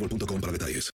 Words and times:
boostmobile.com 0.00 0.40
para 0.40 0.52
detalles. 0.52 0.90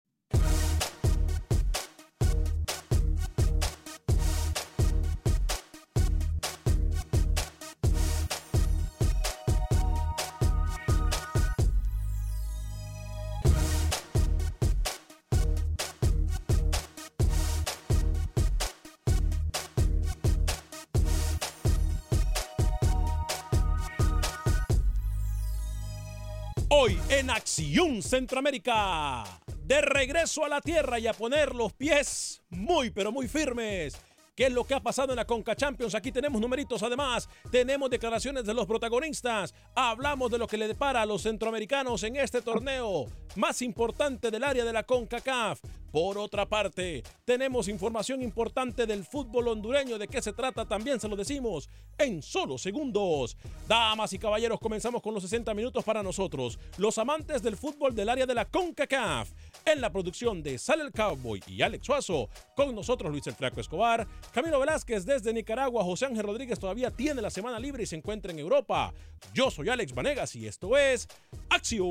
Hoy 26.75 26.99
en 27.11 27.29
Acción 27.29 27.82
Centroamérica. 28.01 29.25
De 29.59 29.81
regreso 29.81 30.45
a 30.45 30.49
la 30.49 30.61
tierra 30.61 30.99
y 30.99 31.07
a 31.09 31.13
poner 31.13 31.55
los 31.55 31.73
pies 31.73 32.43
muy 32.49 32.91
pero 32.91 33.11
muy 33.13 33.29
firmes. 33.29 34.01
¿Qué 34.35 34.47
es 34.47 34.53
lo 34.53 34.65
que 34.65 34.73
ha 34.73 34.81
pasado 34.81 35.13
en 35.13 35.17
la 35.17 35.27
Conca 35.27 35.55
Champions? 35.55 35.95
Aquí 35.95 36.11
tenemos 36.11 36.41
numeritos 36.41 36.83
además, 36.83 37.29
tenemos 37.51 37.91
declaraciones 37.91 38.47
de 38.47 38.55
los 38.55 38.67
protagonistas, 38.67 39.55
hablamos 39.75 40.31
de 40.31 40.39
lo 40.39 40.47
que 40.47 40.57
le 40.57 40.69
depara 40.69 41.03
a 41.03 41.07
los 41.07 41.21
centroamericanos 41.21 42.03
en 42.05 42.17
este 42.17 42.41
torneo 42.41 43.09
más 43.37 43.61
importante 43.61 44.31
del 44.31 44.43
área 44.43 44.65
de 44.65 44.73
la 44.73 44.85
CONCACAF. 44.85 45.61
Por 45.91 46.17
otra 46.17 46.49
parte, 46.49 47.03
tenemos 47.27 47.69
información 47.69 48.23
importante 48.23 48.87
del 48.87 49.05
fútbol 49.05 49.49
hondureño, 49.49 49.99
de 49.99 50.09
qué 50.09 50.23
se 50.23 50.33
trata 50.33 50.65
también 50.65 50.99
se 50.99 51.09
lo 51.09 51.17
decimos 51.17 51.69
en 51.99 52.23
solo 52.23 52.57
segundos. 52.57 53.37
Damas 53.69 54.15
y 54.15 54.19
caballeros, 54.19 54.59
comenzamos 54.59 55.03
con 55.03 55.13
los 55.13 55.23
60 55.23 55.53
minutos 55.53 55.85
para 55.85 56.03
nosotros, 56.03 56.59
los 56.79 56.97
amantes 56.97 57.43
del 57.43 57.59
fútbol 57.59 57.95
del 57.95 58.09
área 58.09 58.25
de 58.25 58.35
la 58.35 58.47
CONCACAF. 58.47 59.31
En 59.67 59.83
la 59.83 59.93
producción 59.93 60.43
de 60.43 60.57
Sale 60.59 60.83
el 60.83 60.93
Cowboy 60.93 61.43
y 61.47 61.61
Alex 61.61 61.85
Suazo, 61.85 62.31
con 62.57 62.75
nosotros 62.75 63.13
Luis 63.13 63.27
el 63.27 63.35
Flaco 63.35 63.61
Escobar, 63.61 64.09
Camilo 64.33 64.61
Velázquez 64.61 65.05
desde 65.05 65.33
Nicaragua, 65.33 65.85
José 65.85 66.07
Ángel 66.07 66.25
Rodríguez 66.25 66.59
todavía 66.59 66.91
tiene 66.91 67.21
la 67.21 67.31
semana 67.31 67.59
libre 67.59 67.83
y 67.83 67.87
se 67.87 67.97
encuentra 67.97 68.33
en 68.33 68.39
Europa. 68.39 68.93
Yo 69.35 69.51
soy 69.51 69.69
Alex 69.69 69.95
Vanegas 69.95 70.35
y 70.37 70.47
esto 70.47 70.77
es 70.77 71.09
Acción 71.51 71.89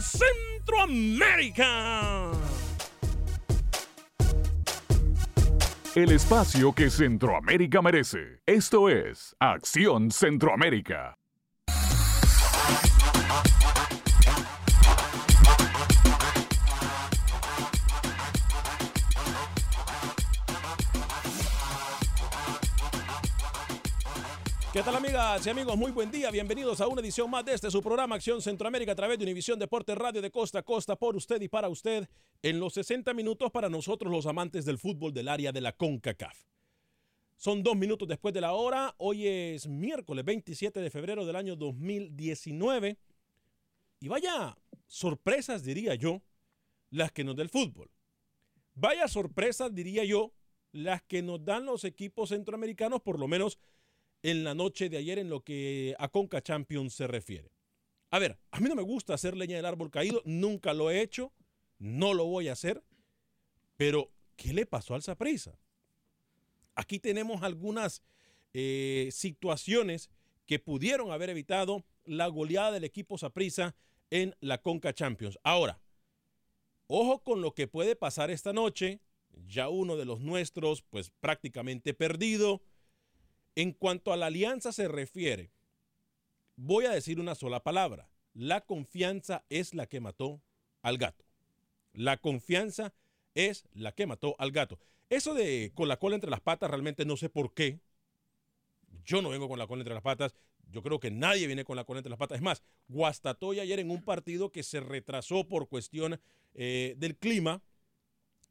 Centroamérica. 0.00 2.30
El 5.94 6.10
espacio 6.10 6.72
que 6.72 6.90
Centroamérica 6.90 7.80
merece. 7.80 8.40
Esto 8.46 8.88
es 8.88 9.36
Acción 9.38 10.10
Centroamérica. 10.10 11.16
¿Qué 24.74 24.82
tal 24.82 24.96
amigas 24.96 25.46
y 25.46 25.50
amigos? 25.50 25.76
Muy 25.76 25.92
buen 25.92 26.10
día. 26.10 26.32
Bienvenidos 26.32 26.80
a 26.80 26.88
una 26.88 27.00
edición 27.00 27.30
más 27.30 27.44
de 27.44 27.54
este 27.54 27.70
su 27.70 27.80
programa 27.80 28.16
Acción 28.16 28.42
Centroamérica 28.42 28.90
a 28.90 28.96
través 28.96 29.16
de 29.16 29.24
Univisión 29.24 29.56
Deportes 29.56 29.96
Radio 29.96 30.20
de 30.20 30.32
Costa 30.32 30.58
a 30.58 30.62
Costa 30.64 30.96
por 30.96 31.14
usted 31.14 31.40
y 31.42 31.46
para 31.46 31.68
usted 31.68 32.08
en 32.42 32.58
los 32.58 32.74
60 32.74 33.14
minutos 33.14 33.52
para 33.52 33.68
nosotros 33.68 34.10
los 34.10 34.26
amantes 34.26 34.64
del 34.64 34.78
fútbol 34.78 35.14
del 35.14 35.28
área 35.28 35.52
de 35.52 35.60
la 35.60 35.76
CONCACAF. 35.76 36.36
Son 37.36 37.62
dos 37.62 37.76
minutos 37.76 38.08
después 38.08 38.34
de 38.34 38.40
la 38.40 38.54
hora. 38.54 38.92
Hoy 38.98 39.28
es 39.28 39.68
miércoles 39.68 40.24
27 40.24 40.80
de 40.80 40.90
febrero 40.90 41.24
del 41.24 41.36
año 41.36 41.54
2019. 41.54 42.98
Y 44.00 44.08
vaya 44.08 44.58
sorpresas, 44.88 45.62
diría 45.62 45.94
yo, 45.94 46.20
las 46.90 47.12
que 47.12 47.22
nos 47.22 47.36
da 47.36 47.44
el 47.44 47.48
fútbol. 47.48 47.92
Vaya 48.74 49.06
sorpresas, 49.06 49.72
diría 49.72 50.02
yo, 50.02 50.32
las 50.72 51.00
que 51.04 51.22
nos 51.22 51.44
dan 51.44 51.64
los 51.64 51.84
equipos 51.84 52.30
centroamericanos, 52.30 53.02
por 53.02 53.20
lo 53.20 53.28
menos 53.28 53.60
en 54.24 54.42
la 54.42 54.54
noche 54.54 54.88
de 54.88 54.96
ayer 54.96 55.18
en 55.18 55.28
lo 55.28 55.44
que 55.44 55.94
a 55.98 56.08
Conca 56.08 56.42
Champions 56.42 56.94
se 56.94 57.06
refiere. 57.06 57.52
A 58.10 58.18
ver, 58.18 58.38
a 58.50 58.58
mí 58.58 58.68
no 58.70 58.74
me 58.74 58.82
gusta 58.82 59.12
hacer 59.12 59.36
leña 59.36 59.56
del 59.56 59.66
árbol 59.66 59.90
caído, 59.90 60.22
nunca 60.24 60.72
lo 60.72 60.90
he 60.90 61.02
hecho, 61.02 61.30
no 61.78 62.14
lo 62.14 62.24
voy 62.24 62.48
a 62.48 62.52
hacer, 62.52 62.82
pero 63.76 64.10
¿qué 64.36 64.54
le 64.54 64.64
pasó 64.64 64.94
al 64.94 65.02
Saprissa? 65.02 65.58
Aquí 66.74 66.98
tenemos 66.98 67.42
algunas 67.42 68.02
eh, 68.54 69.10
situaciones 69.12 70.08
que 70.46 70.58
pudieron 70.58 71.12
haber 71.12 71.28
evitado 71.28 71.84
la 72.06 72.26
goleada 72.28 72.72
del 72.72 72.84
equipo 72.84 73.18
Saprissa 73.18 73.76
en 74.08 74.34
la 74.40 74.62
Conca 74.62 74.94
Champions. 74.94 75.38
Ahora, 75.42 75.82
ojo 76.86 77.22
con 77.22 77.42
lo 77.42 77.52
que 77.52 77.68
puede 77.68 77.94
pasar 77.94 78.30
esta 78.30 78.54
noche. 78.54 79.00
Ya 79.46 79.68
uno 79.68 79.96
de 79.96 80.06
los 80.06 80.20
nuestros, 80.20 80.80
pues 80.80 81.10
prácticamente 81.20 81.92
perdido. 81.92 82.62
En 83.56 83.72
cuanto 83.72 84.12
a 84.12 84.16
la 84.16 84.26
alianza 84.26 84.72
se 84.72 84.88
refiere, 84.88 85.50
voy 86.56 86.86
a 86.86 86.90
decir 86.90 87.20
una 87.20 87.34
sola 87.34 87.62
palabra. 87.62 88.08
La 88.32 88.62
confianza 88.62 89.44
es 89.48 89.74
la 89.74 89.86
que 89.86 90.00
mató 90.00 90.42
al 90.82 90.98
gato. 90.98 91.24
La 91.92 92.16
confianza 92.16 92.92
es 93.34 93.64
la 93.72 93.92
que 93.92 94.06
mató 94.06 94.34
al 94.38 94.50
gato. 94.50 94.78
Eso 95.08 95.34
de 95.34 95.72
con 95.74 95.88
la 95.88 95.98
cola 95.98 96.16
entre 96.16 96.30
las 96.30 96.40
patas, 96.40 96.70
realmente 96.70 97.04
no 97.04 97.16
sé 97.16 97.28
por 97.28 97.54
qué. 97.54 97.80
Yo 99.04 99.22
no 99.22 99.28
vengo 99.28 99.48
con 99.48 99.58
la 99.58 99.66
cola 99.66 99.82
entre 99.82 99.94
las 99.94 100.02
patas. 100.02 100.34
Yo 100.70 100.82
creo 100.82 100.98
que 100.98 101.10
nadie 101.10 101.46
viene 101.46 101.64
con 101.64 101.76
la 101.76 101.84
cola 101.84 102.00
entre 102.00 102.10
las 102.10 102.18
patas. 102.18 102.36
Es 102.36 102.42
más, 102.42 102.64
Guastatoya 102.88 103.62
ayer 103.62 103.78
en 103.78 103.90
un 103.90 104.02
partido 104.02 104.50
que 104.50 104.62
se 104.62 104.80
retrasó 104.80 105.46
por 105.46 105.68
cuestión 105.68 106.20
eh, 106.54 106.94
del 106.98 107.16
clima, 107.16 107.62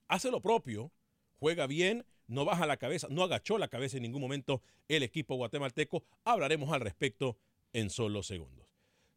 hace 0.08 0.32
lo 0.32 0.42
propio, 0.42 0.92
juega 1.40 1.68
bien, 1.68 2.06
no 2.28 2.46
baja 2.46 2.66
la 2.66 2.78
cabeza, 2.78 3.08
no 3.10 3.24
agachó 3.24 3.58
la 3.58 3.68
cabeza 3.68 3.98
en 3.98 4.04
ningún 4.04 4.22
momento 4.22 4.62
el 4.88 5.04
equipo 5.04 5.36
guatemalteco. 5.36 6.04
Hablaremos 6.24 6.72
al 6.72 6.82
respecto 6.82 7.38
en 7.74 7.90
solo 7.90 8.24
segundos. 8.24 8.68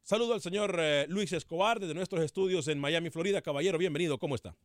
Saludo 0.01 0.33
al 0.33 0.41
señor 0.41 0.77
eh, 0.79 1.05
Luis 1.09 1.33
Escobar 1.33 1.79
desde 1.79 1.93
nuestros 1.93 2.23
estudios 2.23 2.67
en 2.67 2.79
Miami, 2.79 3.09
Florida. 3.09 3.41
Caballero, 3.41 3.77
bienvenido, 3.77 4.17
¿cómo 4.17 4.35
está? 4.35 4.55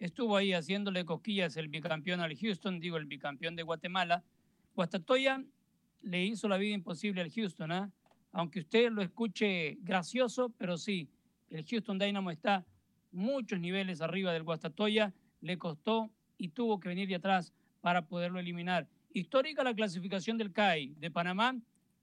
Estuvo 0.00 0.36
ahí 0.36 0.52
haciéndole 0.52 1.04
cosquillas 1.04 1.56
el 1.56 1.68
bicampeón 1.68 2.20
al 2.20 2.36
Houston, 2.36 2.80
digo 2.80 2.96
el 2.96 3.04
bicampeón 3.04 3.54
de 3.54 3.62
Guatemala. 3.62 4.24
Guastatoya 4.74 5.44
le 6.02 6.24
hizo 6.24 6.48
la 6.48 6.56
vida 6.56 6.74
imposible 6.74 7.20
al 7.20 7.30
Houston, 7.30 7.70
¿ah? 7.70 7.92
aunque 8.32 8.60
usted 8.60 8.90
lo 8.90 9.02
escuche 9.02 9.76
gracioso, 9.82 10.52
pero 10.56 10.78
sí, 10.78 11.08
el 11.50 11.64
Houston 11.66 11.98
Dynamo 11.98 12.30
está 12.30 12.64
muchos 13.12 13.60
niveles 13.60 14.00
arriba 14.00 14.32
del 14.32 14.42
Guastatoya, 14.42 15.12
le 15.40 15.58
costó 15.58 16.10
y 16.40 16.48
tuvo 16.48 16.80
que 16.80 16.88
venir 16.88 17.06
de 17.06 17.16
atrás 17.16 17.52
para 17.82 18.06
poderlo 18.06 18.40
eliminar. 18.40 18.88
Histórica 19.12 19.62
la 19.62 19.74
clasificación 19.74 20.38
del 20.38 20.52
CAI 20.52 20.94
de 20.98 21.10
Panamá, 21.10 21.54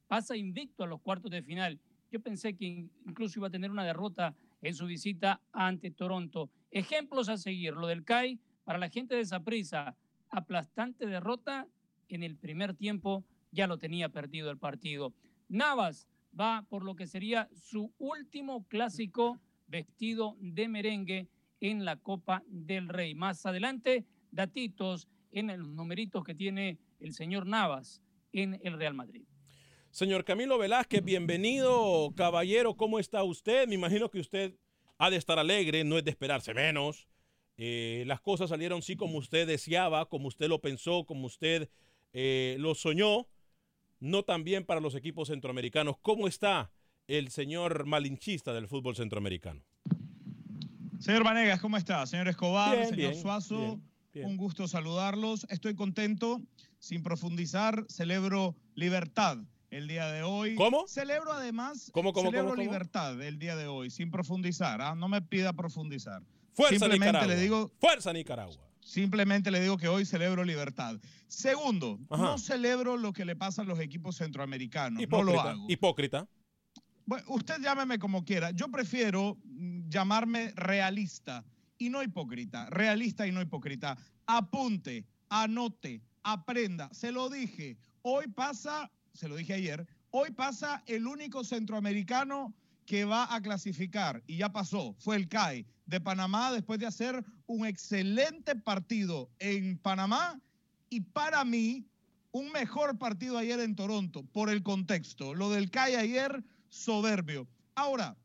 pasa 0.07 0.37
invicto 0.37 0.83
a 0.83 0.87
los 0.87 1.01
cuartos 1.01 1.31
de 1.31 1.41
final. 1.41 1.79
Yo 2.11 2.19
pensé 2.21 2.55
que 2.55 2.87
incluso 3.05 3.39
iba 3.39 3.47
a 3.47 3.51
tener 3.51 3.71
una 3.71 3.83
derrota 3.83 4.35
en 4.61 4.75
su 4.75 4.85
visita 4.85 5.41
ante 5.51 5.89
Toronto. 5.89 6.51
Ejemplos 6.69 7.29
a 7.29 7.37
seguir, 7.37 7.73
lo 7.73 7.87
del 7.87 8.05
CAI 8.05 8.39
para 8.63 8.77
la 8.77 8.89
gente 8.89 9.15
de 9.15 9.21
esa 9.21 9.39
prisa, 9.39 9.95
aplastante 10.29 11.07
derrota 11.07 11.67
en 12.07 12.21
el 12.21 12.35
primer 12.35 12.75
tiempo, 12.75 13.25
ya 13.51 13.65
lo 13.65 13.79
tenía 13.79 14.09
perdido 14.09 14.51
el 14.51 14.57
partido. 14.57 15.13
Navas 15.49 16.07
va 16.39 16.63
por 16.69 16.83
lo 16.83 16.95
que 16.95 17.07
sería 17.07 17.49
su 17.55 17.91
último 17.97 18.67
clásico 18.67 19.39
vestido 19.67 20.35
de 20.39 20.67
merengue 20.67 21.27
en 21.59 21.85
la 21.85 21.95
Copa 21.95 22.43
del 22.47 22.89
Rey. 22.89 23.15
Más 23.15 23.45
adelante, 23.45 24.05
datitos 24.31 25.07
en 25.31 25.47
los 25.47 25.69
numeritos 25.69 26.23
que 26.23 26.35
tiene 26.35 26.79
el 26.99 27.13
señor 27.13 27.45
Navas 27.45 28.01
en 28.33 28.59
el 28.63 28.77
Real 28.77 28.93
Madrid. 28.93 29.25
Señor 29.91 30.25
Camilo 30.25 30.57
Velázquez, 30.57 31.03
bienvenido, 31.03 32.13
caballero, 32.15 32.75
¿cómo 32.75 32.99
está 32.99 33.23
usted? 33.23 33.67
Me 33.67 33.75
imagino 33.75 34.09
que 34.11 34.19
usted 34.19 34.55
ha 34.97 35.09
de 35.09 35.17
estar 35.17 35.39
alegre, 35.39 35.83
no 35.83 35.97
es 35.97 36.03
de 36.03 36.11
esperarse 36.11 36.53
menos. 36.53 37.07
Eh, 37.57 38.03
las 38.05 38.21
cosas 38.21 38.49
salieron 38.49 38.81
sí 38.81 38.95
como 38.95 39.17
usted 39.17 39.47
deseaba, 39.47 40.07
como 40.07 40.27
usted 40.27 40.47
lo 40.47 40.61
pensó, 40.61 41.05
como 41.05 41.25
usted 41.25 41.69
eh, 42.13 42.57
lo 42.59 42.75
soñó, 42.75 43.27
no 43.99 44.23
tan 44.23 44.43
bien 44.43 44.65
para 44.65 44.79
los 44.79 44.93
equipos 44.93 45.29
centroamericanos. 45.29 45.97
¿Cómo 46.01 46.27
está 46.27 46.71
el 47.07 47.29
señor 47.29 47.85
malinchista 47.85 48.53
del 48.53 48.67
fútbol 48.67 48.95
centroamericano? 48.95 49.63
Señor 50.99 51.23
Vanegas, 51.23 51.59
¿cómo 51.59 51.77
está? 51.77 52.05
Señor 52.05 52.27
Escobar, 52.27 52.85
señor 52.85 53.15
Suazo, 53.15 53.79
un 54.25 54.37
gusto 54.37 54.67
saludarlos. 54.67 55.45
Estoy 55.49 55.75
contento. 55.75 56.41
Sin 56.79 57.03
profundizar, 57.03 57.85
celebro 57.89 58.55
libertad 58.75 59.37
el 59.69 59.87
día 59.87 60.07
de 60.11 60.23
hoy. 60.23 60.55
¿Cómo? 60.55 60.87
Celebro 60.87 61.33
además, 61.33 61.89
¿Cómo, 61.93 62.13
cómo, 62.13 62.29
celebro 62.29 62.51
cómo, 62.51 62.61
libertad 62.61 63.21
el 63.21 63.39
día 63.39 63.55
de 63.55 63.67
hoy, 63.67 63.89
sin 63.89 64.11
profundizar. 64.11 64.81
¿ah? 64.81 64.95
No 64.95 65.07
me 65.07 65.21
pida 65.21 65.53
profundizar. 65.53 66.21
Fuerza 66.53 66.79
Simplemente 66.79 67.07
Nicaragua. 67.07 67.35
le 67.35 67.41
digo, 67.41 67.71
Fuerza 67.79 68.13
Nicaragua. 68.13 68.69
simplemente 68.79 69.51
le 69.51 69.61
digo 69.61 69.77
que 69.77 69.87
hoy 69.87 70.05
celebro 70.05 70.43
libertad. 70.43 70.99
Segundo, 71.27 71.99
Ajá. 72.09 72.23
no 72.23 72.37
celebro 72.37 72.97
lo 72.97 73.13
que 73.13 73.25
le 73.25 73.35
pasa 73.35 73.61
a 73.61 73.65
los 73.65 73.79
equipos 73.79 74.17
centroamericanos. 74.17 75.01
Hipócrita. 75.01 75.31
No 75.31 75.43
lo 75.43 75.49
hago. 75.49 75.65
Hipócrita. 75.67 76.27
Bueno, 77.05 77.25
usted 77.29 77.61
llámeme 77.61 77.99
como 77.99 78.25
quiera. 78.25 78.51
Yo 78.51 78.69
prefiero 78.69 79.37
mm, 79.43 79.89
llamarme 79.89 80.51
realista 80.55 81.45
y 81.77 81.89
no 81.89 82.03
hipócrita. 82.03 82.69
Realista 82.69 83.27
y 83.27 83.31
no 83.31 83.41
hipócrita. 83.41 83.97
Apunte, 84.25 85.05
anote, 85.29 86.01
aprenda. 86.23 86.89
Se 86.93 87.11
lo 87.11 87.29
dije. 87.29 87.77
Hoy 88.01 88.27
pasa, 88.27 88.91
se 89.13 89.27
lo 89.27 89.35
dije 89.35 89.53
ayer, 89.53 89.87
hoy 90.11 90.31
pasa 90.31 90.83
el 90.85 91.07
único 91.07 91.43
centroamericano 91.43 92.53
que 92.85 93.03
va 93.03 93.33
a 93.33 93.41
clasificar 93.41 94.23
y 94.27 94.37
ya 94.37 94.51
pasó. 94.51 94.95
Fue 94.99 95.17
el 95.17 95.27
CAI 95.27 95.65
de 95.85 95.99
Panamá 95.99 96.51
después 96.51 96.79
de 96.79 96.85
hacer 96.85 97.23
un 97.45 97.65
excelente 97.65 98.55
partido 98.55 99.29
en 99.39 99.77
Panamá 99.77 100.39
y 100.89 101.01
para 101.01 101.43
mí 101.43 101.85
un 102.31 102.51
mejor 102.51 102.97
partido 102.97 103.37
ayer 103.37 103.59
en 103.59 103.75
Toronto 103.75 104.23
por 104.23 104.49
el 104.49 104.63
contexto. 104.63 105.33
Lo 105.33 105.49
del 105.49 105.69
CAI 105.69 105.95
ayer 105.95 106.43
soberbio. 106.69 107.47
Ahora, 107.75 108.17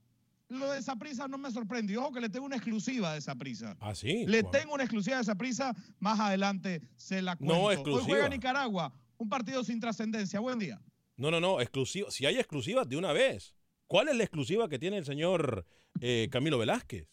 lo 0.52 0.70
de 0.72 0.82
Saprisa 0.82 1.26
no 1.28 1.38
me 1.38 1.50
sorprende. 1.50 1.92
Y 1.92 1.96
Ojo 1.96 2.12
que 2.12 2.20
le 2.20 2.28
tengo 2.28 2.46
una 2.46 2.56
exclusiva 2.56 3.14
de 3.14 3.20
Saprisa. 3.20 3.76
Ah, 3.80 3.94
sí. 3.94 4.24
Le 4.26 4.42
Wow. 4.42 4.50
tengo 4.50 4.74
una 4.74 4.84
exclusiva 4.84 5.18
de 5.18 5.24
Saprisa. 5.24 5.74
Más 5.98 6.18
adelante 6.20 6.80
se 6.96 7.20
la 7.22 7.32
No, 7.32 7.38
cuento. 7.38 7.62
Hoy 7.64 7.74
exclusiva. 7.74 8.04
juega 8.06 8.28
Nicaragua. 8.28 8.92
Un 9.18 9.28
partido 9.28 9.62
sin 9.64 9.80
trascendencia. 9.80 10.40
Buen 10.40 10.58
día. 10.58 10.80
No, 11.16 11.30
no, 11.30 11.40
no, 11.40 11.60
exclusiva. 11.60 12.10
Si 12.10 12.26
hay 12.26 12.36
exclusivas, 12.38 12.88
de 12.88 12.96
una 12.96 13.12
vez. 13.12 13.54
¿Cuál 13.86 14.08
es 14.08 14.16
la 14.16 14.22
exclusiva 14.24 14.68
que 14.68 14.78
tiene 14.78 14.96
el 14.98 15.04
señor 15.04 15.66
eh, 16.00 16.28
Camilo 16.32 16.58
Velázquez? 16.58 17.06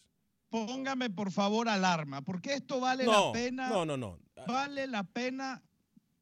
Póngame 0.48 1.10
por 1.10 1.30
favor 1.30 1.68
alarma, 1.68 2.22
porque 2.22 2.54
esto 2.54 2.80
vale 2.80 3.04
No, 3.04 3.26
la 3.26 3.32
pena. 3.32 3.68
no, 3.68 3.84
no, 3.86 3.96
no. 3.96 4.18
Vale 4.48 4.86
la 4.88 5.04
pena 5.04 5.62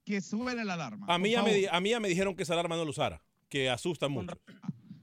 que 0.04 0.20
suben 0.20 0.56
la 0.66 0.74
alarma. 0.74 1.06
A 1.08 1.18
mí, 1.18 1.30
ya 1.30 1.42
me, 1.42 1.52
favor. 1.62 1.76
a 1.76 1.80
mí 1.80 1.90
ya 1.90 2.00
me 2.00 2.08
dijeron 2.08 2.34
que 2.34 2.42
esa 2.42 2.52
alarma 2.54 2.76
no 2.76 2.84
lo 2.84 2.90
usara, 2.90 3.22
que 3.48 3.70
asusta 3.70 4.08
mucho. 4.08 4.38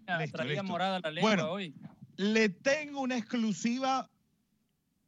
Ah, 0.08 0.20
Listo, 0.20 0.38
traía 0.38 0.52
listo. 0.62 0.64
morada 0.66 1.00
la 1.00 1.10
lengua 1.10 1.30
Bueno. 1.36 1.52
hoy. 1.52 1.74
Le 2.18 2.50
tengo 2.50 3.02
una 3.02 3.18
exclusiva 3.18 4.10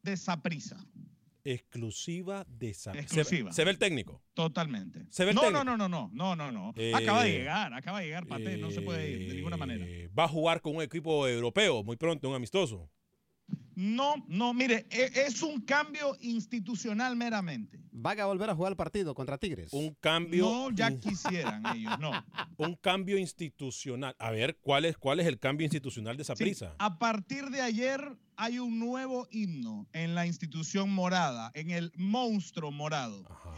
de 0.03 0.17
Saprisa. 0.17 0.77
Exclusiva 1.43 2.45
de. 2.49 2.69
Exclusiva. 2.69 3.51
Se, 3.51 3.55
se 3.55 3.63
ve 3.63 3.71
el 3.71 3.77
técnico. 3.77 4.21
Totalmente. 4.33 5.05
¿Se 5.09 5.23
ve 5.23 5.31
el 5.31 5.35
no, 5.35 5.41
técnico? 5.43 5.63
no, 5.63 5.77
no, 5.77 5.87
no, 5.87 6.09
no, 6.11 6.35
no, 6.35 6.35
no, 6.35 6.51
no. 6.51 6.73
Eh, 6.75 6.93
acaba 6.93 7.23
de 7.23 7.31
llegar, 7.31 7.73
acaba 7.73 7.99
de 7.99 8.05
llegar 8.05 8.27
Pate, 8.27 8.57
no 8.57 8.69
se 8.69 8.81
puede 8.81 9.09
ir 9.09 9.29
de 9.29 9.35
ninguna 9.35 9.55
manera. 9.55 9.85
Eh, 9.87 10.09
Va 10.09 10.25
a 10.25 10.27
jugar 10.27 10.59
con 10.61 10.75
un 10.75 10.81
equipo 10.81 11.25
europeo 11.27 11.83
muy 11.83 11.95
pronto, 11.95 12.27
un 12.27 12.35
amistoso. 12.35 12.89
No, 13.79 14.15
no, 14.27 14.55
mire, 14.55 14.87
e- 14.89 15.11
es 15.27 15.43
un 15.43 15.61
cambio 15.61 16.17
institucional 16.21 17.15
meramente. 17.15 17.77
Van 17.91 18.19
a 18.19 18.25
volver 18.25 18.49
a 18.49 18.55
jugar 18.55 18.71
el 18.71 18.75
partido 18.75 19.13
contra 19.13 19.37
Tigres. 19.37 19.71
Un 19.71 19.95
cambio. 19.99 20.45
No, 20.45 20.71
ya 20.71 20.97
quisieran 20.97 21.63
ellos, 21.75 21.99
no. 21.99 22.11
Un 22.57 22.75
cambio 22.75 23.19
institucional. 23.19 24.15
A 24.17 24.31
ver, 24.31 24.57
¿cuál 24.61 24.85
es, 24.85 24.97
cuál 24.97 25.19
es 25.19 25.27
el 25.27 25.37
cambio 25.37 25.65
institucional 25.65 26.17
de 26.17 26.23
esa 26.23 26.35
Sí, 26.35 26.43
prisa? 26.43 26.73
a 26.79 26.97
partir 26.97 27.51
de 27.51 27.61
ayer 27.61 28.17
hay 28.37 28.59
un 28.59 28.77
nuevo 28.79 29.27
himno 29.31 29.87
en 29.93 30.13
la 30.15 30.27
institución 30.27 30.91
morada, 30.93 31.51
en 31.55 31.71
el 31.71 31.91
monstruo 31.97 32.71
morado. 32.71 33.25
Ajá. 33.29 33.51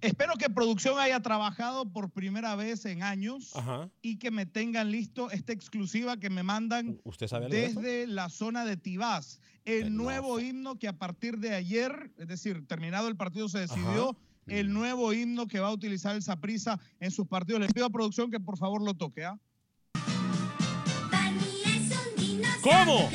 Espero 0.00 0.34
que 0.34 0.50
producción 0.50 0.98
haya 0.98 1.20
trabajado 1.20 1.90
por 1.90 2.10
primera 2.10 2.54
vez 2.56 2.84
en 2.84 3.02
años 3.02 3.54
Ajá. 3.56 3.88
y 4.02 4.16
que 4.18 4.30
me 4.30 4.44
tengan 4.44 4.90
listo 4.90 5.30
esta 5.30 5.52
exclusiva 5.52 6.18
que 6.18 6.30
me 6.30 6.42
mandan 6.42 7.00
¿Usted 7.04 7.28
sabe 7.28 7.46
algo 7.46 7.56
de 7.56 7.64
eso? 7.66 7.80
desde 7.80 8.06
la 8.08 8.28
zona 8.28 8.64
de 8.64 8.76
Tibás. 8.76 9.40
El 9.64 9.96
no 9.96 10.04
nuevo 10.04 10.40
himno 10.40 10.78
que 10.78 10.88
a 10.88 10.98
partir 10.98 11.38
de 11.38 11.54
ayer, 11.54 12.10
es 12.18 12.26
decir, 12.26 12.66
terminado 12.66 13.08
el 13.08 13.16
partido 13.16 13.48
se 13.48 13.60
decidió, 13.60 14.10
Ajá. 14.10 14.18
el 14.48 14.72
nuevo 14.72 15.12
himno 15.12 15.46
que 15.46 15.60
va 15.60 15.68
a 15.68 15.72
utilizar 15.72 16.16
el 16.16 16.22
Saprisa 16.22 16.80
en 17.00 17.10
sus 17.10 17.26
partidos. 17.28 17.60
Les 17.60 17.72
pido 17.72 17.86
a 17.86 17.90
producción 17.90 18.30
que 18.30 18.40
por 18.40 18.58
favor 18.58 18.82
lo 18.82 18.94
toque. 18.94 19.24
¿ah? 19.24 19.38
¿Cómo? 22.68 23.10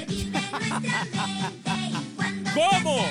¿Cómo? 2.55 3.05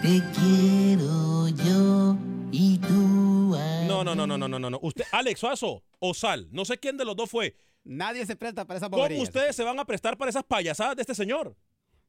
Te 0.00 0.22
quiero 0.34 1.48
yo 1.48 2.16
y 2.50 2.78
tú 2.78 3.56
No, 3.86 4.04
no, 4.04 4.14
no, 4.14 4.26
no, 4.26 4.38
no, 4.38 4.48
no, 4.48 4.58
no, 4.58 4.70
no. 4.70 4.78
Usted, 4.80 5.04
Alex 5.12 5.40
Suazo 5.40 5.82
o 5.98 6.14
Sal, 6.14 6.48
no 6.50 6.64
sé 6.64 6.78
quién 6.78 6.96
de 6.96 7.04
los 7.04 7.14
dos 7.14 7.28
fue. 7.30 7.54
Nadie 7.84 8.24
se 8.24 8.36
presta 8.36 8.66
para 8.66 8.78
esa 8.78 8.88
¿Cómo 8.88 9.02
bobería. 9.02 9.22
ustedes 9.22 9.54
se 9.54 9.64
van 9.64 9.78
a 9.78 9.84
prestar 9.84 10.16
para 10.16 10.30
esas 10.30 10.44
payasadas 10.44 10.96
de 10.96 11.02
este 11.02 11.14
señor? 11.14 11.54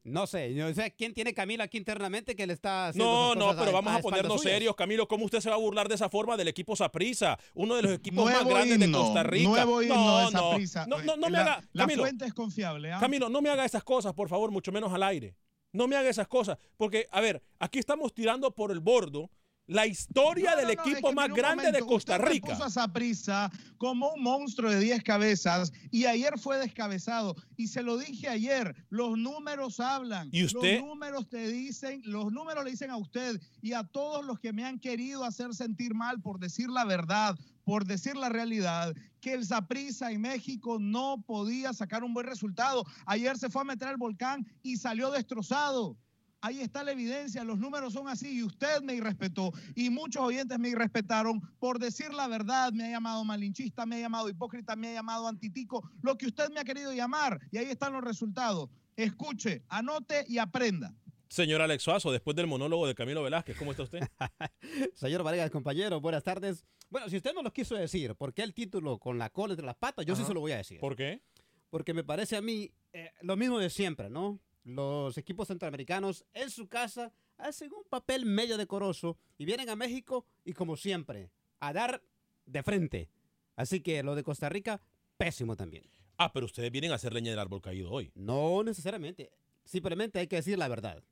No 0.05 0.27
sé, 0.27 0.53
yo 0.53 0.71
sé 0.71 0.93
quién 0.95 1.15
tiene 1.15 1.33
Camilo 1.33 1.63
aquí 1.63 1.79
internamente 1.79 2.35
que 2.35 2.45
le 2.45 2.53
está 2.53 2.89
haciendo 2.89 3.11
No, 3.11 3.25
esas 3.31 3.37
no, 3.37 3.45
cosas 3.47 3.59
pero 3.65 3.69
a- 3.77 3.81
vamos 3.81 3.99
a, 3.99 4.01
ponernos 4.03 4.39
suyas. 4.39 4.53
serios, 4.53 4.75
Camilo. 4.75 5.07
¿Cómo 5.07 5.25
usted 5.25 5.39
se 5.39 5.49
va 5.49 5.55
a 5.55 5.57
burlar 5.57 5.89
de 5.89 5.95
esa 5.95 6.09
forma 6.09 6.37
del 6.37 6.47
equipo 6.47 6.75
Saprisa? 6.75 7.39
Uno 7.55 7.75
de 7.75 7.81
los 7.81 7.91
equipos 7.93 8.23
más 8.31 8.45
grandes 8.45 8.79
de 8.79 8.91
Costa 8.91 9.23
Rica. 9.23 9.49
Nuevo 9.49 9.81
himno 9.81 9.95
no, 9.95 10.17
de 10.27 10.31
no, 10.31 10.57
no, 10.85 11.01
no, 11.03 11.15
no 11.17 11.25
me 11.25 11.29
la, 11.31 11.41
haga, 11.41 11.61
La 11.73 11.83
Camilo, 11.83 12.03
fuente 12.03 12.25
es 12.25 12.33
confiable. 12.35 12.91
¿ah? 12.91 12.99
Camilo, 12.99 13.29
no 13.29 13.41
me 13.41 13.49
haga 13.49 13.65
esas 13.65 13.83
cosas, 13.83 14.13
por 14.13 14.29
favor, 14.29 14.51
mucho 14.51 14.71
menos 14.71 14.93
al 14.93 15.01
aire. 15.01 15.35
No 15.73 15.87
me 15.87 15.95
haga 15.95 16.07
esas 16.07 16.27
cosas, 16.27 16.57
porque, 16.77 17.07
a 17.11 17.19
ver, 17.19 17.41
aquí 17.59 17.79
estamos 17.79 18.13
tirando 18.13 18.51
por 18.53 18.71
el 18.71 18.81
bordo 18.81 19.31
la 19.67 19.87
historia 19.87 20.51
No, 20.51 20.57
del 20.57 20.65
no, 20.67 20.73
equipo 20.73 20.97
es 20.97 21.03
que 21.03 21.15
más 21.15 21.29
grande 21.29 21.71
de 21.71 21.79
Costa 21.79 22.15
usted 22.17 22.27
Rica. 22.27 22.47
puso 22.53 22.63
a 22.65 23.51
como 23.77 24.13
un 24.13 24.21
monstruo 24.23 24.69
de 24.69 24.79
10 24.79 25.03
cabezas 25.03 25.71
y 25.91 26.05
ayer 26.05 26.37
fue 26.39 26.57
descabezado. 26.57 27.35
Y 27.57 27.67
se 27.67 27.81
lo 27.81 27.97
dije 27.97 28.27
ayer, 28.29 28.75
los 28.89 29.17
números 29.17 29.79
hablan. 29.79 30.29
¿Y 30.31 30.43
usted? 30.45 30.79
Los 30.79 30.87
números 30.87 31.29
te 31.29 31.47
dicen, 31.47 32.01
los 32.05 32.31
números 32.31 32.63
le 32.63 32.71
dicen 32.71 32.91
a 32.91 32.97
usted 32.97 33.41
y 33.61 33.73
a 33.73 33.83
todos 33.83 34.23
los 34.25 34.39
que 34.39 34.53
me 34.53 34.65
han 34.65 34.79
querido 34.79 35.23
hacer 35.23 35.53
sentir 35.53 35.93
mal 35.93 36.21
por 36.21 36.39
decir 36.39 36.69
la 36.69 36.85
verdad, 36.85 37.37
por 37.63 37.85
decir 37.85 38.15
la 38.15 38.29
realidad, 38.29 38.93
que 39.19 39.33
el 39.33 39.45
Saprissa 39.45 40.11
en 40.11 40.21
México 40.21 40.77
no 40.79 41.23
podía 41.25 41.73
sacar 41.73 42.03
un 42.03 42.13
buen 42.13 42.27
resultado. 42.27 42.85
Ayer 43.07 43.37
se 43.37 43.49
fue 43.49 43.61
a 43.63 43.65
meter 43.65 43.87
al 43.87 43.97
volcán 43.97 44.45
y 44.61 44.77
salió 44.77 45.09
destrozado. 45.09 45.97
Ahí 46.45 46.61
está 46.61 46.83
la 46.83 46.91
evidencia, 46.91 47.43
los 47.43 47.57
números 47.57 47.93
son 47.93 48.07
así 48.07 48.37
y 48.37 48.43
usted 48.43 48.79
me 48.83 48.93
irrespetó 48.93 49.51
y 49.73 49.89
muchos 49.89 50.21
oyentes 50.21 50.59
me 50.59 50.69
irrespetaron 50.69 51.41
por 51.57 51.79
decir 51.79 52.13
la 52.13 52.27
verdad. 52.27 52.71
Me 52.71 52.85
ha 52.85 52.91
llamado 52.91 53.25
malinchista, 53.25 53.87
me 53.87 53.95
ha 53.95 53.99
llamado 54.01 54.29
hipócrita, 54.29 54.75
me 54.75 54.89
ha 54.89 54.93
llamado 54.93 55.27
antitico, 55.27 55.89
lo 56.03 56.15
que 56.15 56.27
usted 56.27 56.51
me 56.51 56.59
ha 56.59 56.63
querido 56.63 56.93
llamar 56.93 57.39
y 57.49 57.57
ahí 57.57 57.65
están 57.65 57.93
los 57.93 58.03
resultados. 58.03 58.69
Escuche, 58.95 59.63
anote 59.69 60.23
y 60.27 60.37
aprenda. 60.37 60.93
Señor 61.29 61.63
Alex 61.63 61.81
Suazo, 61.81 62.11
después 62.11 62.35
del 62.35 62.45
monólogo 62.45 62.85
de 62.85 62.93
Camilo 62.93 63.23
Velázquez, 63.23 63.57
¿cómo 63.57 63.71
está 63.71 63.81
usted? 63.81 64.01
Señor 64.93 65.23
Vargas, 65.23 65.49
compañero, 65.49 65.99
buenas 65.99 66.23
tardes. 66.23 66.63
Bueno, 66.91 67.09
si 67.09 67.17
usted 67.17 67.33
no 67.33 67.41
lo 67.41 67.51
quiso 67.53 67.73
decir, 67.73 68.13
¿por 68.13 68.35
qué 68.35 68.43
el 68.43 68.53
título 68.53 68.99
con 68.99 69.17
la 69.17 69.31
cola 69.31 69.53
entre 69.53 69.65
las 69.65 69.77
patas? 69.77 70.05
Yo 70.05 70.15
sí 70.15 70.23
se 70.23 70.35
lo 70.35 70.41
voy 70.41 70.51
a 70.51 70.57
decir. 70.57 70.79
¿Por 70.79 70.95
qué? 70.95 71.23
Porque 71.71 71.95
me 71.95 72.03
parece 72.03 72.37
a 72.37 72.41
mí 72.41 72.71
eh, 72.93 73.09
lo 73.21 73.35
mismo 73.35 73.57
de 73.57 73.71
siempre, 73.71 74.11
¿no? 74.11 74.39
Los 74.65 75.17
equipos 75.19 75.47
centroamericanos 75.47 76.25
en 76.33 76.49
su 76.49 76.67
casa 76.67 77.13
hacen 77.37 77.71
un 77.71 77.83
papel 77.87 78.25
medio 78.25 78.57
decoroso 78.57 79.15
y 79.37 79.45
vienen 79.45 79.69
a 79.69 79.75
México 79.75 80.25
y 80.43 80.53
como 80.53 80.75
siempre, 80.75 81.29
a 81.59 81.71
dar 81.71 82.01
de 82.47 82.63
frente. 82.63 83.11
Así 83.55 83.81
que 83.81 84.01
lo 84.01 84.15
de 84.15 84.23
Costa 84.23 84.49
Rica, 84.49 84.81
pésimo 85.17 85.55
también. 85.55 85.87
Ah, 86.17 86.33
pero 86.33 86.47
ustedes 86.47 86.71
vienen 86.71 86.91
a 86.91 86.95
hacer 86.95 87.13
leña 87.13 87.29
del 87.29 87.39
árbol 87.39 87.61
caído 87.61 87.91
hoy. 87.91 88.11
No 88.15 88.63
necesariamente. 88.63 89.31
Simplemente 89.65 90.17
hay 90.17 90.27
que 90.27 90.37
decir 90.37 90.57
la 90.57 90.67
verdad. 90.67 91.03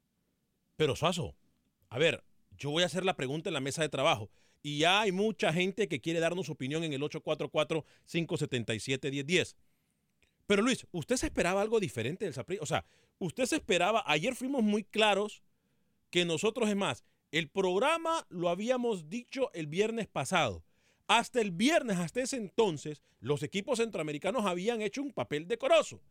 Pero 0.75 0.95
Suazo, 0.95 1.35
a 1.89 1.99
ver, 1.99 2.23
yo 2.57 2.71
voy 2.71 2.81
a 2.81 2.87
hacer 2.87 3.05
la 3.05 3.15
pregunta 3.15 3.49
en 3.49 3.53
la 3.53 3.59
mesa 3.59 3.83
de 3.83 3.89
trabajo. 3.89 4.31
Y 4.63 4.79
ya 4.79 5.01
hay 5.01 5.11
mucha 5.11 5.53
gente 5.53 5.87
que 5.87 6.01
quiere 6.01 6.19
darnos 6.19 6.47
su 6.47 6.53
opinión 6.53 6.83
en 6.83 6.93
el 6.93 7.01
844-577-1010. 7.01 9.55
Pero 10.47 10.61
Luis, 10.61 10.85
¿usted 10.91 11.17
se 11.17 11.25
esperaba 11.27 11.61
algo 11.61 11.79
diferente 11.79 12.25
del 12.25 12.33
Saprissa? 12.33 12.63
O 12.63 12.65
sea, 12.65 12.85
usted 13.19 13.45
se 13.45 13.55
esperaba, 13.57 14.03
ayer 14.05 14.35
fuimos 14.35 14.63
muy 14.63 14.83
claros 14.83 15.43
que 16.09 16.25
nosotros, 16.25 16.69
es 16.69 16.75
más, 16.75 17.03
el 17.31 17.49
programa 17.49 18.25
lo 18.29 18.49
habíamos 18.49 19.09
dicho 19.09 19.51
el 19.53 19.67
viernes 19.67 20.07
pasado. 20.07 20.63
Hasta 21.07 21.41
el 21.41 21.51
viernes, 21.51 21.97
hasta 21.97 22.21
ese 22.21 22.37
entonces, 22.37 23.01
los 23.19 23.43
equipos 23.43 23.79
centroamericanos 23.79 24.45
habían 24.45 24.81
hecho 24.81 25.01
un 25.01 25.11
papel 25.11 25.47
decoroso. 25.47 26.01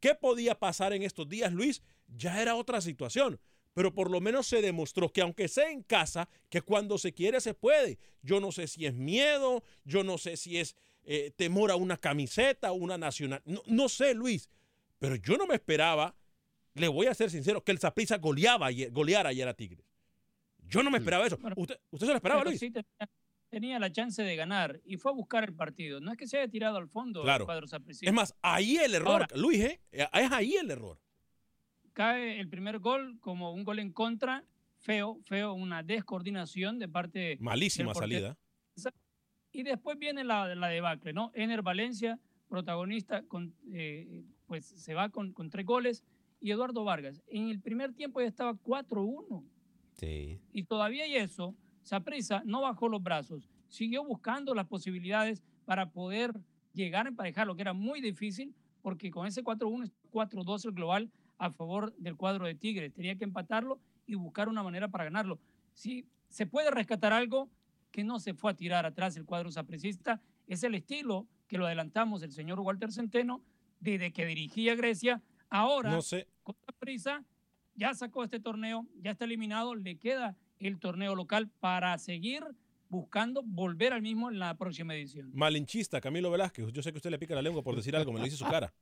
¿Qué 0.00 0.14
podía 0.14 0.58
pasar 0.58 0.92
en 0.92 1.02
estos 1.02 1.28
días, 1.28 1.52
Luis? 1.52 1.82
Ya 2.08 2.42
era 2.42 2.56
otra 2.56 2.80
situación. 2.80 3.40
Pero 3.72 3.94
por 3.94 4.10
lo 4.10 4.20
menos 4.20 4.46
se 4.46 4.62
demostró 4.62 5.12
que 5.12 5.20
aunque 5.20 5.48
sea 5.48 5.70
en 5.70 5.82
casa, 5.82 6.28
que 6.48 6.60
cuando 6.60 6.98
se 6.98 7.12
quiere 7.12 7.40
se 7.40 7.54
puede. 7.54 7.98
Yo 8.22 8.40
no 8.40 8.52
sé 8.52 8.66
si 8.66 8.86
es 8.86 8.94
miedo, 8.94 9.64
yo 9.84 10.04
no 10.04 10.18
sé 10.18 10.36
si 10.36 10.58
es 10.58 10.76
eh, 11.04 11.32
temor 11.36 11.70
a 11.70 11.76
una 11.76 11.96
camiseta, 11.96 12.72
una 12.72 12.98
nacional. 12.98 13.42
No, 13.44 13.62
no 13.66 13.88
sé, 13.88 14.14
Luis. 14.14 14.48
Pero 14.98 15.16
yo 15.16 15.36
no 15.36 15.46
me 15.46 15.54
esperaba, 15.54 16.14
le 16.74 16.88
voy 16.88 17.06
a 17.06 17.14
ser 17.14 17.30
sincero, 17.30 17.62
que 17.62 17.72
el 17.72 17.78
Saprissa 17.78 18.18
goleaba 18.18 18.66
ayer, 18.66 18.90
goleara 18.90 19.30
ayer 19.30 19.46
a 19.48 19.54
Tigres. 19.54 19.84
Yo 20.66 20.82
no 20.82 20.90
me 20.90 20.98
esperaba 20.98 21.26
eso. 21.26 21.38
¿Usted, 21.56 21.78
usted 21.90 22.06
se 22.06 22.12
lo 22.12 22.16
esperaba, 22.16 22.42
Luis? 22.44 22.58
sí 22.58 22.70
tenía, 22.70 23.08
tenía 23.48 23.78
la 23.78 23.92
chance 23.92 24.22
de 24.22 24.34
ganar 24.34 24.80
y 24.84 24.96
fue 24.96 25.12
a 25.12 25.14
buscar 25.14 25.44
el 25.44 25.54
partido. 25.54 26.00
No 26.00 26.10
es 26.10 26.18
que 26.18 26.26
se 26.26 26.38
haya 26.38 26.48
tirado 26.50 26.78
al 26.78 26.88
fondo 26.88 27.22
Claro. 27.22 27.44
el 27.44 27.46
cuadro 27.46 27.66
sapricista. 27.66 28.06
Es 28.08 28.14
más, 28.14 28.34
ahí 28.42 28.76
el 28.76 28.94
error, 28.94 29.22
Ahora- 29.22 29.28
Luis, 29.36 29.60
¿eh? 29.60 29.80
Es 29.92 30.08
ahí 30.32 30.54
el 30.54 30.70
error. 30.70 30.98
cae 31.92 32.40
el 32.40 32.48
primer 32.48 32.80
gol 32.80 33.18
como 33.20 33.52
un 33.52 33.62
gol 33.62 33.78
en 33.78 33.92
contra, 33.92 34.44
feo, 34.80 35.20
feo, 35.24 35.52
una 35.52 35.82
descoordinación 35.84 36.78
de 36.80 36.88
parte 36.88 37.36
Malísima 37.40 37.94
salida. 37.94 38.36
Y 39.52 39.62
después 39.62 39.96
viene 39.96 40.24
la, 40.24 40.52
la 40.56 40.66
debacle, 40.66 41.12
¿no? 41.12 41.30
Ener 41.34 41.62
Valencia, 41.62 42.18
protagonista, 42.48 43.22
con, 43.28 43.54
eh, 43.72 44.24
pues 44.46 44.64
se 44.66 44.94
va 44.94 45.10
con, 45.10 45.32
con 45.32 45.48
tres 45.50 45.64
goles. 45.64 46.02
Y 46.40 46.50
Eduardo 46.50 46.84
Vargas, 46.84 47.22
en 47.28 47.48
el 47.48 47.60
primer 47.60 47.92
tiempo 47.92 48.20
ya 48.20 48.26
estaba 48.26 48.54
4-1. 48.54 49.44
Sí. 49.92 50.40
Y 50.52 50.64
todavía 50.64 51.06
y 51.06 51.16
eso, 51.16 51.54
Saprissa 51.82 52.42
no 52.44 52.62
bajó 52.62 52.88
los 52.88 53.02
brazos, 53.02 53.48
siguió 53.68 54.04
buscando 54.04 54.54
las 54.54 54.66
posibilidades 54.66 55.42
para 55.64 55.90
poder 55.90 56.34
llegar 56.72 57.06
a 57.06 57.08
emparejar, 57.10 57.46
lo 57.46 57.54
que 57.54 57.62
era 57.62 57.72
muy 57.72 58.00
difícil, 58.00 58.54
porque 58.82 59.10
con 59.10 59.26
ese 59.26 59.42
4-1, 59.42 59.90
4-2 60.12 60.66
el 60.66 60.72
global 60.72 61.10
a 61.38 61.50
favor 61.50 61.94
del 61.96 62.16
cuadro 62.16 62.46
de 62.46 62.54
Tigres. 62.54 62.92
Tenía 62.92 63.16
que 63.16 63.24
empatarlo 63.24 63.80
y 64.06 64.14
buscar 64.14 64.48
una 64.48 64.62
manera 64.62 64.88
para 64.88 65.04
ganarlo. 65.04 65.38
Si 65.72 66.06
se 66.28 66.46
puede 66.46 66.70
rescatar 66.70 67.12
algo, 67.12 67.48
que 67.90 68.04
no 68.04 68.18
se 68.18 68.34
fue 68.34 68.50
a 68.50 68.54
tirar 68.54 68.86
atrás 68.86 69.16
el 69.16 69.24
cuadro 69.24 69.50
sapricista, 69.50 70.20
es 70.46 70.64
el 70.64 70.74
estilo 70.74 71.26
que 71.46 71.58
lo 71.58 71.66
adelantamos 71.66 72.22
el 72.22 72.32
señor 72.32 72.60
Walter 72.60 72.92
Centeno 72.92 73.42
desde 73.80 74.12
que 74.12 74.26
dirigía 74.26 74.74
Grecia. 74.74 75.22
Ahora, 75.56 75.92
No 75.92 76.02
sé. 76.02 76.26
con 76.42 76.56
prisa, 76.80 77.22
ya 77.76 77.94
sacó 77.94 78.24
este 78.24 78.40
torneo, 78.40 78.88
ya 79.00 79.12
está 79.12 79.24
eliminado, 79.24 79.76
le 79.76 79.96
queda 79.98 80.36
el 80.58 80.80
torneo 80.80 81.14
local 81.14 81.48
para 81.60 81.96
seguir 81.98 82.42
buscando 82.88 83.40
volver 83.44 83.92
al 83.92 84.02
mismo 84.02 84.32
en 84.32 84.40
la 84.40 84.56
próxima 84.56 84.96
edición. 84.96 85.30
Malinchista, 85.32 86.00
Camilo 86.00 86.28
Velázquez. 86.32 86.72
Yo 86.72 86.82
sé 86.82 86.90
que 86.90 86.98
usted 86.98 87.10
le 87.10 87.20
pica 87.20 87.36
la 87.36 87.42
lengua 87.42 87.62
por 87.62 87.76
decir 87.76 87.94
algo, 87.94 88.12
me 88.12 88.18
lo 88.18 88.24
dice 88.24 88.36
su 88.36 88.44
cara. 88.46 88.72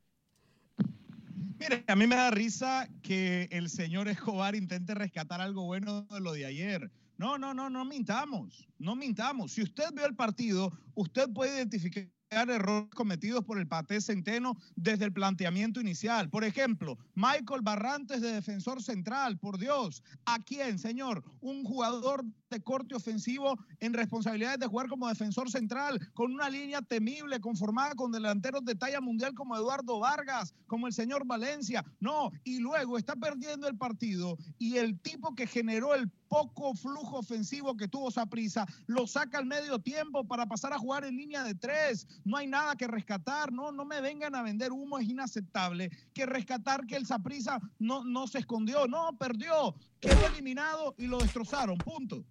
Mire, 1.59 1.85
a 1.87 1.95
mí 1.95 2.07
me 2.07 2.17
da 2.17 2.31
risa 2.31 2.89
que 3.03 3.49
el 3.51 3.69
señor 3.69 4.09
Escobar 4.09 4.55
intente 4.55 4.95
rescatar 4.95 5.43
algo 5.43 5.65
bueno 5.67 6.03
de 6.05 6.21
lo 6.21 6.33
de 6.33 6.47
ayer. 6.47 6.91
No, 7.19 7.37
no, 7.37 7.53
no, 7.53 7.69
no 7.69 7.85
mintamos, 7.85 8.67
no 8.79 8.97
mintamos. 8.97 9.53
Si 9.53 9.63
usted 9.63 9.93
vio 9.95 10.07
el 10.07 10.17
partido, 10.17 10.73
usted 10.95 11.29
puede 11.29 11.55
identificar 11.55 12.09
errores 12.33 12.89
cometidos 12.95 13.45
por 13.45 13.59
el 13.59 13.69
Paté 13.69 14.01
Centeno 14.01 14.57
desde 14.75 15.05
el 15.05 15.13
planteamiento 15.13 15.81
inicial. 15.81 16.31
Por 16.31 16.45
ejemplo, 16.45 16.99
Michael 17.15 17.63
Barrantes 17.63 18.21
de 18.21 18.33
defensor 18.33 18.83
central, 18.83 19.39
por 19.39 19.59
Dios. 19.59 20.03
¿A 20.25 20.39
quién, 20.39 20.79
señor? 20.79 21.23
Un 21.41 21.65
jugador 21.65 22.25
corte 22.61 22.95
ofensivo 22.95 23.59
en 23.81 23.93
responsabilidades 23.93 24.61
de 24.61 24.67
jugar 24.67 24.89
como 24.89 25.09
defensor 25.09 25.51
central, 25.51 25.99
con 26.15 26.33
una 26.33 26.49
línea 26.51 26.83
temible 26.83 27.41
conformada 27.41 27.95
con 27.95 28.13
delanteros 28.13 28.65
de 28.65 28.75
talla 28.75 29.01
mundial 29.01 29.35
como 29.35 29.57
Eduardo 29.57 29.99
Vargas, 30.01 30.55
como 30.67 30.87
el 30.87 30.93
señor 30.93 31.27
Valencia. 31.27 31.85
No, 32.01 32.31
y 32.45 32.59
luego 32.59 32.99
está 32.99 33.17
perdiendo 33.17 33.69
el 33.69 33.77
partido 33.77 34.37
y 34.59 34.77
el 34.77 34.99
tipo 35.01 35.35
que 35.35 35.47
generó 35.47 35.95
el 35.95 36.11
poco 36.33 36.75
flujo 36.75 37.19
ofensivo 37.19 37.77
que 37.77 37.89
tuvo 37.89 38.11
Saprisa 38.11 38.67
lo 38.87 39.07
saca 39.07 39.37
al 39.37 39.45
medio 39.45 39.79
tiempo 39.79 40.25
para 40.25 40.47
pasar 40.47 40.73
a 40.73 40.79
jugar 40.79 41.05
en 41.05 41.19
línea 41.19 41.45
de 41.45 41.55
tres. 41.55 42.07
No 42.25 42.39
hay 42.39 42.47
nada 42.47 42.75
que 42.75 42.87
rescatar, 42.87 43.53
no, 43.53 43.71
no 43.71 43.85
me 43.85 44.01
vengan 44.01 44.35
a 44.35 44.43
vender 44.43 44.73
humo, 44.73 44.99
es 44.99 45.09
inaceptable. 45.09 45.91
Que 46.15 46.25
rescatar 46.25 46.87
que 46.87 46.97
el 46.97 47.05
Saprisa 47.05 47.61
no, 47.79 48.03
no 48.05 48.27
se 48.27 48.39
escondió, 48.39 48.87
no, 48.87 49.15
perdió, 49.19 49.75
quedó 50.03 50.27
eliminado 50.27 50.95
y 50.99 51.07
lo 51.07 51.19
destrozaron, 51.19 51.79
punto. 51.79 52.25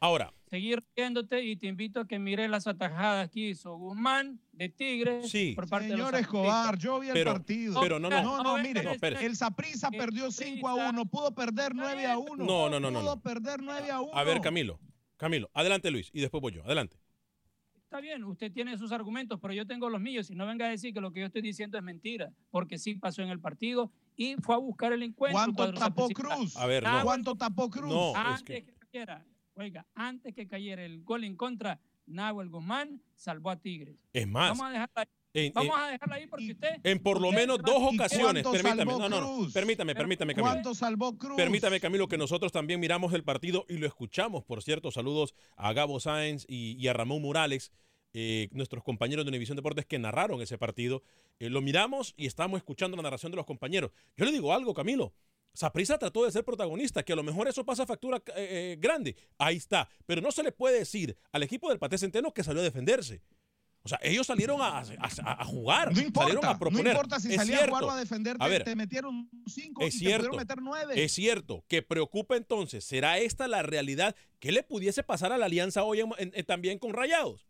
Ahora, 0.00 0.32
Seguir 0.48 0.84
riéndote 0.94 1.42
y 1.42 1.56
te 1.56 1.66
invito 1.66 2.00
a 2.00 2.06
que 2.06 2.20
mires 2.20 2.48
las 2.48 2.66
atajadas 2.68 3.28
que 3.30 3.40
hizo 3.40 3.76
Guzmán 3.76 4.38
de 4.52 4.68
Tigres 4.68 5.28
Sí. 5.28 5.52
por 5.56 5.68
parte 5.68 5.86
de 5.88 5.92
Señor 5.94 6.12
los 6.12 6.20
Escobar, 6.20 6.78
yo 6.78 7.00
vi 7.00 7.08
el 7.08 7.14
Pero- 7.14 7.32
partido. 7.32 7.80
pero 7.80 7.98
no, 7.98 8.08
no. 8.08 8.22
No, 8.22 8.42
no, 8.44 8.58
mire, 8.62 8.84
No, 8.84 8.92
espere. 8.92 9.24
el 9.26 9.34
Saprisa 9.34 9.88
El 9.92 9.98
perdió 9.98 10.30
5 10.30 10.68
a 10.68 10.72
Saprissa- 10.76 10.90
1, 10.90 11.06
pudo 11.06 11.34
perder 11.34 11.74
9 11.74 12.06
a 12.06 12.16
1. 12.18 12.44
No, 12.44 12.70
no, 12.70 12.78
no, 12.78 12.90
no, 12.92 13.00
Pudo 13.00 13.16
no. 13.16 13.20
perder 13.22 13.60
9 13.60 13.90
a 13.90 14.00
1. 14.00 14.14
a 14.16 14.22
ver, 14.22 14.40
Camilo. 14.40 14.78
Camilo, 15.16 15.50
adelante 15.52 15.90
Luis 15.90 16.10
y 16.12 16.20
después 16.20 16.40
voy 16.40 16.52
yo. 16.52 16.62
Adelante. 16.64 16.96
Está 17.82 18.00
bien, 18.00 18.22
usted 18.24 18.52
tiene 18.52 18.76
sus 18.78 18.92
argumentos, 18.92 19.40
pero 19.40 19.54
yo 19.54 19.66
tengo 19.66 19.88
los 19.88 20.00
míos 20.00 20.30
y 20.30 20.34
no 20.36 20.46
venga 20.46 20.66
a 20.66 20.68
decir 20.68 20.92
que 20.92 21.00
lo 21.00 21.12
que 21.12 21.20
yo 21.20 21.26
estoy 21.26 21.40
diciendo 21.42 21.78
es 21.78 21.82
mentira, 21.84 22.30
porque 22.50 22.78
sí 22.78 22.94
pasó 22.94 23.22
en 23.22 23.30
el 23.30 23.40
partido 23.40 23.90
y 24.16 24.34
fue 24.36 24.54
a 24.54 24.58
buscar 24.58 24.92
el 24.92 25.02
encuentro. 25.02 25.40
¿Cuánto 25.54 25.74
tapó. 25.74 26.08
Cruz? 26.08 26.56
A 26.56 26.66
ver, 26.66 26.82
no. 26.82 27.02
¿Cuánto 27.02 27.34
tapó 27.36 27.70
Cruz? 27.70 27.92
No, 27.92 28.10
es 28.12 28.16
antes 28.16 28.42
que- 28.42 28.64
que... 28.64 28.74
cayera, 28.78 29.24
oiga, 29.54 29.86
antes 29.94 30.34
que 30.34 30.46
cayera 30.48 30.84
el 30.84 31.02
gol 31.04 31.24
en 31.24 31.36
contra, 31.36 31.80
Nahuel 32.06 32.48
Guzmán 32.50 33.02
salvó 33.14 33.50
a 33.50 33.56
Tigres. 33.56 33.96
Es 34.12 34.26
más, 34.26 34.50
Vamos 34.50 34.66
a 34.66 34.70
dejarla 34.70 35.02
ahí, 35.02 35.08
en, 35.46 35.52
vamos 35.52 35.76
en- 35.76 35.82
a 35.82 35.90
dejarla 35.90 36.14
ahí 36.16 36.26
porque 36.28 36.52
usted... 36.52 36.80
en 36.84 36.98
por 37.02 37.20
lo 37.20 37.30
menos 37.32 37.58
dos 37.58 37.92
¿Y 37.92 37.96
ocasiones, 37.96 38.42
permítame, 38.46 38.84
no, 38.84 39.08
no, 39.08 39.20
no, 39.20 39.48
permítame, 39.52 39.94
permítame, 39.94 40.34
Camilo. 40.34 40.52
¿Cuánto 40.52 40.74
salvó 40.74 41.18
Cruz? 41.18 41.36
Permítame, 41.36 41.80
Camilo, 41.80 42.08
que 42.08 42.16
nosotros 42.16 42.52
también 42.52 42.80
miramos 42.80 43.12
el 43.12 43.24
partido 43.24 43.66
y 43.68 43.78
lo 43.78 43.86
escuchamos. 43.86 44.44
Por 44.44 44.62
cierto, 44.62 44.90
saludos 44.92 45.34
a 45.56 45.72
Gabo 45.72 46.00
Sáenz 46.00 46.46
y, 46.48 46.76
y 46.82 46.88
a 46.88 46.92
Ramón 46.92 47.20
Morales, 47.22 47.72
eh, 48.18 48.48
nuestros 48.52 48.82
compañeros 48.82 49.26
de 49.26 49.28
Univisión 49.28 49.56
Deportes 49.56 49.84
que 49.84 49.98
narraron 49.98 50.40
ese 50.40 50.56
partido. 50.56 51.02
Eh, 51.38 51.50
lo 51.50 51.60
miramos 51.60 52.14
y 52.16 52.26
estamos 52.26 52.56
escuchando 52.56 52.96
la 52.96 53.02
narración 53.02 53.30
de 53.30 53.36
los 53.36 53.44
compañeros. 53.44 53.90
Yo 54.16 54.24
le 54.24 54.32
digo 54.32 54.54
algo, 54.54 54.72
Camilo. 54.72 55.12
Saprisa 55.52 55.98
trató 55.98 56.24
de 56.24 56.32
ser 56.32 56.42
protagonista, 56.44 57.02
que 57.02 57.12
a 57.12 57.16
lo 57.16 57.22
mejor 57.22 57.46
eso 57.46 57.64
pasa 57.64 57.84
factura 57.86 58.22
eh, 58.36 58.76
grande. 58.80 59.16
Ahí 59.38 59.56
está. 59.56 59.88
Pero 60.06 60.20
no 60.22 60.30
se 60.32 60.42
le 60.42 60.50
puede 60.52 60.78
decir 60.78 61.16
al 61.30 61.42
equipo 61.42 61.68
del 61.68 61.78
Paté 61.78 61.98
Centeno 61.98 62.32
que 62.32 62.42
salió 62.42 62.60
a 62.62 62.64
defenderse. 62.64 63.20
O 63.82 63.88
sea, 63.88 63.98
ellos 64.02 64.26
salieron 64.26 64.60
a, 64.62 64.78
a- 64.80 64.82
a 65.42 65.44
jugar, 65.44 65.94
No 65.94 66.02
salieron 66.12 66.44
a 66.44 66.54
no 66.54 66.58
proponer. 66.58 66.88
importa 66.88 67.20
si 67.20 67.28
cierto. 67.38 67.52
a 67.54 67.66
jugar 67.68 67.84
o 67.84 67.90
a 67.90 67.96
defenderte, 68.00 68.42
A 68.44 68.48
ver, 68.48 68.64
te 68.64 68.74
metieron 68.74 69.30
5 69.46 69.82
es 69.82 69.94
y 69.94 69.98
te 69.98 70.04
cierto. 70.06 70.28
pudieron 70.30 70.36
meter 70.38 70.58
9. 70.62 71.04
Es 71.04 71.12
cierto, 71.12 71.64
que 71.68 71.82
preocupa 71.82 72.36
entonces, 72.36 72.82
¿será 72.84 73.18
esta 73.18 73.46
la 73.46 73.62
realidad? 73.62 74.16
¿Qué 74.40 74.50
le 74.52 74.62
pudiese 74.64 75.02
pasar 75.04 75.32
a 75.32 75.38
la 75.38 75.46
alianza 75.46 75.84
hoy 75.84 76.00
en- 76.00 76.10
en- 76.18 76.32
en- 76.34 76.44
también 76.46 76.78
con 76.80 76.94
Rayados? 76.94 77.46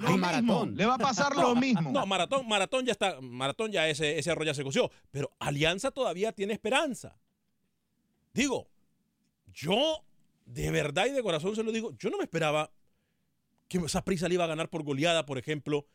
Lo 0.00 0.08
Ay, 0.08 0.14
mismo, 0.14 0.26
Maratón. 0.26 0.76
le 0.76 0.86
va 0.86 0.94
a 0.94 0.98
pasar 0.98 1.36
lo 1.36 1.54
mismo. 1.56 1.90
No, 1.92 2.06
Maratón, 2.06 2.48
Maratón 2.48 2.86
ya 2.86 2.92
está, 2.92 3.20
Maratón 3.20 3.70
ya 3.70 3.88
ese, 3.88 4.18
ese 4.18 4.30
arroyo 4.30 4.50
ya 4.50 4.54
se 4.54 4.64
coció, 4.64 4.90
pero 5.10 5.30
Alianza 5.38 5.90
todavía 5.90 6.32
tiene 6.32 6.52
esperanza. 6.54 7.18
digo, 8.32 8.68
yo 9.52 10.04
de 10.46 10.70
verdad 10.70 11.06
y 11.06 11.10
de 11.10 11.22
corazón 11.22 11.54
se 11.54 11.62
lo 11.62 11.70
digo, 11.72 11.92
yo 11.98 12.10
no 12.10 12.16
me 12.18 12.24
esperaba 12.24 12.70
que 13.68 13.78
esa 13.78 14.02
prisa 14.04 14.26
le 14.28 14.34
iba 14.34 14.44
a 14.44 14.48
ganar 14.48 14.68
por 14.68 14.82
goleada, 14.82 15.24
por 15.26 15.38
ejemplo, 15.38 15.86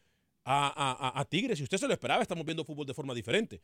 a, 0.43 0.67
a- 0.67 1.07
a- 1.09 1.19
a 1.19 1.25
Tigres. 1.25 1.57
Si 1.57 1.63
usted 1.63 1.77
se 1.77 1.87
lo 1.87 1.93
esperaba, 1.93 2.21
estamos 2.21 2.45
viendo 2.45 2.63
fútbol 2.63 2.85
de 2.85 2.93
forma 2.93 3.13
diferente. 3.13 3.61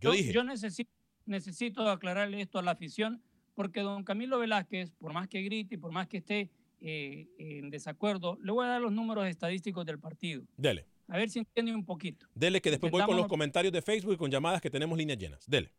Yo, 0.00 0.10
dije, 0.12 0.32
yo 0.32 0.42
necesito, 0.42 0.90
necesito 1.26 1.88
aclararle 1.88 2.40
esto 2.40 2.58
a 2.58 2.62
la 2.62 2.72
afición, 2.72 3.22
porque 3.54 3.80
don 3.82 4.02
Camilo 4.02 4.38
Velázquez, 4.38 4.90
por 4.98 5.12
más 5.12 5.28
que 5.28 5.42
grite 5.42 5.74
y 5.74 5.78
por 5.78 5.92
más 5.92 6.08
que 6.08 6.16
esté 6.16 6.50
eh, 6.84 7.28
en 7.38 7.70
desacuerdo, 7.70 8.36
le 8.42 8.50
voy 8.52 8.64
a 8.66 8.70
dar 8.70 8.80
los 8.80 8.92
números 8.92 9.26
estadísticos 9.26 9.86
del 9.86 9.98
partido. 9.98 10.44
dele, 10.56 10.86
A 11.08 11.16
ver 11.16 11.30
si 11.30 11.38
entiende 11.38 11.74
un 11.74 11.84
poquito. 11.84 12.26
dele 12.34 12.60
que 12.60 12.70
después 12.70 12.90
voy 12.90 13.02
con 13.04 13.16
los 13.16 13.28
comentarios 13.28 13.72
de 13.72 13.80
Facebook 13.82 14.14
y 14.14 14.16
con 14.16 14.30
llamadas 14.30 14.60
que 14.60 14.68
tenemos 14.70 14.98
líneas 14.98 15.18
llenas. 15.18 15.46
Dele. 15.48 15.72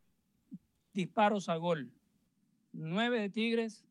Disparos 0.92 1.48
a 1.48 1.56
gol. 1.56 1.90
9 2.72 3.20
de 3.20 3.28
Tigres, 3.30 3.84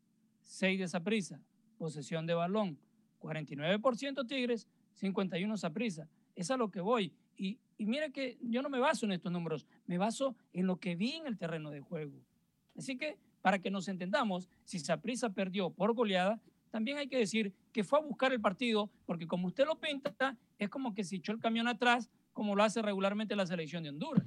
6 0.44 0.80
de 0.80 0.88
Saprissa. 0.88 1.40
Posesión 1.78 2.26
de 2.26 2.34
balón. 2.34 2.78
49% 3.20 4.28
Tigres, 4.28 4.68
51 4.96 5.58
Saprissa. 5.58 6.08
Es 6.36 6.52
a 6.52 6.58
lo 6.58 6.70
que 6.72 6.82
voy. 6.82 7.14
Y, 7.38 7.60
y 7.78 7.86
mire 7.86 8.12
que 8.12 8.38
yo 8.42 8.62
no 8.62 8.70
me 8.70 8.80
baso 8.80 9.06
en 9.06 9.12
estos 9.14 9.32
números, 9.32 9.66
me 9.88 9.98
baso 9.98 10.36
en 10.54 10.68
lo 10.68 10.78
que 10.78 10.96
vi 10.96 11.14
en 11.14 11.28
el 11.28 11.38
terreno 11.38 11.72
de 11.72 11.82
juego. 11.82 12.14
Así 12.78 12.98
que, 12.98 13.18
para 13.42 13.60
que 13.60 13.70
nos 13.72 13.88
entendamos, 13.88 14.50
si 14.64 14.80
Saprissa 14.80 15.30
perdió 15.30 15.70
por 15.70 15.94
goleada, 15.94 16.40
también 16.74 16.98
hay 16.98 17.08
que 17.08 17.18
decir 17.20 17.54
que 17.72 17.84
fue 17.84 18.00
a 18.00 18.02
buscar 18.02 18.34
el 18.34 18.42
partido, 18.42 18.90
porque 19.06 19.28
como 19.28 19.46
usted 19.48 19.64
lo 19.68 19.80
pinta, 19.80 20.36
es 20.58 20.70
como 20.70 20.96
que 20.96 21.04
se 21.04 21.18
echó 21.18 21.32
el 21.32 21.38
camión 21.40 21.68
atrás, 21.68 22.10
como 22.34 22.56
lo 22.56 22.64
hace 22.64 22.82
regularmente 22.82 23.36
la 23.36 23.46
selección 23.46 23.84
de 23.84 23.90
Honduras. 23.90 24.26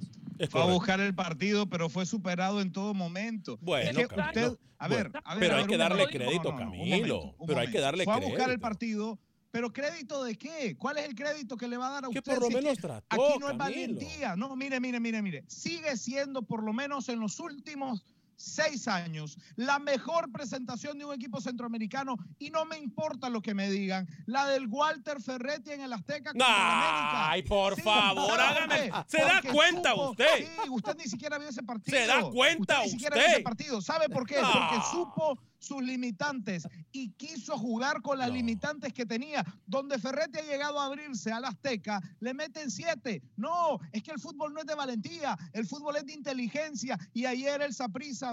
Fue 0.49 0.61
a 0.61 0.65
buscar 0.65 1.01
el 1.01 1.13
partido, 1.13 1.67
pero 1.67 1.89
fue 1.89 2.05
superado 2.05 2.61
en 2.61 2.71
todo 2.71 2.93
momento. 2.93 3.57
Bueno, 3.61 3.99
Es 3.99 4.07
que 4.07 4.15
Camilo. 4.15 4.51
usted, 4.53 4.59
a 4.77 4.87
ver, 4.87 5.09
Bueno, 5.09 5.21
a 5.25 5.35
ver, 5.35 5.39
pero 5.41 5.53
a 5.53 5.57
hay 5.57 5.63
ver, 5.63 5.69
que 5.71 5.77
darle 5.77 5.97
momento. 6.03 6.17
crédito, 6.17 6.43
No, 6.43 6.51
no, 6.51 6.65
no, 6.65 6.71
un 6.71 6.77
Camilo, 6.89 7.15
momento, 7.17 7.35
un 7.37 7.47
pero 7.47 7.59
hay 7.59 7.69
que 7.69 7.79
darle 7.81 8.03
Fue 8.05 8.13
a 8.13 8.17
buscar 8.19 8.31
el 8.39 8.45
crédito. 8.45 8.61
partido, 8.61 9.19
pero 9.51 9.73
crédito 9.73 10.23
de 10.23 10.37
qué? 10.37 10.77
¿Cuál 10.77 10.99
es 10.99 11.05
el 11.09 11.15
crédito 11.15 11.57
que 11.57 11.67
le 11.67 11.75
va 11.75 11.87
a 11.89 11.91
dar 11.91 12.05
a 12.05 12.09
Que 12.09 12.19
usted? 12.19 12.31
por 12.33 12.41
lo 12.43 12.47
si 12.47 12.53
menos 12.55 12.75
que 12.75 12.81
trató, 12.81 13.07
Aquí 13.09 13.39
no 13.41 13.49
es 13.51 13.57
Camilo. 13.57 13.57
valentía. 13.57 14.35
No, 14.37 14.55
mire, 14.55 14.79
mire, 14.79 15.01
mire, 15.01 15.21
mire. 15.21 15.43
Sigue 15.47 15.97
siendo, 15.97 16.43
por 16.43 16.63
lo 16.63 16.71
menos 16.71 17.09
en 17.09 17.19
los 17.19 17.41
últimos 17.41 18.05
seis 18.39 18.87
años, 18.87 19.37
la 19.55 19.79
mejor 19.79 20.31
presentación 20.31 20.97
de 20.97 21.05
un 21.05 21.13
equipo 21.13 21.41
centroamericano 21.41 22.15
y 22.37 22.49
no 22.51 22.65
me 22.65 22.77
importa 22.77 23.29
lo 23.29 23.41
que 23.41 23.53
me 23.53 23.69
digan, 23.69 24.07
la 24.27 24.45
del 24.45 24.67
Walter 24.67 25.19
Ferretti 25.21 25.71
en 25.71 25.81
el 25.81 25.91
Azteca 25.91 26.29
América. 26.29 27.29
Ay, 27.31 27.41
por 27.43 27.75
Sí, 27.75 27.81
favor, 27.81 28.29
¿sabe 28.37 28.43
hágame. 28.43 28.91
¿Se 29.07 29.17
da 29.21 29.41
cuenta 29.51 29.91
supo- 29.93 30.11
usted? 30.11 30.25
Sí, 30.37 30.69
usted 30.69 30.95
ni 30.97 31.05
siquiera 31.05 31.37
vio 31.37 31.49
ese 31.49 31.63
partido. 31.63 31.97
¿Se 31.97 32.05
da 32.07 32.21
cuenta 32.29 32.83
ni 32.83 32.91
siquiera 32.91 33.15
usted? 33.15 33.27
vio 33.27 33.35
ese 33.37 33.43
partido. 33.43 33.81
¿Sabe 33.81 34.07
por 34.09 34.25
qué? 34.27 34.35
Porque 34.35 34.81
supo 34.91 35.37
sus 35.59 35.81
limitantes 35.81 36.67
y 36.91 37.09
quiso 37.13 37.57
jugar 37.57 38.03
con 38.03 38.19
las 38.19 38.29
limitantes 38.31 38.93
que 38.93 39.07
tenía. 39.07 39.43
Donde 39.65 39.97
Ferretti 39.97 40.37
ha 40.37 40.43
llegado 40.43 40.79
a 40.79 40.85
abrirse 40.85 41.31
al 41.31 41.45
Azteca, 41.45 41.99
le 42.19 42.33
meten 42.35 42.69
siete. 42.69 43.23
No, 43.35 43.79
es 43.91 44.03
que 44.03 44.11
el 44.11 44.19
fútbol 44.19 44.53
no 44.53 44.59
es 44.59 44.67
de 44.67 44.75
valentía, 44.75 45.35
el 45.53 45.65
fútbol 45.65 45.95
es 45.97 46.05
de 46.05 46.13
inteligencia. 46.13 46.97
Y 47.11 47.25
ayer 47.25 47.61
el 47.63 47.73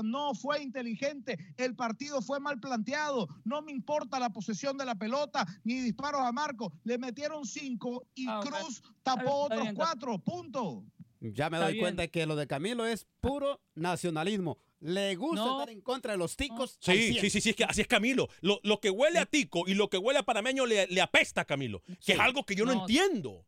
No 0.02 0.34
fue 0.34 0.62
inteligente, 0.62 1.38
el 1.56 1.74
partido 1.76 2.20
fue 2.22 2.40
mal 2.40 2.58
planteado. 2.60 3.28
No 3.44 3.62
me 3.62 3.72
importa 3.72 4.18
la 4.18 4.30
posesión 4.30 4.76
de 4.76 4.84
la 4.84 4.94
pelota 4.94 5.46
ni 5.64 5.80
disparos 5.80 6.20
a 6.22 6.32
Marco. 6.32 6.72
Le 6.84 6.98
metieron 6.98 7.44
cinco 7.46 8.06
y 8.14 8.26
Ah. 8.28 8.40
Cruz 8.42 8.82
tapó 9.02 9.44
otros 9.44 9.60
bien, 9.60 9.72
está- 9.72 9.84
cuatro. 9.84 10.18
Punto. 10.18 10.84
Ya 11.20 11.48
me 11.48 11.56
Está 11.56 11.64
doy 11.66 11.72
bien. 11.74 11.84
cuenta 11.84 12.06
que 12.08 12.26
lo 12.26 12.36
de 12.36 12.46
Camilo 12.46 12.84
es 12.86 13.06
puro 13.20 13.60
nacionalismo. 13.74 14.58
Le 14.80 15.14
gusta 15.16 15.44
No. 15.46 15.52
estar 15.60 15.70
en 15.70 15.80
contra 15.80 16.12
de 16.12 16.18
los 16.18 16.36
ticos. 16.36 16.78
al 16.86 16.94
Sí, 16.96 17.12
100. 17.12 17.20
sí, 17.22 17.30
sí, 17.30 17.40
sí, 17.40 17.50
es 17.50 17.56
que 17.56 17.64
así 17.64 17.80
es 17.80 17.86
Camilo. 17.86 18.28
Lo, 18.42 18.60
lo 18.62 18.80
que 18.80 18.90
huele 18.90 19.18
a 19.18 19.24
tico 19.24 19.64
y 19.66 19.72
lo 19.74 19.88
que 19.88 19.96
huele 19.96 20.18
a 20.18 20.22
panameño 20.24 20.66
le, 20.66 20.86
le 20.88 21.00
apesta 21.00 21.40
a 21.42 21.44
Camilo, 21.46 21.82
que 22.04 22.12
es 22.12 22.20
algo 22.20 22.44
que 22.44 22.54
yo 22.54 22.66
no, 22.66 22.74
No. 22.74 22.80
entiendo. 22.82 23.46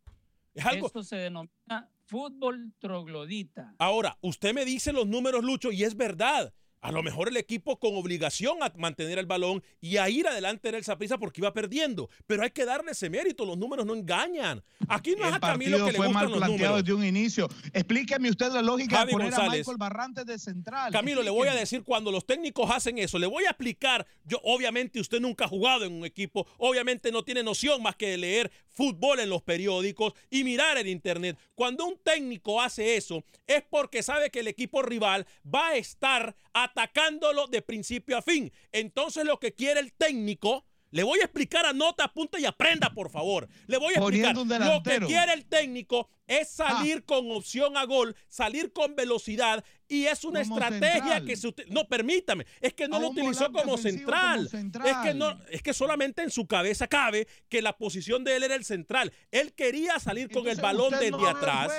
Es 0.54 0.64
algo. 0.64 0.86
Esto 0.86 1.02
se 1.04 1.16
denomina 1.16 1.90
fútbol 2.06 2.72
troglodita. 2.78 3.74
Ahora, 3.78 4.16
usted 4.20 4.54
me 4.54 4.64
dice 4.64 4.92
los 4.92 5.06
números, 5.06 5.44
Lucho, 5.44 5.72
y 5.72 5.84
es 5.84 5.96
verdad. 5.96 6.52
A 6.82 6.92
lo 6.92 7.02
mejor 7.02 7.26
el 7.26 7.36
equipo 7.36 7.80
con 7.80 7.96
obligación 7.96 8.62
a 8.62 8.72
mantener 8.76 9.18
el 9.18 9.26
balón 9.26 9.60
y 9.80 9.96
a 9.96 10.08
ir 10.08 10.28
adelante 10.28 10.68
era 10.68 10.78
el 10.78 10.84
Saprissa 10.84 11.18
porque 11.18 11.40
iba 11.40 11.52
perdiendo. 11.52 12.08
Pero 12.28 12.44
hay 12.44 12.50
que 12.50 12.64
darle 12.64 12.92
ese 12.92 13.10
mérito, 13.10 13.44
los 13.44 13.58
números 13.58 13.84
no 13.84 13.94
engañan. 13.94 14.62
Aquí 14.86 15.16
no 15.18 15.26
es 15.26 15.34
a 15.34 15.40
Camilo 15.40 15.78
partido 15.78 15.86
que 15.86 15.92
le 15.92 15.98
fue 15.98 16.08
mal 16.10 16.30
los 16.30 16.38
planteado 16.38 16.76
desde 16.76 16.92
un 16.92 17.04
inicio. 17.04 17.48
Explíqueme 17.72 18.30
usted 18.30 18.52
la 18.52 18.62
lógica 18.62 18.98
Javi 18.98 19.08
de 19.08 19.12
poner 19.12 19.34
a. 19.34 19.48
Michael 19.50 19.76
Barrantes 19.78 20.26
de 20.26 20.38
central. 20.38 20.92
Camilo, 20.92 21.24
le 21.24 21.30
voy 21.30 21.48
a 21.48 21.54
decir 21.54 21.82
cuando 21.82 22.12
los 22.12 22.24
técnicos 22.24 22.70
hacen 22.70 22.98
eso, 22.98 23.18
le 23.18 23.26
voy 23.26 23.46
a 23.46 23.50
explicar. 23.50 24.06
Yo, 24.24 24.40
obviamente, 24.44 25.00
usted 25.00 25.20
nunca 25.20 25.46
ha 25.46 25.48
jugado 25.48 25.86
en 25.86 25.92
un 25.92 26.04
equipo, 26.04 26.46
obviamente 26.58 27.10
no 27.10 27.24
tiene 27.24 27.42
noción 27.42 27.82
más 27.82 27.96
que 27.96 28.10
de 28.10 28.18
leer 28.18 28.52
fútbol 28.76 29.20
en 29.20 29.30
los 29.30 29.42
periódicos 29.42 30.12
y 30.30 30.44
mirar 30.44 30.76
en 30.78 30.86
internet. 30.86 31.38
Cuando 31.54 31.86
un 31.86 31.98
técnico 31.98 32.60
hace 32.60 32.96
eso, 32.96 33.24
es 33.46 33.64
porque 33.68 34.02
sabe 34.02 34.30
que 34.30 34.40
el 34.40 34.48
equipo 34.48 34.82
rival 34.82 35.26
va 35.52 35.68
a 35.68 35.76
estar 35.76 36.36
atacándolo 36.52 37.46
de 37.46 37.62
principio 37.62 38.18
a 38.18 38.22
fin. 38.22 38.52
Entonces, 38.70 39.24
lo 39.24 39.40
que 39.40 39.54
quiere 39.54 39.80
el 39.80 39.92
técnico. 39.92 40.64
Le 40.92 41.02
voy 41.02 41.18
a 41.18 41.24
explicar, 41.24 41.66
anota, 41.66 42.04
apunta 42.04 42.38
y 42.38 42.46
aprenda, 42.46 42.94
por 42.94 43.10
favor. 43.10 43.48
Le 43.66 43.76
voy 43.76 43.94
a 43.94 43.98
explicar. 43.98 44.36
Lo 44.36 44.82
que 44.82 45.00
quiere 45.00 45.32
el 45.32 45.44
técnico 45.44 46.08
es 46.26 46.48
salir 46.50 47.04
con 47.04 47.30
opción 47.30 47.76
a 47.76 47.84
gol, 47.84 48.16
salir 48.28 48.72
con 48.72 48.94
velocidad 48.96 49.64
y 49.88 50.06
es 50.06 50.24
una 50.24 50.42
Como 50.42 50.56
estrategia 50.58 50.90
central. 51.02 51.24
que 51.24 51.36
se 51.36 51.46
uti- 51.48 51.64
no 51.68 51.86
permítame, 51.86 52.44
es 52.60 52.74
que 52.74 52.88
no 52.88 52.96
A 52.96 53.00
lo 53.00 53.08
utilizó 53.10 53.52
como 53.52 53.78
central. 53.78 54.38
como 54.38 54.48
central. 54.48 54.86
Es 54.88 54.96
que 54.96 55.14
no 55.14 55.38
es 55.48 55.62
que 55.62 55.72
solamente 55.72 56.22
en 56.22 56.30
su 56.30 56.46
cabeza 56.48 56.88
cabe 56.88 57.28
que 57.48 57.62
la 57.62 57.76
posición 57.76 58.24
de 58.24 58.34
él 58.36 58.42
era 58.42 58.56
el 58.56 58.64
central. 58.64 59.12
Él 59.30 59.52
quería 59.54 60.00
salir 60.00 60.28
con 60.30 60.48
el 60.48 60.56
balón 60.60 60.90
desde 60.90 61.12
no 61.12 61.26
atrás. 61.28 61.72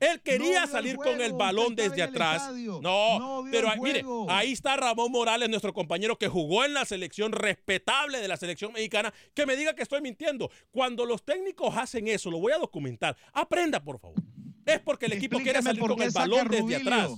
Él 0.00 0.20
quería 0.22 0.38
No 0.38 0.50
vio 0.50 0.62
el 0.64 0.68
salir 0.68 0.96
con 0.96 1.20
el 1.20 1.32
balón 1.34 1.68
Usted 1.68 1.90
desde 1.90 2.02
atrás. 2.02 2.42
estadio. 2.42 2.80
No, 2.82 3.18
No 3.20 3.44
pero 3.52 3.68
mire, 3.80 4.02
ahí 4.28 4.52
está 4.52 4.76
Ramón 4.76 5.12
Morales, 5.12 5.48
nuestro 5.48 5.72
compañero 5.72 6.18
que 6.18 6.26
jugó 6.26 6.64
en 6.64 6.74
la 6.74 6.84
selección 6.84 7.30
respetable 7.30 8.18
de 8.18 8.26
la 8.26 8.36
selección 8.36 8.72
mexicana, 8.72 9.14
que 9.32 9.46
me 9.46 9.54
diga 9.56 9.74
que 9.74 9.82
estoy 9.82 10.00
mintiendo. 10.00 10.50
Cuando 10.72 11.04
los 11.06 11.24
técnicos 11.24 11.76
hacen 11.76 12.08
eso, 12.08 12.30
lo 12.32 12.38
voy 12.38 12.52
a 12.52 12.58
documentar. 12.58 13.16
Aprenda, 13.32 13.83
por 13.84 14.00
favor. 14.00 14.22
Es 14.66 14.80
porque 14.80 15.06
el 15.06 15.12
equipo 15.14 15.38
quiere 15.40 15.62
salir 15.62 15.80
con 15.80 16.00
el 16.02 16.10
balón 16.10 16.48
desde 16.48 16.76
atrás. 16.76 17.10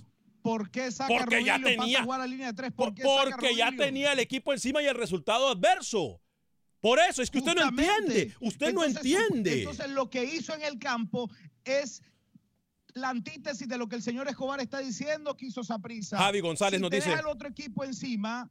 ¿Por 0.42 0.70
qué 0.70 0.90
saca 0.92 1.09
Porque 1.09 1.42
ya 1.44 1.59
Rubilio? 1.59 1.76
Pasa 1.76 1.83
a 1.83 1.87
tenía- 1.87 2.05
jugar 2.05 2.20
a 2.20 2.26
línea 2.26 2.46
de 2.48 2.52
tres. 2.52 2.72
Por- 2.72 2.87
¿Por 2.88 2.94
qué 2.94 3.02
saca 3.02 3.31
porque 3.37 3.57
ya 3.57 3.72
tenía 3.76 4.12
el 4.12 4.18
equipo 4.20 4.52
encima 4.52 4.81
y 4.83 4.87
el 4.87 4.94
resultado 4.94 5.48
adverso. 5.48 6.20
Por 6.81 6.98
eso, 7.00 7.20
es 7.22 7.31
que 7.31 7.38
usted 7.38 7.55
no 7.57 7.62
entiende. 7.68 8.33
Usted 8.40 8.72
no 8.72 8.85
entiende. 8.85 9.61
Entonces, 9.61 9.88
lo 9.90 10.09
que 10.09 10.24
hizo 10.24 10.55
en 10.55 10.62
el 10.62 10.79
campo 10.79 11.29
es 11.64 12.02
la 12.94 13.09
antítesis 13.11 13.66
de 13.66 13.76
lo 13.76 13.88
que 13.88 13.96
el 13.96 14.02
señor 14.02 14.29
Escobar 14.29 14.61
está 14.61 14.79
diciendo 14.79 15.37
que 15.37 15.46
hizo 15.46 15.64
Saprissa. 15.64 16.16
Javi 16.16 16.40
González 16.40 16.79
si 16.79 16.83
nos 16.83 16.90
te 16.90 16.96
dice- 16.96 17.11
deja 17.11 17.29
otro 17.29 17.48
equipo 17.48 17.83
encima, 17.85 18.48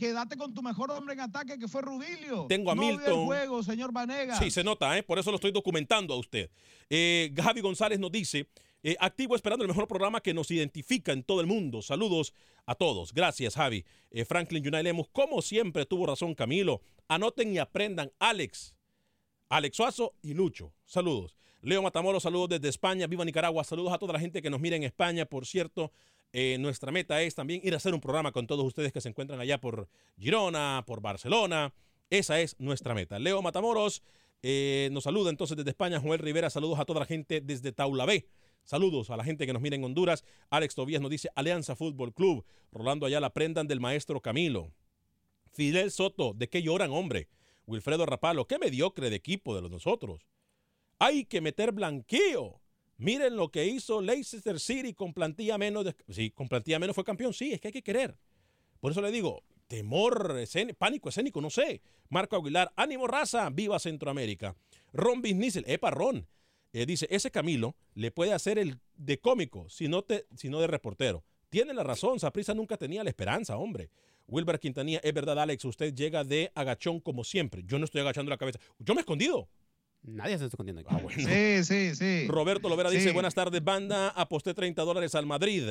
quédate 0.00 0.36
con 0.38 0.54
tu 0.54 0.62
mejor 0.62 0.90
hombre 0.90 1.12
en 1.12 1.20
ataque, 1.20 1.58
que 1.58 1.68
fue 1.68 1.82
Rubilio. 1.82 2.46
Tengo 2.48 2.70
a 2.70 2.74
no 2.74 2.80
vio 2.80 2.96
Milton. 2.96 3.20
el 3.20 3.26
juego, 3.26 3.62
señor 3.62 3.92
Vanega. 3.92 4.38
Sí, 4.38 4.50
se 4.50 4.64
nota, 4.64 4.96
¿eh? 4.96 5.02
por 5.02 5.18
eso 5.18 5.30
lo 5.30 5.36
estoy 5.36 5.52
documentando 5.52 6.14
a 6.14 6.16
usted. 6.16 6.50
Eh, 6.88 7.32
Javi 7.36 7.60
González 7.60 8.00
nos 8.00 8.10
dice, 8.10 8.48
eh, 8.82 8.96
activo 8.98 9.36
esperando 9.36 9.62
el 9.62 9.68
mejor 9.68 9.86
programa 9.86 10.22
que 10.22 10.32
nos 10.32 10.50
identifica 10.50 11.12
en 11.12 11.22
todo 11.22 11.42
el 11.42 11.46
mundo. 11.46 11.82
Saludos 11.82 12.32
a 12.64 12.74
todos. 12.74 13.12
Gracias, 13.12 13.54
Javi. 13.54 13.84
Eh, 14.10 14.24
Franklin 14.24 14.64
Yunay 14.64 14.82
Lemus, 14.82 15.08
como 15.12 15.42
siempre 15.42 15.84
tuvo 15.84 16.06
razón 16.06 16.34
Camilo. 16.34 16.80
Anoten 17.06 17.52
y 17.52 17.58
aprendan, 17.58 18.10
Alex. 18.18 18.74
Alex 19.50 19.76
Suazo 19.76 20.14
y 20.22 20.32
Lucho. 20.32 20.72
Saludos. 20.86 21.36
Leo 21.60 21.82
Matamoros, 21.82 22.22
saludos 22.22 22.48
desde 22.48 22.70
España. 22.70 23.06
Viva 23.06 23.24
Nicaragua. 23.24 23.64
Saludos 23.64 23.92
a 23.92 23.98
toda 23.98 24.14
la 24.14 24.20
gente 24.20 24.40
que 24.40 24.48
nos 24.48 24.60
mira 24.60 24.76
en 24.76 24.84
España. 24.84 25.26
Por 25.26 25.44
cierto, 25.44 25.92
eh, 26.32 26.56
nuestra 26.58 26.92
meta 26.92 27.20
es 27.22 27.34
también 27.34 27.60
ir 27.64 27.74
a 27.74 27.78
hacer 27.78 27.94
un 27.94 28.00
programa 28.00 28.32
con 28.32 28.46
todos 28.46 28.64
ustedes 28.64 28.92
que 28.92 29.00
se 29.00 29.08
encuentran 29.08 29.40
allá 29.40 29.60
por 29.60 29.88
Girona, 30.18 30.84
por 30.86 31.00
Barcelona. 31.00 31.72
Esa 32.08 32.40
es 32.40 32.58
nuestra 32.58 32.94
meta. 32.94 33.18
Leo 33.18 33.42
Matamoros 33.42 34.02
eh, 34.42 34.88
nos 34.92 35.04
saluda 35.04 35.30
entonces 35.30 35.56
desde 35.56 35.70
España. 35.70 36.00
Joel 36.00 36.20
Rivera, 36.20 36.50
saludos 36.50 36.78
a 36.78 36.84
toda 36.84 37.00
la 37.00 37.06
gente 37.06 37.40
desde 37.40 37.72
Taula 37.72 38.06
B. 38.06 38.28
Saludos 38.64 39.10
a 39.10 39.16
la 39.16 39.24
gente 39.24 39.46
que 39.46 39.52
nos 39.52 39.62
mira 39.62 39.76
en 39.76 39.84
Honduras. 39.84 40.24
Alex 40.50 40.74
Tobías 40.74 41.02
nos 41.02 41.10
dice 41.10 41.30
Alianza 41.34 41.74
Fútbol 41.74 42.12
Club. 42.12 42.44
Rolando 42.72 43.06
Ayala, 43.06 43.28
aprendan 43.28 43.66
del 43.66 43.80
maestro 43.80 44.20
Camilo. 44.20 44.72
Fidel 45.52 45.90
Soto, 45.90 46.32
¿de 46.34 46.48
qué 46.48 46.62
lloran, 46.62 46.92
hombre? 46.92 47.28
Wilfredo 47.66 48.06
Rapalo, 48.06 48.46
qué 48.46 48.58
mediocre 48.58 49.10
de 49.10 49.16
equipo 49.16 49.54
de 49.54 49.62
los 49.62 49.70
nosotros. 49.70 50.26
Hay 50.98 51.24
que 51.24 51.40
meter 51.40 51.72
blanqueo. 51.72 52.59
Miren 53.00 53.34
lo 53.34 53.50
que 53.50 53.64
hizo 53.66 54.02
Leicester 54.02 54.60
City 54.60 54.92
con 54.92 55.14
plantilla 55.14 55.56
menos. 55.56 55.86
sí, 56.10 56.30
con 56.30 56.48
plantilla 56.48 56.78
menos 56.78 56.94
fue 56.94 57.02
campeón. 57.02 57.32
Sí, 57.32 57.50
es 57.52 57.60
que 57.60 57.68
hay 57.68 57.72
que 57.72 57.82
querer. 57.82 58.14
Por 58.78 58.92
eso 58.92 59.00
le 59.00 59.10
digo, 59.10 59.42
temor, 59.68 60.36
escén- 60.38 60.74
pánico 60.74 61.08
escénico, 61.08 61.40
no 61.40 61.48
sé. 61.48 61.80
Marco 62.10 62.36
Aguilar, 62.36 62.70
ánimo 62.76 63.06
raza, 63.06 63.48
viva 63.48 63.78
Centroamérica. 63.78 64.54
Ron 64.92 65.22
Bisnicel, 65.22 65.64
epa 65.66 65.90
Ron, 65.90 66.26
eh, 66.74 66.84
dice, 66.84 67.06
ese 67.10 67.30
Camilo 67.30 67.74
le 67.94 68.10
puede 68.10 68.34
hacer 68.34 68.58
el 68.58 68.78
de 68.96 69.18
cómico, 69.18 69.68
si 69.70 69.88
no, 69.88 70.02
te, 70.02 70.26
si 70.36 70.50
no 70.50 70.60
de 70.60 70.66
reportero. 70.66 71.24
Tiene 71.48 71.72
la 71.72 71.82
razón, 71.82 72.20
Saprisa 72.20 72.52
nunca 72.54 72.76
tenía 72.76 73.02
la 73.02 73.10
esperanza, 73.10 73.56
hombre. 73.56 73.88
Wilber 74.28 74.60
Quintanilla, 74.60 75.00
es 75.02 75.14
verdad, 75.14 75.38
Alex, 75.40 75.64
usted 75.64 75.94
llega 75.94 76.22
de 76.22 76.52
agachón 76.54 77.00
como 77.00 77.24
siempre. 77.24 77.62
Yo 77.66 77.78
no 77.78 77.86
estoy 77.86 78.02
agachando 78.02 78.30
la 78.30 78.36
cabeza. 78.36 78.60
Yo 78.78 78.94
me 78.94 79.00
he 79.00 79.02
escondido. 79.02 79.48
Nadie 80.02 80.38
se 80.38 80.44
está 80.44 80.54
escondiendo 80.54 80.80
aquí. 80.80 80.88
Ah, 80.92 81.00
bueno. 81.02 81.20
Sí, 81.20 81.64
sí, 81.64 81.94
sí. 81.94 82.26
Roberto 82.28 82.68
Lovera 82.68 82.90
Sí. 82.90 82.96
dice, 82.96 83.12
buenas 83.12 83.34
tardes, 83.34 83.62
banda, 83.62 84.08
aposté 84.08 84.54
30 84.54 84.82
dólares 84.82 85.14
al 85.14 85.26
Madrid. 85.26 85.64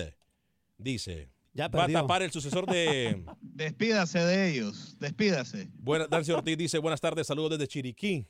Dice, 0.77 1.29
Ya 1.53 1.67
va 1.67 1.85
a 1.85 1.87
tapar 1.87 2.21
el 2.21 2.31
sucesor 2.31 2.65
de... 2.67 3.23
Despídase 3.41 4.19
de 4.19 4.49
ellos, 4.51 4.95
despídase. 4.99 5.69
Buena, 5.73 6.07
Dancy 6.07 6.31
Ortiz 6.31 6.57
dice, 6.57 6.77
buenas 6.77 7.01
tardes, 7.01 7.27
saludos 7.27 7.51
desde 7.51 7.67
Chiriquí. 7.67 8.25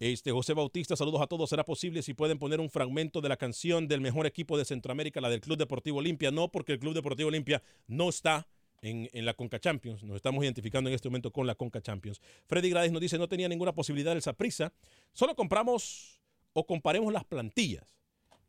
Este, 0.00 0.30
José 0.30 0.52
Bautista, 0.52 0.94
saludos 0.94 1.20
a 1.20 1.26
todos. 1.26 1.50
¿Será 1.50 1.64
posible 1.64 2.02
si 2.02 2.14
pueden 2.14 2.38
poner 2.38 2.60
un 2.60 2.70
fragmento 2.70 3.20
de 3.20 3.28
la 3.28 3.36
canción 3.36 3.88
del 3.88 4.00
mejor 4.00 4.26
equipo 4.26 4.56
de 4.56 4.64
Centroamérica, 4.64 5.20
la 5.20 5.28
del 5.28 5.40
Club 5.40 5.58
Deportivo 5.58 5.98
Olimpia? 5.98 6.30
No, 6.30 6.52
porque 6.52 6.74
el 6.74 6.78
Club 6.78 6.94
Deportivo 6.94 7.28
Olimpia 7.30 7.62
no 7.88 8.08
está 8.08 8.46
en, 8.82 9.08
en 9.12 9.24
la 9.24 9.34
Conca 9.34 9.58
Champions. 9.58 10.02
Nos 10.02 10.16
estamos 10.16 10.42
identificando 10.44 10.88
en 10.88 10.94
este 10.94 11.08
momento 11.08 11.30
con 11.32 11.46
la 11.46 11.54
Conca 11.54 11.80
Champions. 11.80 12.20
Freddy 12.46 12.70
Gradis 12.70 12.92
nos 12.92 13.00
dice, 13.00 13.18
no 13.18 13.28
tenía 13.28 13.48
ninguna 13.48 13.74
posibilidad 13.74 14.12
el 14.12 14.22
Saprissa. 14.22 14.72
Solo 15.12 15.34
compramos 15.34 16.20
o 16.52 16.66
comparemos 16.66 17.12
las 17.12 17.24
plantillas 17.24 17.97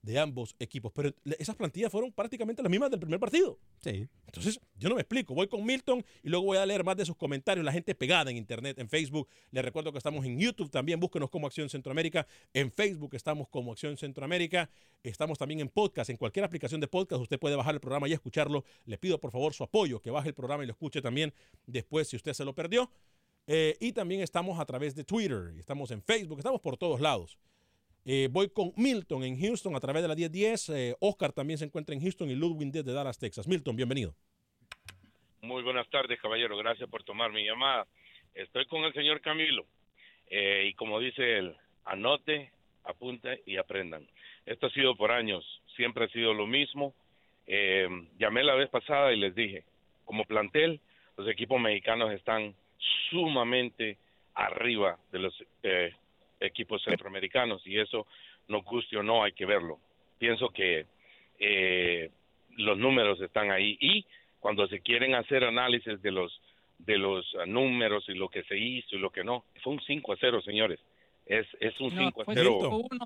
de 0.01 0.17
ambos 0.17 0.55
equipos. 0.59 0.91
Pero 0.93 1.13
esas 1.37 1.55
plantillas 1.55 1.91
fueron 1.91 2.11
prácticamente 2.11 2.61
las 2.61 2.69
mismas 2.69 2.89
del 2.89 2.99
primer 2.99 3.19
partido. 3.19 3.59
Sí. 3.81 4.07
Entonces, 4.25 4.59
yo 4.77 4.89
no 4.89 4.95
me 4.95 5.01
explico. 5.01 5.33
Voy 5.33 5.47
con 5.47 5.65
Milton 5.65 6.03
y 6.23 6.29
luego 6.29 6.45
voy 6.45 6.57
a 6.57 6.65
leer 6.65 6.83
más 6.83 6.95
de 6.97 7.05
sus 7.05 7.15
comentarios. 7.15 7.65
La 7.65 7.71
gente 7.71 7.95
pegada 7.95 8.31
en 8.31 8.37
Internet, 8.37 8.79
en 8.79 8.89
Facebook. 8.89 9.27
Les 9.51 9.63
recuerdo 9.63 9.91
que 9.91 9.97
estamos 9.97 10.25
en 10.25 10.39
YouTube 10.39 10.69
también. 10.69 10.99
Búsquenos 10.99 11.29
como 11.29 11.47
Acción 11.47 11.69
Centroamérica. 11.69 12.27
En 12.53 12.71
Facebook 12.71 13.15
estamos 13.15 13.47
como 13.49 13.71
Acción 13.71 13.97
Centroamérica. 13.97 14.69
Estamos 15.03 15.37
también 15.37 15.59
en 15.59 15.69
podcast. 15.69 16.09
En 16.09 16.17
cualquier 16.17 16.45
aplicación 16.45 16.79
de 16.81 16.87
podcast 16.87 17.21
usted 17.21 17.39
puede 17.39 17.55
bajar 17.55 17.73
el 17.73 17.81
programa 17.81 18.07
y 18.07 18.13
escucharlo. 18.13 18.63
Le 18.85 18.97
pido 18.97 19.19
por 19.19 19.31
favor 19.31 19.53
su 19.53 19.63
apoyo, 19.63 20.01
que 20.01 20.11
baje 20.11 20.29
el 20.29 20.35
programa 20.35 20.63
y 20.63 20.67
lo 20.67 20.73
escuche 20.73 21.01
también 21.01 21.33
después 21.65 22.07
si 22.07 22.15
usted 22.15 22.33
se 22.33 22.45
lo 22.45 22.53
perdió. 22.53 22.89
Eh, 23.47 23.77
y 23.79 23.93
también 23.93 24.21
estamos 24.21 24.59
a 24.59 24.65
través 24.65 24.95
de 24.95 25.03
Twitter. 25.03 25.53
Estamos 25.57 25.89
en 25.91 26.03
Facebook. 26.03 26.37
Estamos 26.37 26.61
por 26.61 26.77
todos 26.77 27.01
lados. 27.01 27.37
Eh, 28.05 28.27
voy 28.31 28.49
con 28.49 28.71
Milton 28.77 29.23
en 29.23 29.39
Houston 29.39 29.75
a 29.75 29.79
través 29.79 30.01
de 30.01 30.07
la 30.07 30.15
1010. 30.15 30.69
Eh, 30.69 30.95
Oscar 30.99 31.33
también 31.33 31.57
se 31.57 31.65
encuentra 31.65 31.93
en 31.93 32.01
Houston 32.01 32.29
y 32.29 32.35
Ludwig 32.35 32.71
desde 32.71 32.93
Dallas, 32.93 33.19
Texas. 33.19 33.47
Milton, 33.47 33.75
bienvenido. 33.75 34.15
Muy 35.41 35.63
buenas 35.63 35.89
tardes, 35.89 36.19
caballero. 36.21 36.57
Gracias 36.57 36.89
por 36.89 37.03
tomar 37.03 37.31
mi 37.31 37.45
llamada. 37.45 37.87
Estoy 38.33 38.65
con 38.65 38.83
el 38.83 38.93
señor 38.93 39.21
Camilo. 39.21 39.65
Eh, 40.27 40.67
y 40.69 40.73
como 40.73 40.99
dice 40.99 41.37
él, 41.37 41.55
anote, 41.85 42.51
apunte 42.83 43.41
y 43.45 43.57
aprendan. 43.57 44.07
Esto 44.45 44.67
ha 44.67 44.71
sido 44.71 44.95
por 44.95 45.11
años. 45.11 45.43
Siempre 45.75 46.05
ha 46.05 46.09
sido 46.09 46.33
lo 46.33 46.47
mismo. 46.47 46.93
Eh, 47.47 47.87
llamé 48.17 48.43
la 48.43 48.55
vez 48.55 48.69
pasada 48.69 49.11
y 49.11 49.17
les 49.17 49.33
dije, 49.33 49.63
como 50.05 50.25
plantel, 50.25 50.79
los 51.17 51.27
equipos 51.27 51.59
mexicanos 51.59 52.11
están 52.11 52.55
sumamente 53.09 53.97
arriba 54.35 54.97
de 55.11 55.19
los 55.19 55.33
equipos 56.39 56.81
centroamericanos 56.83 57.65
y 57.65 57.79
eso, 57.79 58.07
no 58.47 58.61
guste 58.63 58.97
o 58.97 59.03
no, 59.03 59.23
hay 59.23 59.33
que 59.33 59.45
verlo. 59.45 59.79
Pienso 60.17 60.49
que 60.49 60.85
eh, 61.39 62.09
los 62.57 62.77
números 62.77 63.21
están 63.21 63.51
ahí 63.51 63.77
y 63.79 64.05
cuando 64.39 64.67
se 64.67 64.81
quieren 64.81 65.15
hacer 65.15 65.43
análisis 65.43 66.01
de 66.01 66.11
los 66.11 66.41
de 66.79 66.97
los 66.97 67.25
números 67.45 68.05
y 68.07 68.13
lo 68.13 68.29
que 68.29 68.41
se 68.43 68.57
hizo 68.57 68.95
y 68.95 68.99
lo 68.99 69.09
que 69.09 69.21
no, 69.21 69.43
fue 69.61 69.73
un 69.73 69.81
5 69.81 70.13
a 70.13 70.17
0, 70.17 70.41
señores. 70.41 70.79
Es, 71.25 71.45
es 71.59 71.77
un 71.81 71.93
No, 71.93 72.03
5 72.03 72.21
a 72.21 72.25
fue 72.25 72.33
0. 72.35 72.57
5 72.61 72.65
a 72.65 72.77
1. 72.77 73.05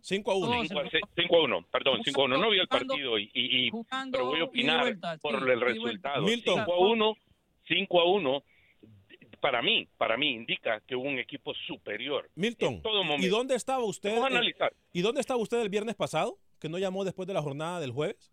5 0.67 0.79
a, 0.79 0.83
5 1.15 1.35
a 1.35 1.43
1, 1.43 1.65
perdón, 1.71 2.01
5 2.05 2.21
a 2.21 2.25
1. 2.25 2.37
No 2.37 2.49
vi 2.51 2.59
el 2.59 2.67
partido 2.67 3.17
y, 3.17 3.31
y, 3.33 3.67
y- 3.67 3.71
pero 4.11 4.25
voy 4.27 4.39
a 4.41 4.43
opinar 4.43 4.95
por 5.21 5.49
el 5.49 5.59
resultado. 5.59 6.23
Milton. 6.23 6.59
5 6.59 6.71
a 6.73 6.77
1, 6.87 7.17
5 7.67 7.99
a 8.01 8.05
1, 8.05 8.43
para 9.43 9.61
mí, 9.61 9.89
para 9.97 10.15
mí 10.15 10.31
indica 10.31 10.79
que 10.87 10.95
hubo 10.95 11.03
un 11.03 11.19
equipo 11.19 11.53
superior. 11.67 12.29
Milton, 12.35 12.81
todo 12.81 13.03
momento. 13.03 13.27
¿y 13.27 13.29
dónde 13.29 13.55
estaba 13.55 13.83
usted? 13.83 14.11
Vamos 14.11 14.23
a 14.23 14.27
analizar. 14.27 14.73
¿Y 14.93 15.01
dónde 15.01 15.19
estaba 15.19 15.37
usted 15.37 15.59
el 15.59 15.67
viernes 15.67 15.95
pasado? 15.95 16.37
¿Que 16.61 16.69
no 16.69 16.77
llamó 16.77 17.03
después 17.03 17.27
de 17.27 17.33
la 17.33 17.41
jornada 17.41 17.81
del 17.81 17.91
jueves? 17.91 18.31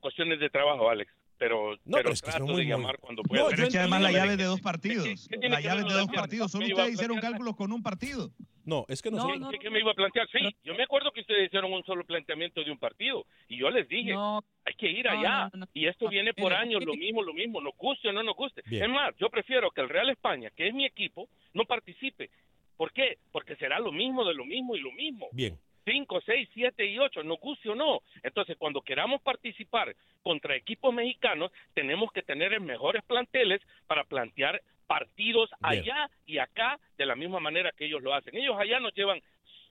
Cuestiones 0.00 0.40
de 0.40 0.50
trabajo, 0.50 0.90
Alex, 0.90 1.13
pero, 1.38 1.76
No, 1.84 1.96
pero 1.98 2.10
es 2.10 2.22
que 2.22 2.30
trato 2.30 2.44
muy, 2.46 2.54
de 2.56 2.62
muy- 2.62 2.66
llamar 2.70 2.98
cuando 2.98 3.22
No, 3.22 3.28
pueda. 3.28 3.48
Pero 3.50 3.64
es 3.64 3.72
que 3.72 3.78
además 3.78 4.02
la 4.02 4.12
llave 4.12 4.36
de 4.36 4.44
dos 4.44 4.56
¿Qué- 4.58 4.62
partidos. 4.62 5.28
qué 5.28 5.38
tiene 5.38 5.54
La 5.54 5.60
llave 5.60 5.82
de 5.84 5.92
dos 5.92 6.06
partidos. 6.08 6.50
Solo 6.52 6.62
Me 6.64 6.70
iba 6.70 6.78
a 6.78 6.82
ustedes 6.84 6.94
hicieron 6.94 7.16
plantear- 7.18 7.32
cálculos 7.32 7.56
con 7.56 7.72
un 7.72 7.82
partido. 7.82 8.30
No, 8.66 8.86
es 8.88 9.02
que 9.02 9.10
No, 9.10 9.18
nosotros... 9.18 9.40
no, 9.40 9.50
¿Qué, 9.50 9.58
qué 9.58 9.68
me 9.68 9.78
iba 9.80 9.90
a 9.90 9.94
plantear? 9.94 10.26
Sí, 10.32 10.38
yo 10.64 10.74
me 10.74 10.84
acuerdo 10.84 11.10
que 11.12 11.20
ustedes 11.20 11.48
hicieron 11.48 11.70
un 11.70 11.84
solo 11.84 12.02
planteamiento 12.04 12.64
de 12.64 12.70
un 12.70 12.78
partido 12.78 13.26
y 13.46 13.58
yo 13.58 13.68
les 13.70 13.86
dije, 13.88 14.12
No, 14.14 14.42
hay 14.64 14.74
que 14.74 14.90
ir 14.90 15.06
allá. 15.06 15.50
no, 15.52 15.60
no, 15.60 15.66
y 15.74 15.86
esto 15.86 16.06
no, 16.06 16.10
viene 16.10 16.32
por 16.32 16.54
años, 16.54 16.82
lo 16.82 16.94
mismo, 16.94 17.22
lo 17.22 17.34
mismo, 17.34 17.60
nos 17.60 17.76
guste 17.76 18.08
o 18.08 18.12
no 18.12 18.22
nos 18.22 18.34
guste. 18.34 18.62
Bien. 18.64 18.84
Es 18.84 18.88
más, 18.88 19.14
yo 19.18 19.28
prefiero 19.28 19.70
que 19.70 19.82
el 19.82 19.90
Real 19.90 20.08
España, 20.08 20.50
que 20.56 20.66
es 20.68 20.72
mi 20.74 20.86
equipo, 20.86 21.28
no 21.52 21.64
participe. 21.66 22.30
¿Por 22.78 22.90
qué? 22.92 23.18
Porque 23.32 23.54
será 23.56 23.78
lo 23.80 23.92
mismo 23.92 24.24
de 24.24 24.32
lo 24.34 24.46
mismo 24.46 24.74
y 24.76 24.80
lo 24.80 24.92
mismo. 24.92 25.28
Bien. 25.32 25.58
5, 25.84 26.20
6, 26.24 26.48
7 26.54 26.86
y 26.86 26.98
8, 26.98 27.22
nos 27.22 27.38
guste 27.40 27.68
o 27.68 27.74
no. 27.74 28.00
Entonces, 28.22 28.56
cuando 28.58 28.80
queramos 28.82 29.20
participar 29.22 29.94
contra 30.22 30.56
equipos 30.56 30.92
mexicanos, 30.94 31.52
tenemos 31.74 32.10
que 32.12 32.22
tener 32.22 32.58
mejores 32.60 33.02
planteles 33.04 33.60
para 33.86 34.04
plantear 34.04 34.62
partidos 34.86 35.50
Bien. 35.60 35.82
allá 35.82 36.10
y 36.26 36.38
acá 36.38 36.78
de 36.98 37.06
la 37.06 37.16
misma 37.16 37.40
manera 37.40 37.72
que 37.76 37.86
ellos 37.86 38.02
lo 38.02 38.14
hacen. 38.14 38.36
Ellos 38.36 38.56
allá 38.58 38.80
nos 38.80 38.94
llevan 38.94 39.20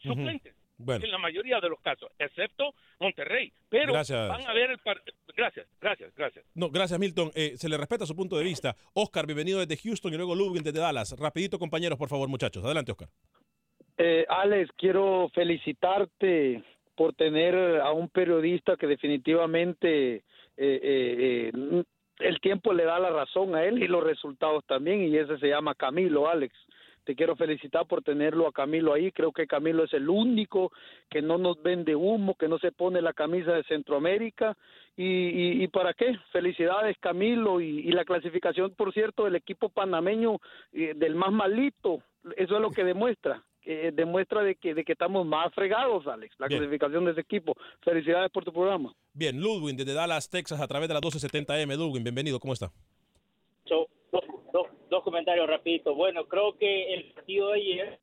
suplentes 0.01 0.55
Bueno, 0.77 1.05
en 1.05 1.11
la 1.11 1.17
mayoría 1.17 1.59
de 1.59 1.69
los 1.69 1.79
casos, 1.79 2.11
excepto 2.19 2.73
Monterrey. 2.99 3.53
Pero 3.69 3.93
Gracias. 3.93 4.27
van 4.27 4.45
a 4.45 4.53
ver 4.53 4.71
el 4.71 4.79
partido. 4.79 5.15
Gracias, 5.35 5.67
gracias, 5.79 6.13
gracias. 6.15 6.45
no, 6.53 6.69
gracias 6.69 6.99
Milton. 6.99 7.31
Eh, 7.35 7.53
se 7.57 7.69
le 7.69 7.77
respeta 7.77 8.05
su 8.05 8.15
punto 8.15 8.37
de 8.37 8.43
vista. 8.43 8.75
Oscar, 8.93 9.25
bienvenido 9.25 9.59
desde 9.59 9.77
Houston 9.77 10.13
y 10.13 10.17
luego 10.17 10.35
Ludwig 10.35 10.63
desde 10.63 10.79
Dallas. 10.79 11.15
Rapidito, 11.17 11.57
compañeros, 11.57 11.97
por 11.97 12.09
favor, 12.09 12.27
muchachos. 12.27 12.63
Adelante, 12.65 12.91
Oscar. 12.91 13.09
Eh, 13.97 14.25
Alex, 14.27 14.71
quiero 14.75 15.29
felicitarte 15.33 16.63
por 16.95 17.13
tener 17.13 17.79
a 17.81 17.91
un 17.91 18.09
periodista 18.09 18.75
que 18.75 18.87
definitivamente 18.87 20.15
eh, 20.15 20.23
eh, 20.57 21.51
eh, 21.53 21.83
el 22.19 22.39
tiempo 22.39 22.73
le 22.73 22.85
da 22.85 22.99
la 22.99 23.09
razón 23.09 23.55
a 23.55 23.63
él 23.63 23.81
y 23.81 23.87
los 23.87 24.03
resultados 24.03 24.63
también, 24.65 25.01
y 25.03 25.17
ese 25.17 25.37
se 25.37 25.47
llama 25.47 25.75
Camilo, 25.75 26.27
Alex. 26.29 26.55
Te 27.03 27.15
quiero 27.15 27.35
felicitar 27.35 27.85
por 27.85 28.01
tenerlo 28.01 28.47
a 28.47 28.53
Camilo 28.53 28.93
ahí. 28.93 29.11
Creo 29.11 29.33
que 29.33 29.45
Camilo 29.45 29.83
es 29.83 29.93
el 29.93 30.07
único 30.07 30.71
que 31.09 31.21
no 31.21 31.37
nos 31.37 31.61
vende 31.61 31.97
humo, 31.97 32.35
que 32.35 32.47
no 32.47 32.57
se 32.59 32.71
pone 32.71 33.01
la 33.01 33.11
camisa 33.11 33.51
de 33.51 33.63
Centroamérica. 33.63 34.55
¿Y, 34.95 35.03
y, 35.03 35.63
y 35.63 35.67
para 35.67 35.93
qué? 35.93 36.17
Felicidades, 36.31 36.95
Camilo. 36.99 37.59
Y, 37.59 37.79
y 37.79 37.91
la 37.91 38.05
clasificación, 38.05 38.73
por 38.75 38.93
cierto, 38.93 39.25
del 39.25 39.35
equipo 39.35 39.67
panameño, 39.67 40.39
del 40.71 41.15
más 41.15 41.33
malito. 41.33 42.01
Eso 42.37 42.55
es 42.55 42.61
lo 42.61 42.69
que 42.69 42.85
demuestra. 42.85 43.43
Que 43.63 43.91
demuestra 43.91 44.41
de 44.43 44.55
que, 44.55 44.73
de 44.73 44.83
que 44.83 44.91
estamos 44.91 45.25
más 45.25 45.53
fregados, 45.53 46.05
Alex, 46.07 46.35
la 46.39 46.47
Bien. 46.47 46.59
clasificación 46.59 47.05
de 47.05 47.11
ese 47.11 47.21
equipo. 47.21 47.55
Felicidades 47.81 48.29
por 48.31 48.43
tu 48.43 48.51
programa. 48.51 48.93
Bien, 49.13 49.39
Ludwig 49.39 49.75
desde 49.77 49.93
Dallas, 49.93 50.29
Texas, 50.29 50.59
a 50.59 50.67
través 50.67 50.87
de 50.89 50.93
la 50.93 51.01
1270M. 51.01 51.75
Ludwig, 51.77 52.03
bienvenido. 52.03 52.39
¿Cómo 52.39 52.53
está? 52.53 52.71
So, 53.65 53.87
dos, 54.11 54.23
dos, 54.51 54.67
dos 54.89 55.03
comentarios 55.03 55.47
rapidito. 55.47 55.95
Bueno, 55.95 56.25
creo 56.27 56.57
que 56.57 56.93
el 56.93 57.13
partido 57.13 57.49
de 57.49 57.53
ayer, 57.61 57.99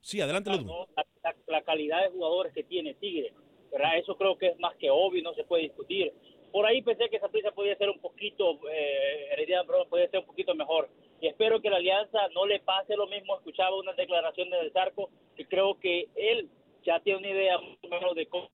Sí, 0.00 0.20
adelante, 0.20 0.50
Ludwig. 0.50 0.66
¿no? 0.66 0.86
la, 0.96 1.04
la- 1.24 1.34
la 1.48 1.62
calidad 1.62 2.02
de 2.04 2.10
jugadores 2.10 2.52
que 2.52 2.62
tiene 2.62 2.94
Tigre, 2.94 3.32
¿verdad? 3.72 3.98
Eso 3.98 4.16
creo 4.16 4.38
que 4.38 4.48
es 4.48 4.58
más 4.60 4.76
que 4.76 4.88
obvio, 4.90 5.22
no 5.22 5.34
se 5.34 5.42
puede 5.44 5.64
discutir. 5.64 6.12
Por 6.52 6.64
ahí 6.64 6.80
pensé 6.82 7.08
que 7.10 7.16
esa 7.16 7.28
prisa 7.28 7.50
podía 7.50 7.76
ser 7.76 7.90
un 7.90 7.98
poquito, 8.00 8.60
eh, 8.70 9.28
Herediano, 9.32 9.66
podía 9.90 10.08
ser 10.08 10.20
un 10.20 10.26
poquito 10.26 10.54
mejor. 10.54 10.88
Y 11.20 11.28
espero 11.28 11.60
que 11.62 11.70
la 11.70 11.76
Alianza 11.76 12.18
no 12.34 12.46
le 12.46 12.60
pase 12.60 12.96
lo 12.96 13.06
mismo. 13.06 13.36
Escuchaba 13.36 13.76
una 13.78 13.92
declaración 13.94 14.50
del 14.50 14.70
Zarco 14.72 15.10
que 15.36 15.46
creo 15.46 15.78
que 15.80 16.08
él 16.14 16.48
ya 16.84 17.00
tiene 17.00 17.18
una 17.20 17.28
idea 17.30 17.58
mucho 17.58 17.88
mejor 17.88 18.14
de 18.14 18.26
cómo. 18.26 18.50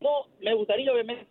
No, 0.00 0.26
me 0.40 0.54
gustaría 0.54 0.92
obviamente 0.92 1.26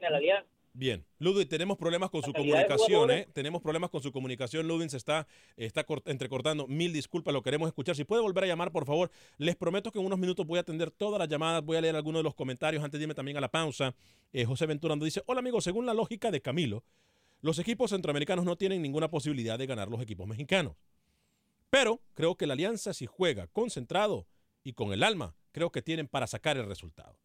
en 0.00 0.12
la 0.12 0.18
Alianza. 0.18 0.48
Bien, 0.74 1.04
Ludwig, 1.18 1.48
tenemos 1.50 1.76
problemas 1.76 2.08
con 2.08 2.20
La 2.22 2.26
su 2.26 2.32
de 2.32 2.38
comunicación. 2.38 3.10
¿eh? 3.10 3.28
Tenemos 3.34 3.60
problemas 3.60 3.90
con 3.90 4.02
su 4.02 4.10
comunicación. 4.10 4.66
Ludwig 4.66 4.88
se 4.88 4.96
está, 4.96 5.26
está 5.54 5.84
cort- 5.84 6.08
entrecortando. 6.10 6.66
Mil 6.66 6.94
disculpas, 6.94 7.34
lo 7.34 7.42
queremos 7.42 7.68
escuchar. 7.68 7.94
Si 7.94 8.04
puede 8.04 8.22
volver 8.22 8.44
a 8.44 8.46
llamar, 8.46 8.72
por 8.72 8.86
favor. 8.86 9.10
Les 9.36 9.54
prometo 9.54 9.90
que 9.92 9.98
en 9.98 10.06
unos 10.06 10.18
minutos 10.18 10.46
voy 10.46 10.56
a 10.56 10.62
atender 10.62 10.90
todas 10.90 11.18
las 11.18 11.28
llamadas. 11.28 11.62
Voy 11.62 11.76
a 11.76 11.82
leer 11.82 11.94
algunos 11.94 12.20
de 12.20 12.24
los 12.24 12.34
comentarios 12.34 12.82
antes 12.82 12.98
de 12.98 13.04
irme 13.04 13.14
también 13.14 13.36
a 13.36 13.40
la 13.42 13.50
pausa. 13.50 13.94
Eh, 14.32 14.46
José 14.46 14.64
Venturando 14.64 15.04
dice: 15.04 15.22
Hola, 15.26 15.40
amigos, 15.40 15.62
según 15.64 15.84
la 15.84 15.92
lógica 15.92 16.30
de 16.30 16.40
Camilo, 16.40 16.82
los 17.42 17.58
equipos 17.58 17.90
centroamericanos 17.90 18.44
no 18.44 18.56
tienen 18.56 18.80
ninguna 18.80 19.10
posibilidad 19.10 19.58
de 19.58 19.66
ganar 19.66 19.88
los 19.88 20.00
equipos 20.00 20.26
mexicanos. 20.26 20.76
Pero 21.68 22.00
creo 22.14 22.36
que 22.36 22.46
la 22.46 22.54
alianza, 22.54 22.94
si 22.94 23.06
juega 23.06 23.48
concentrado 23.48 24.26
y 24.62 24.72
con 24.72 24.92
el 24.92 25.02
alma, 25.02 25.34
creo 25.50 25.70
que 25.70 25.82
tienen 25.82 26.06
para 26.08 26.26
sacar 26.26 26.56
el 26.56 26.66
resultado. 26.66 27.18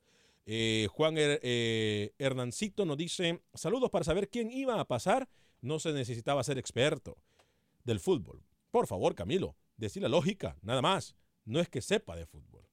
Eh, 0.45 0.87
Juan 0.91 1.15
eh, 1.17 2.13
Hernancito 2.17 2.85
nos 2.85 2.97
dice, 2.97 3.41
saludos 3.53 3.89
para 3.89 4.05
saber 4.05 4.29
quién 4.29 4.51
iba 4.51 4.79
a 4.79 4.85
pasar. 4.85 5.29
No 5.61 5.79
se 5.79 5.91
necesitaba 5.91 6.43
ser 6.43 6.57
experto 6.57 7.17
del 7.83 7.99
fútbol. 7.99 8.43
Por 8.71 8.87
favor, 8.87 9.15
Camilo, 9.15 9.55
decí 9.75 9.99
la 9.99 10.09
lógica, 10.09 10.57
nada 10.61 10.81
más. 10.81 11.15
No 11.45 11.59
es 11.59 11.69
que 11.69 11.81
sepa 11.81 12.15
de 12.15 12.25
fútbol. 12.25 12.67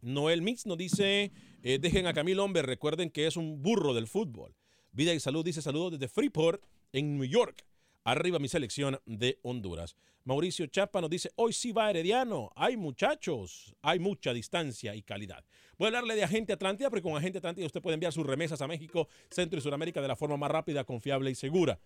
Noel 0.00 0.42
Mix 0.42 0.66
nos 0.66 0.78
dice, 0.78 1.32
eh, 1.62 1.78
dejen 1.78 2.06
a 2.06 2.14
Camilo 2.14 2.44
hombre, 2.44 2.62
recuerden 2.62 3.10
que 3.10 3.26
es 3.26 3.36
un 3.36 3.62
burro 3.62 3.92
del 3.92 4.06
fútbol. 4.06 4.54
Vida 4.92 5.14
y 5.14 5.20
salud 5.20 5.44
dice 5.44 5.62
saludos 5.62 5.92
desde 5.92 6.08
Freeport, 6.08 6.64
en 6.92 7.16
New 7.16 7.24
York. 7.24 7.64
Arriba 8.02 8.40
mi 8.40 8.48
selección 8.48 8.98
de 9.06 9.38
Honduras. 9.42 9.94
Mauricio 10.24 10.66
Chapa 10.66 11.00
nos 11.00 11.10
dice, 11.10 11.30
hoy 11.36 11.52
sí 11.52 11.70
va 11.70 11.90
Herediano. 11.90 12.50
Hay 12.56 12.76
muchachos, 12.76 13.74
hay 13.82 14.00
mucha 14.00 14.32
distancia 14.32 14.94
y 14.96 15.02
calidad. 15.02 15.44
Voy 15.78 15.86
a 15.86 15.88
hablarle 15.88 16.16
de 16.16 16.24
Agente 16.24 16.52
Atlántida, 16.52 16.90
porque 16.90 17.02
con 17.02 17.16
Agente 17.16 17.38
Atlántida 17.38 17.66
usted 17.66 17.80
puede 17.80 17.94
enviar 17.94 18.12
sus 18.12 18.26
remesas 18.26 18.60
a 18.62 18.66
México, 18.66 19.08
Centro 19.30 19.60
y 19.60 19.62
Sudamérica 19.62 20.02
de 20.02 20.08
la 20.08 20.16
forma 20.16 20.36
más 20.36 20.50
rápida, 20.50 20.82
confiable 20.84 21.30
y 21.30 21.36
segura. 21.36 21.78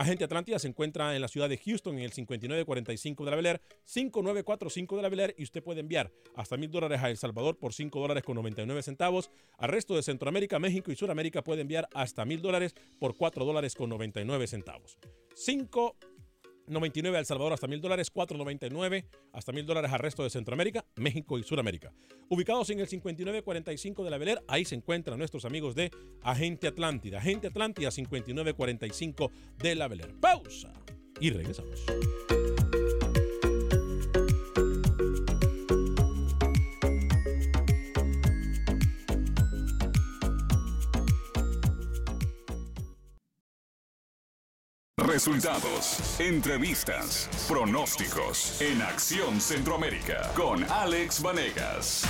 Agente 0.00 0.24
Atlántida 0.24 0.58
se 0.58 0.66
encuentra 0.66 1.14
en 1.14 1.20
la 1.20 1.28
ciudad 1.28 1.46
de 1.46 1.58
Houston 1.58 1.98
en 1.98 2.04
el 2.04 2.12
5945 2.12 3.22
de 3.22 3.30
la 3.30 3.36
Bel 3.36 3.44
Air, 3.44 3.60
5945 3.84 4.96
de 4.96 5.02
la 5.02 5.10
Bel 5.10 5.20
Air 5.20 5.34
y 5.36 5.42
usted 5.42 5.62
puede 5.62 5.80
enviar 5.80 6.10
hasta 6.34 6.56
mil 6.56 6.70
dólares 6.70 7.02
a 7.02 7.10
El 7.10 7.18
Salvador 7.18 7.58
por 7.58 7.74
5 7.74 8.00
dólares 8.00 8.24
con 8.24 8.34
99 8.36 8.82
centavos. 8.82 9.30
Al 9.58 9.68
resto 9.68 9.94
de 9.94 10.02
Centroamérica, 10.02 10.58
México 10.58 10.90
y 10.90 10.96
Sudamérica 10.96 11.44
puede 11.44 11.60
enviar 11.60 11.86
hasta 11.92 12.24
mil 12.24 12.40
dólares 12.40 12.74
por 12.98 13.14
4 13.14 13.44
dólares 13.44 13.74
con 13.74 13.90
99 13.90 14.46
centavos. 14.46 14.96
5 15.34 15.96
99 16.70 17.16
a 17.16 17.20
El 17.20 17.26
Salvador 17.26 17.52
hasta 17.52 17.66
mil 17.66 17.80
dólares, 17.80 18.12
4.99 18.12 19.04
hasta 19.32 19.52
mil 19.52 19.66
dólares 19.66 19.92
al 19.92 19.98
resto 19.98 20.22
de 20.22 20.30
Centroamérica, 20.30 20.84
México 20.96 21.38
y 21.38 21.42
Sudamérica. 21.42 21.92
Ubicados 22.28 22.70
en 22.70 22.80
el 22.80 22.86
5945 22.86 24.04
de 24.04 24.10
la 24.10 24.18
Bel 24.18 24.28
Air, 24.28 24.42
ahí 24.48 24.64
se 24.64 24.76
encuentran 24.76 25.18
nuestros 25.18 25.44
amigos 25.44 25.74
de 25.74 25.90
Agente 26.22 26.68
Atlántida. 26.68 27.18
Agente 27.18 27.48
Atlántida 27.48 27.90
5945 27.90 29.30
de 29.58 29.74
la 29.74 29.88
Bel 29.88 30.00
Air. 30.00 30.14
Pausa 30.20 30.72
y 31.20 31.30
regresamos. 31.30 31.84
Resultados, 45.20 46.18
entrevistas, 46.18 47.28
pronósticos 47.46 48.58
en 48.62 48.80
Acción 48.80 49.38
Centroamérica 49.38 50.32
con 50.34 50.64
Alex 50.64 51.20
Vanegas. 51.20 52.04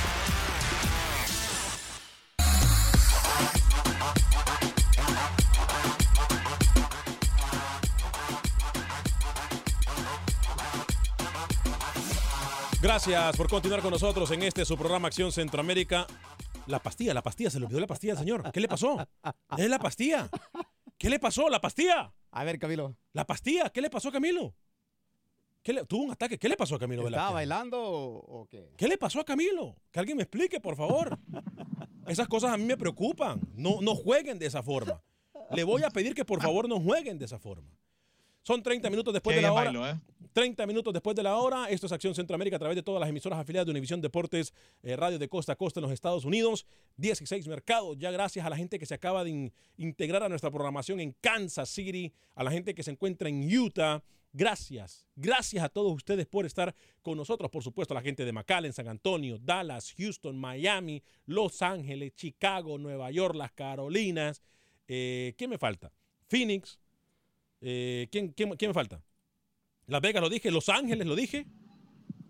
Gracias 12.80 13.36
por 13.36 13.48
continuar 13.48 13.82
con 13.82 13.90
nosotros 13.90 14.30
en 14.30 14.44
este 14.44 14.64
su 14.64 14.78
programa 14.78 15.08
Acción 15.08 15.32
Centroamérica. 15.32 16.06
La 16.68 16.78
pastilla, 16.78 17.12
la 17.12 17.22
pastilla, 17.22 17.50
se 17.50 17.58
le 17.58 17.66
olvidó 17.66 17.80
la 17.80 17.88
pastilla, 17.88 18.14
señor. 18.14 18.52
¿Qué 18.52 18.60
le 18.60 18.68
pasó? 18.68 19.04
Es 19.58 19.68
la 19.68 19.80
pastilla. 19.80 20.28
¿Qué 20.96 21.10
le 21.10 21.18
pasó? 21.18 21.48
La 21.48 21.60
pastilla. 21.60 22.12
A 22.32 22.44
ver, 22.44 22.58
Camilo. 22.58 22.96
La 23.12 23.26
pastilla, 23.26 23.70
¿qué 23.70 23.80
le 23.80 23.90
pasó 23.90 24.08
a 24.08 24.12
Camilo? 24.12 24.54
¿Qué 25.62 25.72
le- 25.72 25.84
tuvo 25.84 26.04
un 26.04 26.10
ataque. 26.12 26.38
¿Qué 26.38 26.48
le 26.48 26.56
pasó 26.56 26.76
a 26.76 26.78
Camilo 26.78 27.02
¿Estaba 27.02 27.16
Velázquez? 27.28 27.34
bailando 27.34 27.82
o 27.82 28.40
o 28.42 28.46
qué? 28.48 28.70
¿Qué 28.76 28.88
le 28.88 28.96
pasó 28.96 29.20
a 29.20 29.24
Camilo? 29.24 29.76
Que 29.90 29.98
alguien 30.00 30.16
me 30.16 30.22
explique, 30.22 30.58
por 30.60 30.76
favor. 30.76 31.18
Esas 32.06 32.28
cosas 32.28 32.52
a 32.52 32.56
mí 32.56 32.64
me 32.64 32.76
preocupan. 32.76 33.40
No, 33.54 33.80
no 33.82 33.94
jueguen 33.94 34.38
de 34.38 34.46
esa 34.46 34.62
forma. 34.62 35.02
Le 35.50 35.64
voy 35.64 35.82
a 35.82 35.90
pedir 35.90 36.14
que 36.14 36.24
por 36.24 36.40
favor 36.40 36.68
no 36.68 36.80
jueguen 36.80 37.18
de 37.18 37.24
esa 37.26 37.38
forma. 37.38 37.68
Son 38.42 38.62
30 38.62 38.88
minutos 38.88 39.12
después 39.12 39.34
Qué 39.34 39.40
de 39.40 39.42
la 39.46 39.52
hora. 39.52 39.64
bailo, 39.64 39.86
¿eh? 39.88 40.00
30 40.32 40.66
minutos 40.66 40.92
después 40.92 41.16
de 41.16 41.22
la 41.22 41.36
hora. 41.36 41.68
Esto 41.70 41.86
es 41.86 41.92
Acción 41.92 42.14
Centroamérica 42.14 42.56
a 42.56 42.58
través 42.58 42.76
de 42.76 42.82
todas 42.82 43.00
las 43.00 43.08
emisoras 43.08 43.38
afiliadas 43.38 43.66
de 43.66 43.70
Univisión 43.72 44.00
Deportes, 44.00 44.52
eh, 44.82 44.96
Radio 44.96 45.18
de 45.18 45.28
Costa 45.28 45.52
a 45.52 45.56
Costa 45.56 45.80
en 45.80 45.82
los 45.82 45.92
Estados 45.92 46.24
Unidos. 46.24 46.66
16 46.96 47.48
mercados. 47.48 47.96
Ya 47.98 48.10
gracias 48.10 48.44
a 48.46 48.50
la 48.50 48.56
gente 48.56 48.78
que 48.78 48.86
se 48.86 48.94
acaba 48.94 49.24
de 49.24 49.30
in- 49.30 49.52
integrar 49.76 50.22
a 50.22 50.28
nuestra 50.28 50.50
programación 50.50 51.00
en 51.00 51.12
Kansas 51.20 51.68
City, 51.68 52.12
a 52.34 52.44
la 52.44 52.50
gente 52.50 52.74
que 52.74 52.82
se 52.82 52.90
encuentra 52.92 53.28
en 53.28 53.42
Utah. 53.58 54.02
Gracias, 54.32 55.08
gracias 55.16 55.64
a 55.64 55.68
todos 55.68 55.92
ustedes 55.92 56.24
por 56.26 56.46
estar 56.46 56.72
con 57.02 57.16
nosotros. 57.16 57.50
Por 57.50 57.64
supuesto, 57.64 57.94
a 57.94 57.96
la 57.96 58.02
gente 58.02 58.24
de 58.24 58.32
McAllen, 58.32 58.72
San 58.72 58.86
Antonio, 58.86 59.38
Dallas, 59.38 59.92
Houston, 59.98 60.38
Miami, 60.38 61.02
Los 61.26 61.62
Ángeles, 61.62 62.14
Chicago, 62.14 62.78
Nueva 62.78 63.10
York, 63.10 63.34
las 63.34 63.50
Carolinas. 63.50 64.40
Eh, 64.86 65.34
¿Qué 65.36 65.48
me 65.48 65.58
falta? 65.58 65.90
Phoenix. 66.28 66.78
Eh, 67.60 68.06
¿quién, 68.12 68.28
quién- 68.28 68.54
quién 68.56 68.68
me 68.70 68.74
falta? 68.74 69.02
Las 69.90 70.00
Vegas 70.00 70.22
lo 70.22 70.28
dije, 70.28 70.52
Los 70.52 70.68
Ángeles 70.68 71.04
lo 71.04 71.16
dije, 71.16 71.48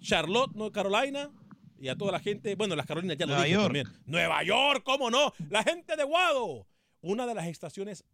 Charlotte, 0.00 0.54
North 0.54 0.72
Carolina, 0.72 1.30
y 1.78 1.88
a 1.88 1.94
toda 1.94 2.10
la 2.10 2.18
gente, 2.18 2.54
bueno, 2.54 2.74
las 2.74 2.86
Carolinas 2.86 3.18
ya 3.18 3.26
lo 3.26 3.32
Nueva 3.32 3.44
dije 3.44 3.54
York. 3.54 3.64
también. 3.66 3.86
Nueva 4.06 4.42
York, 4.42 4.82
¿cómo 4.82 5.10
no? 5.10 5.34
La 5.50 5.62
gente 5.62 5.94
de 5.94 6.04
Guado, 6.04 6.66
una 7.02 7.26
de 7.26 7.34
las 7.34 7.46
estaciones 7.48 8.06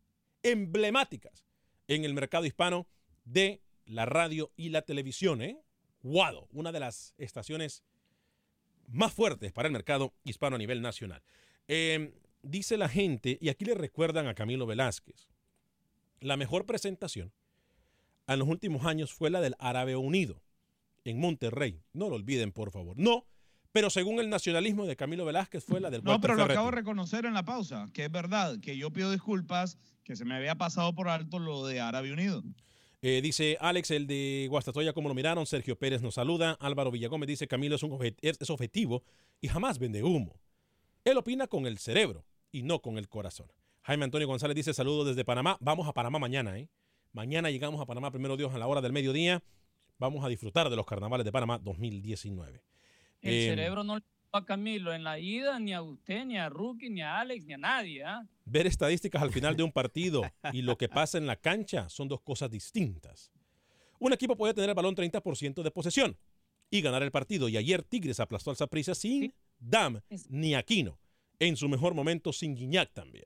emblemáticas 0.42 1.46
en 1.86 2.04
el 2.04 2.12
mercado 2.12 2.44
hispano 2.44 2.88
de 3.24 3.62
la 3.84 4.04
radio 4.04 4.50
y 4.56 4.70
la 4.70 4.82
televisión, 4.82 5.40
¿eh? 5.40 5.60
Guado, 6.02 6.48
una 6.50 6.72
de 6.72 6.80
las 6.80 7.14
estaciones 7.16 7.84
más 8.88 9.12
fuertes 9.12 9.52
para 9.52 9.68
el 9.68 9.72
mercado 9.72 10.12
hispano 10.24 10.56
a 10.56 10.58
nivel 10.58 10.82
nacional. 10.82 11.22
Eh, 11.68 12.14
dice 12.42 12.76
la 12.76 12.88
gente, 12.88 13.38
y 13.40 13.48
aquí 13.48 13.64
le 13.64 13.74
recuerdan 13.74 14.26
a 14.26 14.34
Camilo 14.34 14.66
Velázquez, 14.66 15.28
la 16.18 16.36
mejor 16.36 16.66
presentación 16.66 17.32
en 18.34 18.38
los 18.40 18.48
últimos 18.48 18.84
años 18.86 19.12
fue 19.12 19.30
la 19.30 19.40
del 19.40 19.54
Árabe 19.58 19.96
Unido 19.96 20.42
en 21.04 21.20
Monterrey. 21.20 21.80
No 21.92 22.08
lo 22.08 22.16
olviden, 22.16 22.52
por 22.52 22.70
favor. 22.70 22.96
No, 22.98 23.26
pero 23.72 23.90
según 23.90 24.18
el 24.20 24.28
nacionalismo 24.30 24.86
de 24.86 24.96
Camilo 24.96 25.24
Velázquez 25.24 25.64
fue 25.64 25.80
la 25.80 25.90
del 25.90 26.02
No, 26.02 26.20
pero 26.20 26.34
lo 26.34 26.38
Ferretti. 26.42 26.52
acabo 26.54 26.70
de 26.70 26.76
reconocer 26.76 27.26
en 27.26 27.34
la 27.34 27.44
pausa, 27.44 27.86
que 27.92 28.04
es 28.06 28.10
verdad, 28.10 28.58
que 28.60 28.76
yo 28.76 28.90
pido 28.92 29.10
disculpas, 29.12 29.78
que 30.02 30.16
se 30.16 30.24
me 30.24 30.34
había 30.34 30.54
pasado 30.56 30.94
por 30.94 31.08
alto 31.08 31.38
lo 31.38 31.66
de 31.66 31.80
Árabe 31.80 32.12
Unido. 32.12 32.42
Eh, 33.02 33.20
dice 33.22 33.56
Alex, 33.60 33.90
el 33.90 34.06
de 34.06 34.46
Guastatoya, 34.50 34.92
¿cómo 34.92 35.08
lo 35.08 35.14
miraron? 35.14 35.46
Sergio 35.46 35.78
Pérez 35.78 36.02
nos 36.02 36.14
saluda. 36.14 36.52
Álvaro 36.60 36.90
Villagómez 36.90 37.28
dice, 37.28 37.46
Camilo 37.46 37.76
es, 37.76 37.82
un 37.82 37.90
objet- 37.92 38.16
es 38.22 38.36
es 38.40 38.50
objetivo 38.50 39.04
y 39.40 39.48
jamás 39.48 39.78
vende 39.78 40.02
humo. 40.02 40.40
Él 41.04 41.16
opina 41.18 41.46
con 41.46 41.66
el 41.66 41.78
cerebro 41.78 42.24
y 42.50 42.62
no 42.62 42.80
con 42.80 42.98
el 42.98 43.08
corazón. 43.08 43.46
Jaime 43.82 44.04
Antonio 44.04 44.26
González 44.26 44.56
dice, 44.56 44.74
saludos 44.74 45.06
desde 45.08 45.24
Panamá. 45.24 45.56
Vamos 45.60 45.86
a 45.86 45.92
Panamá 45.92 46.18
mañana, 46.18 46.58
¿eh? 46.58 46.68
Mañana 47.16 47.50
llegamos 47.50 47.80
a 47.80 47.86
Panamá, 47.86 48.10
primero 48.10 48.36
Dios, 48.36 48.52
a 48.54 48.58
la 48.58 48.66
hora 48.66 48.82
del 48.82 48.92
mediodía. 48.92 49.42
Vamos 49.98 50.22
a 50.22 50.28
disfrutar 50.28 50.68
de 50.68 50.76
los 50.76 50.84
carnavales 50.84 51.24
de 51.24 51.32
Panamá 51.32 51.58
2019. 51.58 52.62
El 53.22 53.32
Eh, 53.32 53.46
cerebro 53.48 53.82
no 53.84 53.96
le 53.96 54.02
a 54.32 54.44
Camilo 54.44 54.92
en 54.92 55.02
la 55.02 55.18
ida, 55.18 55.58
ni 55.58 55.72
a 55.72 55.80
usted, 55.80 56.26
ni 56.26 56.36
a 56.36 56.50
Rookie, 56.50 56.90
ni 56.90 57.00
a 57.00 57.20
Alex, 57.20 57.46
ni 57.46 57.54
a 57.54 57.56
nadie. 57.56 58.04
¿ah? 58.04 58.22
Ver 58.44 58.66
estadísticas 58.66 59.22
al 59.22 59.32
final 59.32 59.56
de 59.56 59.62
un 59.62 59.72
partido 59.72 60.30
y 60.52 60.60
lo 60.60 60.76
que 60.76 60.90
pasa 60.90 61.16
en 61.16 61.26
la 61.26 61.36
cancha 61.36 61.88
son 61.88 62.06
dos 62.06 62.20
cosas 62.20 62.50
distintas. 62.50 63.32
Un 63.98 64.12
equipo 64.12 64.36
puede 64.36 64.52
tener 64.52 64.68
el 64.68 64.74
balón 64.74 64.94
30% 64.94 65.62
de 65.62 65.70
posesión 65.70 66.18
y 66.68 66.82
ganar 66.82 67.02
el 67.02 67.12
partido. 67.12 67.48
Y 67.48 67.56
ayer 67.56 67.82
Tigres 67.82 68.20
aplastó 68.20 68.50
al 68.50 68.56
Saprissa 68.58 68.94
sin 68.94 69.32
Dam 69.58 70.02
ni 70.28 70.54
Aquino. 70.54 70.98
En 71.38 71.56
su 71.56 71.66
mejor 71.66 71.94
momento 71.94 72.30
sin 72.34 72.54
Guiñac 72.54 72.92
también. 72.92 73.24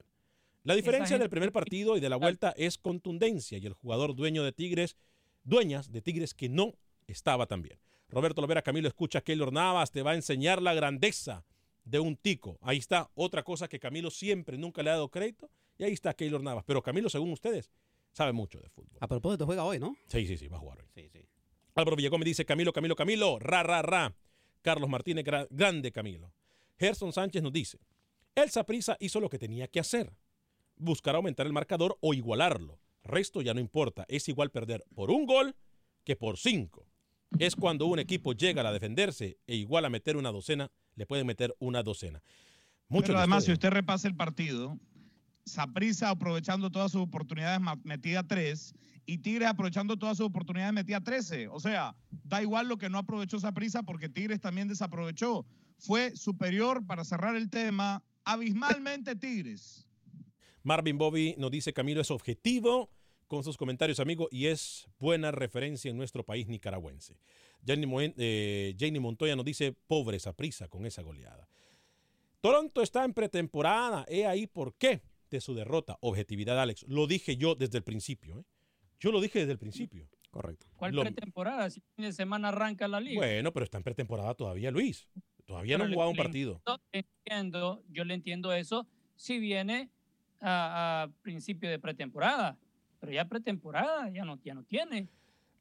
La 0.63 0.75
diferencia 0.75 1.19
del 1.19 1.31
primer 1.31 1.53
partido 1.53 1.97
y 1.97 2.01
de 2.01 2.09
la 2.11 2.17
vuelta 2.17 2.53
es 2.57 2.77
contundencia 2.79 3.59
y 3.59 3.67
el 3.67 3.73
jugador 3.73 4.15
dueño 4.15 4.45
de 4.45 4.53
Tigres, 4.53 4.97
dueñas 5.43 5.91
de 5.91 6.03
Tigres 6.03 6.35
que 6.35 6.49
no 6.49 6.75
estaba 7.07 7.47
tan 7.47 7.63
bien. 7.63 7.79
Roberto 8.09 8.41
Lovera 8.41 8.63
Camilo 8.63 8.89
escucha 8.89 9.21
a 9.21 9.23
Keylor 9.23 9.53
Navas, 9.53 9.91
te 9.91 10.03
va 10.03 10.11
a 10.13 10.15
enseñar 10.17 10.61
la 10.61 10.75
grandeza 10.75 11.45
de 11.85 11.99
un 12.01 12.17
tico. 12.17 12.59
Ahí 12.61 12.77
está 12.79 13.11
otra 13.15 13.43
cosa 13.43 13.69
que 13.69 13.79
Camilo 13.81 14.11
siempre 14.11 14.59
nunca 14.59 14.83
le 14.83 14.91
ha 14.91 14.95
dado 14.95 15.09
crédito 15.11 15.49
y 15.79 15.85
ahí 15.85 15.93
está 15.93 16.13
Keylor 16.15 16.43
Navas. 16.43 16.65
Pero 16.67 16.83
Camilo, 16.83 17.09
según 17.09 17.31
ustedes, 17.33 17.71
sabe 18.13 18.33
mucho 18.33 18.61
de 18.61 18.69
fútbol. 18.69 18.99
A 19.01 19.09
propósito, 19.09 19.47
juega 19.47 19.65
hoy, 19.65 19.79
¿no? 19.79 19.97
Sí, 20.09 20.27
sí, 20.27 20.37
sí, 20.37 20.49
va 20.49 20.57
a 20.59 20.61
jugar 20.61 20.79
hoy. 20.81 20.89
Sí, 20.95 21.09
sí. 21.09 21.21
Álvaro 21.75 21.97
Villagómez 21.97 22.27
dice 22.27 22.45
Camilo, 22.45 22.73
Camilo, 22.73 22.97
Camilo, 22.97 23.39
ra, 23.39 23.63
ra, 23.63 23.81
ra. 23.81 24.15
Carlos 24.61 24.91
Martínez, 24.91 25.25
gra- 25.25 25.47
grande 25.51 25.91
Camilo. 25.91 26.33
Gerson 26.79 27.13
Sánchez 27.13 27.43
nos 27.43 27.53
dice, 27.53 27.79
el 28.35 28.51
Saprissa 28.51 28.97
hizo 29.01 29.21
lo 29.21 29.31
que 29.31 29.39
tenía 29.39 29.69
que 29.69 29.81
hacer. 29.81 30.13
Buscar 30.81 31.15
aumentar 31.15 31.47
el 31.47 31.53
marcador 31.53 31.99
o 32.01 32.15
igualarlo. 32.15 32.81
Resto 33.03 33.43
ya 33.43 33.55
no 33.55 33.61
importa. 33.61 34.05
Es 34.09 34.29
igual 34.29 34.51
perder 34.51 34.85
por 34.95 35.11
un 35.11 35.27
gol 35.27 35.55
que 36.05 36.17
por 36.17 36.39
cinco. 36.39 36.87
Es 37.39 37.55
cuando 37.55 37.87
un 37.87 37.99
equipo 37.99 38.33
llega 38.33 38.67
a 38.67 38.73
defenderse 38.73 39.39
e 39.47 39.57
igual 39.57 39.85
a 39.85 39.91
meter 39.91 40.17
una 40.17 40.33
docena, 40.33 40.71
le 40.97 41.07
pueden 41.07 41.27
meter 41.27 41.55
una 41.61 41.83
docena. 41.83 42.23
Pero 42.89 43.19
además, 43.19 43.45
si 43.45 43.53
usted 43.53 43.71
repasa 43.71 44.09
el 44.09 44.17
partido, 44.17 44.79
Saprissa 45.45 46.11
aprovechando 46.11 46.71
todas 46.71 46.93
sus 46.93 47.03
oportunidades 47.03 47.61
metía 47.85 48.23
3 48.23 48.75
y 49.07 49.19
Tigres 49.19 49.49
aprovechando 49.49 49.97
todas 49.97 50.17
sus 50.17 50.27
oportunidades 50.27 50.73
metía 50.73 51.01
13. 51.01 51.49
O 51.49 51.61
sea, 51.61 51.95
da 52.25 52.43
igual 52.43 52.69
lo 52.69 52.79
que 52.79 52.91
no 52.91 52.99
aprovechó 52.99 53.39
Saprissa 53.39 53.83
porque 53.83 54.09
Tigres 54.09 54.41
también 54.41 54.67
desaprovechó. 54.67 55.47
Fue 55.79 56.17
superior 56.17 56.85
para 56.87 57.05
cerrar 57.05 57.37
el 57.37 57.49
tema 57.49 58.03
abismalmente 58.25 59.15
Tigres. 59.15 59.87
Marvin 60.63 60.99
Bobby 60.99 61.35
nos 61.39 61.51
dice 61.51 61.73
Camilo 61.73 62.01
es 62.01 62.11
objetivo 62.11 62.91
con 63.27 63.45
sus 63.45 63.57
comentarios, 63.57 64.01
amigo, 64.01 64.29
y 64.33 64.47
es 64.47 64.89
buena 64.99 65.31
referencia 65.31 65.91
en 65.91 65.97
nuestro 65.97 66.25
país 66.25 66.49
nicaragüense. 66.49 67.17
Jenny, 67.65 67.87
Moen- 67.87 68.15
eh, 68.19 68.75
Jenny 68.79 68.99
Montoya 68.99 69.37
nos 69.37 69.45
dice 69.45 69.73
pobre 69.87 70.17
esa 70.17 70.33
prisa 70.33 70.69
con 70.69 70.85
esa 70.85 71.03
goleada. 71.03 71.49
Toronto 72.41 72.83
está 72.83 73.05
en 73.05 73.13
pretemporada. 73.13 74.05
He 74.09 74.27
ahí 74.27 74.47
por 74.47 74.75
qué 74.75 75.03
de 75.31 75.41
su 75.41 75.55
derrota. 75.55 75.97
Objetividad, 76.01 76.59
Alex. 76.61 76.85
Lo 76.89 77.07
dije 77.07 77.37
yo 77.37 77.55
desde 77.55 77.79
el 77.79 77.85
principio. 77.85 78.41
¿eh? 78.41 78.45
Yo 78.99 79.13
lo 79.13 79.21
dije 79.21 79.41
desde 79.41 79.53
el 79.53 79.59
principio. 79.59 80.09
Correcto. 80.31 80.67
¿Cuál 80.77 80.95
Lo- 80.95 81.03
pretemporada? 81.03 81.69
Si 81.71 81.81
el 81.81 81.85
fin 81.97 82.05
de 82.07 82.13
semana 82.13 82.49
arranca 82.49 82.89
la 82.89 82.99
liga. 83.01 83.21
Bueno, 83.21 83.53
pero 83.53 83.65
está 83.65 83.79
en 83.79 83.85
pretemporada 83.85 84.35
todavía, 84.35 84.71
Luis. 84.71 85.07
Todavía 85.45 85.77
no 85.79 85.85
ha 85.85 85.89
le- 85.89 85.95
jugado 85.95 86.11
un 86.11 86.17
partido. 86.17 86.63
entiendo, 86.93 87.83
yo 87.89 88.05
le 88.05 88.15
entiendo 88.15 88.53
eso 88.53 88.87
si 89.17 89.39
viene 89.39 89.91
a, 90.41 91.03
a 91.03 91.11
principio 91.23 91.71
de 91.71 91.79
pretemporada. 91.79 92.59
Pero 93.01 93.13
ya 93.13 93.25
pretemporada 93.25 94.11
ya 94.11 94.25
no, 94.25 94.39
ya 94.43 94.55
no 94.55 94.63
tiene. 94.65 95.09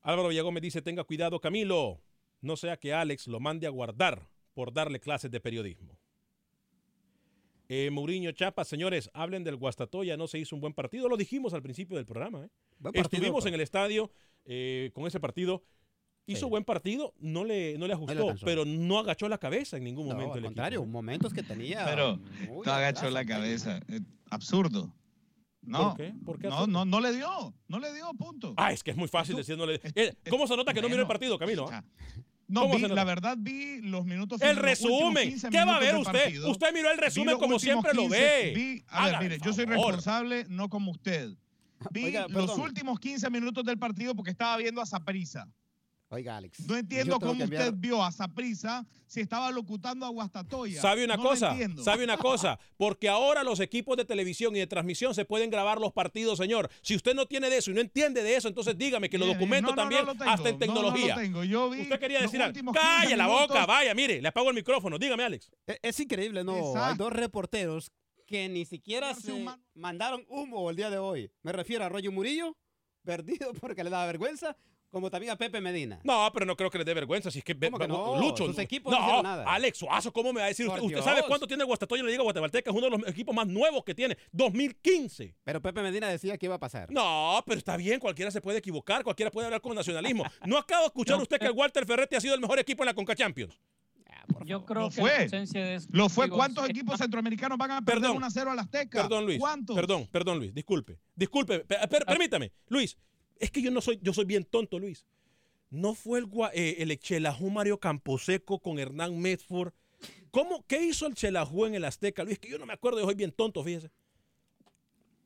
Álvaro 0.01 0.29
Villagón 0.29 0.53
me 0.53 0.61
dice, 0.61 0.81
tenga 0.81 1.03
cuidado, 1.03 1.39
Camilo. 1.39 2.01
No 2.41 2.55
sea 2.55 2.77
que 2.77 2.93
Alex 2.93 3.27
lo 3.27 3.39
mande 3.39 3.67
a 3.67 3.69
guardar 3.69 4.29
por 4.53 4.73
darle 4.73 4.99
clases 4.99 5.29
de 5.31 5.39
periodismo. 5.39 5.97
Eh, 7.67 7.91
Mourinho 7.91 8.31
Chapa, 8.31 8.65
señores, 8.65 9.11
hablen 9.13 9.43
del 9.43 9.55
Guastatoya, 9.55 10.17
no 10.17 10.27
se 10.27 10.39
hizo 10.39 10.55
un 10.55 10.61
buen 10.61 10.73
partido. 10.73 11.07
Lo 11.07 11.17
dijimos 11.17 11.53
al 11.53 11.61
principio 11.61 11.97
del 11.97 12.05
programa. 12.05 12.45
¿eh? 12.45 12.49
Estuvimos 12.93 13.45
en 13.45 13.53
el 13.53 13.61
estadio 13.61 14.09
eh, 14.45 14.89
con 14.93 15.05
ese 15.05 15.19
partido. 15.19 15.63
Hizo 16.27 16.47
buen 16.47 16.63
partido, 16.63 17.13
no 17.19 17.43
le, 17.43 17.77
no 17.79 17.87
le 17.87 17.93
ajustó, 17.93 18.35
pero 18.45 18.63
no 18.65 18.99
agachó 18.99 19.27
la 19.27 19.39
cabeza 19.39 19.77
en 19.77 19.83
ningún 19.83 20.07
No, 20.07 20.13
momento. 20.13 20.33
al 20.33 20.39
el 20.39 20.45
contrario, 20.45 20.79
equipo. 20.81 20.91
momentos 20.91 21.33
que 21.33 21.41
tenía. 21.43 21.85
Pero 21.85 22.17
no 22.17 22.71
agachó 22.71 22.99
atrás, 23.07 23.13
la 23.13 23.25
cabeza. 23.25 23.79
Eh, 23.87 24.01
absurdo. 24.29 24.93
No, 25.61 25.89
¿Por 25.89 25.97
qué? 25.97 26.13
¿Por 26.25 26.39
qué 26.39 26.47
no, 26.47 26.67
no, 26.67 26.85
no 26.85 26.99
le 27.01 27.13
dio. 27.13 27.53
No 27.67 27.79
le 27.79 27.93
dio, 27.93 28.11
punto. 28.13 28.53
Ah, 28.57 28.71
es 28.71 28.83
que 28.83 28.91
es 28.91 28.97
muy 28.97 29.07
fácil 29.07 29.35
decirle. 29.35 29.81
Eh, 29.95 30.13
¿Cómo 30.29 30.45
se 30.47 30.55
nota 30.55 30.73
que 30.73 30.81
no 30.81 30.87
miró 30.89 31.01
el 31.01 31.07
partido, 31.07 31.37
Camilo? 31.37 31.69
No, 32.47 32.67
la 32.77 33.03
verdad 33.03 33.35
vi 33.39 33.81
los 33.81 34.05
minutos. 34.05 34.41
El 34.41 34.55
resumen. 34.55 35.29
15 35.29 35.49
¿Qué 35.49 35.65
va 35.65 35.75
a 35.75 35.79
ver 35.79 35.95
usted? 35.95 36.11
partido. 36.13 36.49
Usted 36.51 36.73
miró 36.73 36.91
el 36.91 36.97
resumen 36.97 37.37
como 37.37 37.59
siempre 37.59 37.93
lo 37.93 38.03
15 38.03 38.17
ve. 38.19 38.53
vi- 38.55 38.83
a 38.87 39.05
ver, 39.07 39.19
mire, 39.21 39.37
yo 39.43 39.53
soy 39.53 39.65
responsable, 39.65 40.45
no 40.49 40.69
como 40.69 40.91
usted. 40.91 41.31
Vi 41.91 42.05
Oiga, 42.05 42.27
los 42.27 42.57
últimos 42.57 42.99
15 42.99 43.29
minutos 43.29 43.63
del 43.63 43.77
partido 43.77 44.15
porque 44.15 44.31
estaba 44.31 44.57
viendo 44.57 44.81
a 44.81 44.85
Saprisa. 44.85 45.47
Oiga, 46.11 46.37
Alex. 46.37 46.67
No 46.67 46.75
entiendo 46.75 47.19
cómo 47.19 47.43
usted 47.43 47.71
vio 47.75 48.03
a 48.03 48.11
Saprisa 48.11 48.83
si 49.05 49.21
estaba 49.21 49.51
locutando 49.51 50.05
a 50.05 50.09
Guastatoya. 50.09 50.81
¿Sabe 50.81 51.05
una 51.05 51.17
No 51.17 51.23
cosa? 51.23 51.55
¿Sabe 51.83 52.03
una 52.03 52.17
cosa? 52.17 52.59
Porque 52.77 53.07
ahora 53.07 53.43
los 53.43 53.59
equipos 53.59 53.95
de 53.95 54.05
televisión 54.05 54.55
y 54.55 54.59
de 54.59 54.65
transmisión 54.67 55.13
se 55.13 55.25
pueden 55.25 55.51
grabar 55.51 55.79
los 55.79 55.93
partidos, 55.93 56.39
señor. 56.39 56.69
Si 56.81 56.95
usted 56.95 57.13
no 57.13 57.27
tiene 57.27 57.49
de 57.51 57.57
eso 57.57 57.69
y 57.69 57.75
no 57.75 57.81
entiende 57.81 58.23
de 58.23 58.35
eso, 58.35 58.47
entonces 58.47 58.75
dígame 58.77 59.07
que 59.09 59.19
lo 59.19 59.27
documento 59.27 59.69
no, 59.69 59.75
no, 59.75 59.75
no 59.75 59.81
también 59.83 60.05
lo 60.05 60.13
tengo. 60.15 60.31
hasta 60.31 60.49
en 60.49 60.57
No, 60.59 60.65
no 60.65 60.73
lo 60.81 60.93
tecnología. 60.93 61.15
tengo. 61.15 61.43
Yo 61.43 61.69
vi 61.69 61.81
usted 61.81 61.99
quería 61.99 62.21
decir 62.21 62.41
algo. 62.41 62.49
últimos 62.49 62.73
15 62.75 62.87
Calle 62.87 63.17
la 63.17 63.27
boca, 63.27 63.65
vaya, 63.67 63.93
mire, 63.93 64.19
le 64.21 64.27
apago 64.27 64.49
el 64.49 64.55
micrófono. 64.55 64.97
Dígame, 64.97 65.23
Alex. 65.23 65.51
E- 65.67 65.79
Es 65.83 65.99
increíble, 65.99 66.43
¿no? 66.43 66.75
Hay 66.75 66.97
dos 66.97 67.13
reporteros 67.13 67.91
que 68.25 68.49
ni 68.49 68.65
siquiera 68.65 69.13
se 69.13 69.45
mandaron 69.75 70.25
humo 70.27 70.69
el 70.71 70.75
día 70.75 70.89
de 70.89 70.97
hoy. 70.97 71.31
Me 71.43 71.51
refiero 71.51 71.83
a 71.85 71.89
Roger 71.89 72.11
Murillo, 72.11 72.55
perdido 73.03 73.53
porque 73.53 73.83
le 73.83 73.89
daba 73.89 74.05
vergüenza, 74.07 74.55
como 74.91 75.09
también 75.11 75.31
a 75.31 75.35
Pepe 75.35 75.61
Medina. 75.61 75.99
No, 76.03 76.29
pero 76.33 76.45
no 76.45 76.55
creo 76.57 76.69
que 76.69 76.77
le 76.79 76.83
dé 76.83 76.93
vergüenza. 76.93 77.29
Si 77.29 77.39
es 77.39 77.43
que 77.45 77.57
¿Cómo 77.57 77.77
que 77.77 77.87
no? 77.87 78.19
Lucho. 78.19 78.45
Sus 78.47 78.57
equipos 78.59 78.91
no 78.91 78.99
hicieron 78.99 79.23
nada. 79.23 79.43
Alex 79.47 79.77
Suazo, 79.77 80.11
¿cómo 80.11 80.33
me 80.33 80.39
va 80.39 80.45
a 80.45 80.49
decir 80.49 80.67
usted? 80.67 80.81
¿Usted 80.81 81.01
sabe 81.01 81.21
cuánto 81.27 81.45
tiene 81.47 81.61
el 81.63 81.67
Guastatoya 81.67 81.99
en 81.99 82.05
la 82.07 82.11
Liga 82.11 82.23
Guatemalteca? 82.23 82.69
Es 82.71 82.75
uno 82.75 82.89
de 82.89 82.97
los 82.97 83.07
equipos 83.09 83.35
más 83.35 83.47
nuevos 83.47 83.83
que 83.83 83.93
tiene. 83.93 84.17
2015. 84.31 85.35
Pero 85.43 85.61
Pepe 85.61 85.81
Medina 85.81 86.07
decía 86.09 86.37
que 86.37 86.45
iba 86.47 86.55
a 86.55 86.59
pasar. 86.59 86.91
No, 86.91 87.41
pero 87.45 87.57
está 87.59 87.77
bien, 87.77 87.99
cualquiera 87.99 88.31
se 88.31 88.41
puede 88.41 88.57
equivocar, 88.59 89.03
cualquiera 89.03 89.31
puede 89.31 89.45
hablar 89.45 89.61
con 89.61 89.75
nacionalismo. 89.75 90.23
¿No 90.45 90.57
acaba 90.57 90.81
de 90.81 90.87
escuchar 90.87 91.19
usted 91.21 91.37
que 91.39 91.45
el 91.45 91.51
Walter 91.53 91.85
Ferretti 91.85 92.15
ha 92.15 92.21
sido 92.21 92.33
el 92.33 92.41
mejor 92.41 92.59
equipo 92.59 92.83
en 92.83 92.87
la 92.87 92.93
Conca 92.93 93.15
Champions? 93.15 93.59
Yo 94.45 94.63
creo 94.63 94.83
Lo 94.83 94.89
que 94.89 95.01
fue. 95.01 95.11
la 95.11 95.23
ausencia 95.23 95.65
de 95.65 95.79
Lo 95.89 96.07
fue. 96.07 96.29
¿Cuántos 96.29 96.63
es- 96.65 96.69
equipos 96.69 96.97
centroamericanos 96.99 97.57
van 97.57 97.71
a 97.71 97.81
perder 97.81 98.01
Perdón. 98.01 98.17
1 98.17 98.25
a 98.27 98.29
0 98.29 98.51
al 98.51 98.59
Azteca? 98.59 99.01
Perdón, 99.01 99.25
Luis. 99.25 99.39
¿Cuántos? 99.39 99.75
Perdón, 99.75 100.07
perdón, 100.11 100.37
Luis. 100.37 100.53
Disculpe. 100.53 100.99
Disculpe. 101.15 101.59
pe- 101.61 101.87
per- 101.87 102.05
permítame. 102.05 102.51
Luis, 102.67 102.95
es 103.39 103.51
que 103.51 103.61
yo 103.61 103.71
no 103.71 103.81
soy, 103.81 103.99
yo 104.01 104.13
soy 104.13 104.25
bien 104.25 104.43
tonto, 104.43 104.77
Luis. 104.79 105.05
No 105.69 105.93
fue 105.93 106.19
el, 106.19 106.29
eh, 106.53 106.75
el 106.79 106.99
Chelajú 106.99 107.49
Mario 107.49 107.79
Camposeco 107.79 108.59
con 108.59 108.79
Hernán 108.79 109.19
Medford. 109.19 109.73
¿Cómo? 110.31 110.65
¿Qué 110.67 110.83
hizo 110.83 111.07
el 111.07 111.15
Chelajú 111.15 111.65
en 111.65 111.75
el 111.75 111.85
Azteca, 111.85 112.23
Luis? 112.23 112.39
Que 112.39 112.49
yo 112.49 112.57
no 112.57 112.65
me 112.65 112.73
acuerdo, 112.73 112.99
yo 112.99 113.05
soy 113.05 113.15
bien 113.15 113.31
tonto, 113.31 113.63
fíjese. 113.63 113.91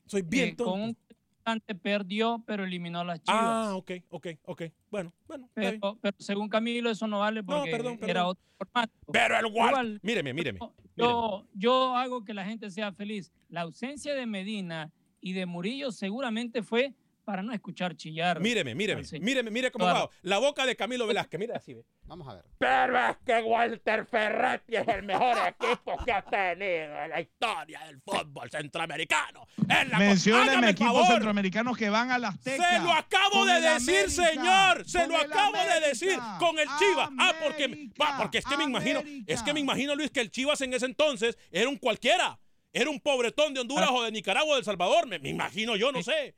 Soy 0.05 0.21
bien 0.21 0.49
eh, 0.49 0.55
tonto. 0.55 0.71
Con 0.71 0.81
un 0.81 0.93
contrincante 0.93 1.75
perdió, 1.75 2.43
pero 2.45 2.65
eliminó 2.65 2.99
a 2.99 3.03
las 3.05 3.21
Chivas. 3.21 3.41
Ah, 3.41 3.75
ok, 3.75 3.91
ok, 4.09 4.27
ok. 4.43 4.63
Bueno, 4.91 5.13
bueno. 5.27 5.49
bien. 5.55 5.79
pero, 5.79 5.97
pero 6.01 6.15
según 6.19 6.49
Camilo 6.49 6.89
eso 6.89 7.07
no 7.07 7.19
vale 7.19 7.43
porque 7.43 7.71
perdón, 7.71 7.93
era 7.93 8.05
perdón. 8.05 8.25
otro 8.27 8.43
formato. 8.57 8.93
Pero 9.11 9.39
el. 9.39 9.47
Igual, 9.47 9.99
Míreme, 10.03 10.33
míreme. 10.33 10.59
yo, 10.95 11.47
yo 11.53 11.95
hago 11.95 12.23
que 12.23 12.33
la 12.33 12.45
gente 12.45 12.69
sea 12.69 12.91
feliz. 12.91 13.31
La 13.49 13.61
ausencia 13.61 14.13
de 14.13 14.25
Medina 14.25 14.91
y 15.21 15.33
de 15.33 15.45
Murillo 15.45 15.91
seguramente 15.91 16.63
fue 16.63 16.93
para 17.23 17.41
no 17.41 17.53
escuchar 17.53 17.95
chillar. 17.95 18.39
Míreme, 18.39 18.75
míreme, 18.75 19.03
míreme, 19.19 19.49
mire 19.51 19.71
cómo 19.71 19.85
Claro. 19.85 19.99
va. 20.07 20.09
La 20.23 20.37
boca 20.39 20.65
de 20.65 20.75
Camilo 20.75 21.07
Velázquez, 21.07 21.39
mira 21.39 21.57
así, 21.57 21.73
ve. 21.73 21.83
Vamos 22.05 22.27
a 22.27 22.35
ver. 22.35 22.45
Pero 22.59 22.97
es 23.09 23.17
que 23.25 23.41
Walter 23.41 24.05
Ferretti 24.05 24.75
es 24.75 24.87
el 24.87 25.03
mejor 25.03 25.37
equipo 25.47 25.97
que 26.05 26.11
ha 26.11 26.21
tenido 26.21 27.01
en 27.03 27.09
la 27.09 27.21
historia 27.21 27.79
del 27.85 28.01
fútbol 28.01 28.49
centroamericano. 28.51 29.47
En 29.69 29.89
la 29.89 29.99
Mencióneme 29.99 30.69
equipos 30.71 30.91
favor. 30.93 31.07
centroamericanos 31.07 31.77
que 31.77 31.89
van 31.89 32.11
al 32.11 32.25
Azteca. 32.25 32.69
Se 32.77 32.79
lo 32.83 32.91
acabo 32.91 33.45
de 33.45 33.61
decir, 33.61 33.95
América, 34.05 34.09
señor. 34.09 34.85
Se 34.89 35.07
lo 35.07 35.17
acabo 35.17 35.53
de 35.57 35.87
decir 35.87 36.17
con 36.39 36.59
el 36.59 36.67
Chivas. 36.77 37.09
Ah, 37.17 37.33
porque, 37.41 37.89
va, 38.01 38.17
porque 38.17 38.39
es 38.39 38.45
que 38.45 38.57
me 38.57 38.65
imagino, 38.65 39.01
es 39.25 39.41
que 39.43 39.53
me 39.53 39.59
imagino, 39.61 39.95
Luis, 39.95 40.11
que 40.11 40.19
el 40.19 40.29
Chivas 40.31 40.59
en 40.61 40.73
ese 40.73 40.85
entonces 40.85 41.37
era 41.51 41.69
un 41.69 41.77
cualquiera. 41.77 42.37
Era 42.75 42.89
un 42.89 42.99
pobretón 42.99 43.53
de 43.53 43.59
Honduras 43.61 43.87
Ah. 43.89 43.93
o 43.93 44.03
de 44.03 44.11
Nicaragua 44.11 44.51
o 44.51 44.53
de 44.55 44.59
El 44.59 44.65
Salvador. 44.65 45.07
Me, 45.07 45.19
me 45.19 45.29
imagino 45.29 45.75
yo, 45.75 45.91
no 45.91 46.01
sé. 46.01 46.35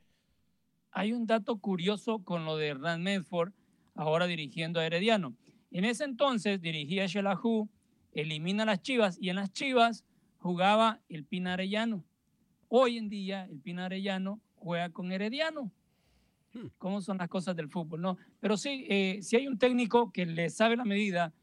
Hay 0.97 1.11
un 1.11 1.27
dato 1.27 1.57
curioso 1.57 2.19
con 2.19 2.45
lo 2.45 2.55
de 2.55 2.67
Hernán 2.67 3.03
Medford, 3.03 3.51
ahora 3.95 4.27
dirigiendo 4.27 4.79
a 4.79 4.85
Herediano. 4.85 5.35
En 5.71 5.83
ese 5.83 6.05
entonces 6.05 6.61
dirigía 6.61 7.03
a 7.03 7.07
Xelajú, 7.09 7.69
elimina 8.13 8.63
a 8.63 8.65
las 8.65 8.81
Chivas 8.81 9.17
y 9.19 9.27
en 9.27 9.35
las 9.35 9.51
Chivas 9.51 10.05
jugaba 10.37 11.01
el 11.09 11.25
Pina 11.25 11.51
Arellano. 11.51 12.05
Hoy 12.69 12.97
en 12.97 13.09
día 13.09 13.43
el 13.51 13.59
Pina 13.59 13.87
Arellano 13.87 14.39
juega 14.55 14.89
con 14.89 15.11
Herediano. 15.11 15.69
¿Cómo 16.77 17.01
son 17.01 17.17
las 17.17 17.27
cosas 17.27 17.57
del 17.57 17.67
fútbol? 17.67 17.99
No, 17.99 18.17
pero 18.39 18.55
sí, 18.55 18.85
eh, 18.87 19.19
si 19.21 19.35
hay 19.35 19.47
un 19.47 19.59
técnico 19.59 20.13
que 20.13 20.25
le 20.25 20.49
sabe 20.49 20.77
la 20.77 20.85
medida 20.85 21.33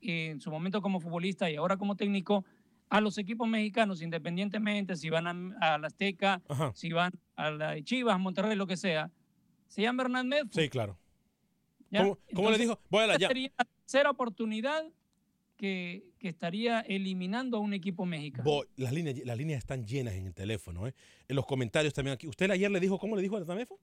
eh, 0.00 0.30
en 0.30 0.40
su 0.40 0.50
momento 0.50 0.80
como 0.80 1.00
futbolista 1.00 1.50
y 1.50 1.56
ahora 1.56 1.76
como 1.76 1.96
técnico 1.96 2.46
a 2.92 3.00
los 3.00 3.16
equipos 3.16 3.48
mexicanos, 3.48 4.02
independientemente 4.02 4.96
si 4.96 5.08
van 5.08 5.26
a, 5.26 5.74
a 5.74 5.78
la 5.78 5.86
Azteca, 5.86 6.42
Ajá. 6.46 6.72
si 6.74 6.92
van 6.92 7.10
a 7.36 7.50
la 7.50 7.82
Chivas, 7.82 8.20
Monterrey, 8.20 8.54
lo 8.54 8.66
que 8.66 8.76
sea, 8.76 9.10
se 9.66 9.80
llama 9.80 10.02
Hernán 10.02 10.28
Medford. 10.28 10.62
Sí, 10.62 10.68
claro. 10.68 10.98
¿ya? 11.90 12.02
¿Cómo, 12.02 12.18
cómo 12.34 12.50
le 12.50 12.58
dijo? 12.58 12.78
Voy 12.90 13.04
a 13.04 13.06
la 13.06 13.18
ya. 13.18 13.28
sería 13.28 13.50
la 13.56 13.64
tercera 13.64 14.10
oportunidad 14.10 14.84
que, 15.56 16.04
que 16.18 16.28
estaría 16.28 16.80
eliminando 16.80 17.56
a 17.56 17.60
un 17.60 17.72
equipo 17.72 18.04
mexicano. 18.04 18.44
Las, 18.76 18.92
líneas, 18.92 19.16
las 19.24 19.38
líneas 19.38 19.58
están 19.60 19.86
llenas 19.86 20.12
en 20.14 20.26
el 20.26 20.34
teléfono, 20.34 20.86
¿eh? 20.86 20.94
En 21.28 21.36
los 21.36 21.46
comentarios 21.46 21.94
también 21.94 22.12
aquí. 22.12 22.26
¿Usted 22.28 22.50
ayer 22.50 22.70
le 22.70 22.78
dijo, 22.78 22.98
cómo 22.98 23.16
le 23.16 23.22
dijo 23.22 23.38
al 23.38 23.46
Tamefo? 23.46 23.80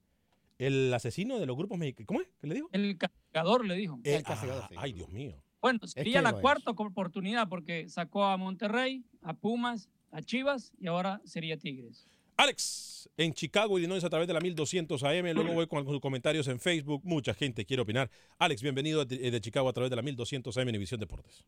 El 0.60 0.94
asesino 0.94 1.40
de 1.40 1.48
los 1.48 1.58
grupos 1.58 1.80
mexicanos. 1.80 2.06
¿Cómo 2.06 2.22
es? 2.22 2.28
¿Qué 2.40 2.46
le 2.46 2.54
dijo? 2.54 2.70
El 2.74 2.96
castigador 2.96 3.66
le 3.66 3.76
dijo. 3.76 4.00
El- 4.04 4.24
ah, 4.26 4.70
Ay, 4.78 4.94
Dios 4.94 5.10
mío. 5.10 5.42
Bueno, 5.62 5.80
sería 5.86 6.20
que 6.20 6.24
la 6.24 6.34
cuarta 6.34 6.72
oportunidad 6.72 7.50
porque 7.50 7.90
sacó 7.90 8.24
a 8.26 8.38
Monterrey, 8.38 9.04
a 9.22 9.34
Pumas, 9.34 9.90
a 10.12 10.22
Chivas 10.22 10.74
y 10.80 10.88
ahora 10.88 11.22
sería 11.26 11.58
Tigres. 11.58 12.08
Alex, 12.38 13.10
en 13.18 13.34
Chicago, 13.34 13.78
Illinois, 13.78 14.02
a 14.06 14.10
través 14.10 14.26
de 14.26 14.34
la 14.34 14.40
1200 14.40 15.04
AM. 15.04 15.34
Luego 15.34 15.54
voy 15.54 15.68
con 15.68 15.80
algunos 15.80 16.00
comentarios 16.00 16.48
en 16.48 16.60
Facebook. 16.60 17.02
Mucha 17.04 17.34
gente 17.34 17.66
quiere 17.66 17.82
opinar. 17.82 18.10
Alex, 18.38 18.62
bienvenido 18.62 19.04
de, 19.04 19.30
de 19.30 19.42
Chicago 19.42 19.68
a 19.68 19.74
través 19.74 19.90
de 19.90 19.98
la 19.98 20.02
1200 20.02 20.58
AM 20.58 20.70
en 20.70 20.74
División 20.74 21.02
Deportes. 21.02 21.46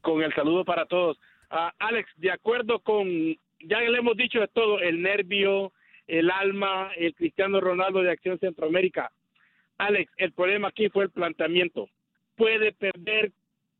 con 0.00 0.20
el 0.22 0.34
saludo 0.34 0.64
para 0.64 0.86
todos. 0.86 1.20
Ah, 1.50 1.72
Alex, 1.78 2.10
de 2.16 2.32
acuerdo 2.32 2.80
con, 2.80 3.06
ya 3.60 3.78
le 3.80 3.98
hemos 3.98 4.16
dicho 4.16 4.40
de 4.40 4.48
todo, 4.48 4.80
el 4.80 5.02
nervio, 5.02 5.72
el 6.08 6.30
alma, 6.30 6.90
el 6.96 7.14
Cristiano 7.14 7.60
Ronaldo 7.60 8.02
de 8.02 8.10
Acción 8.10 8.40
Centroamérica. 8.40 9.12
Alex, 9.78 10.10
el 10.16 10.32
problema 10.32 10.68
aquí 10.68 10.88
fue 10.88 11.04
el 11.04 11.10
planteamiento. 11.10 11.88
Puede 12.38 12.72
perder, 12.72 13.32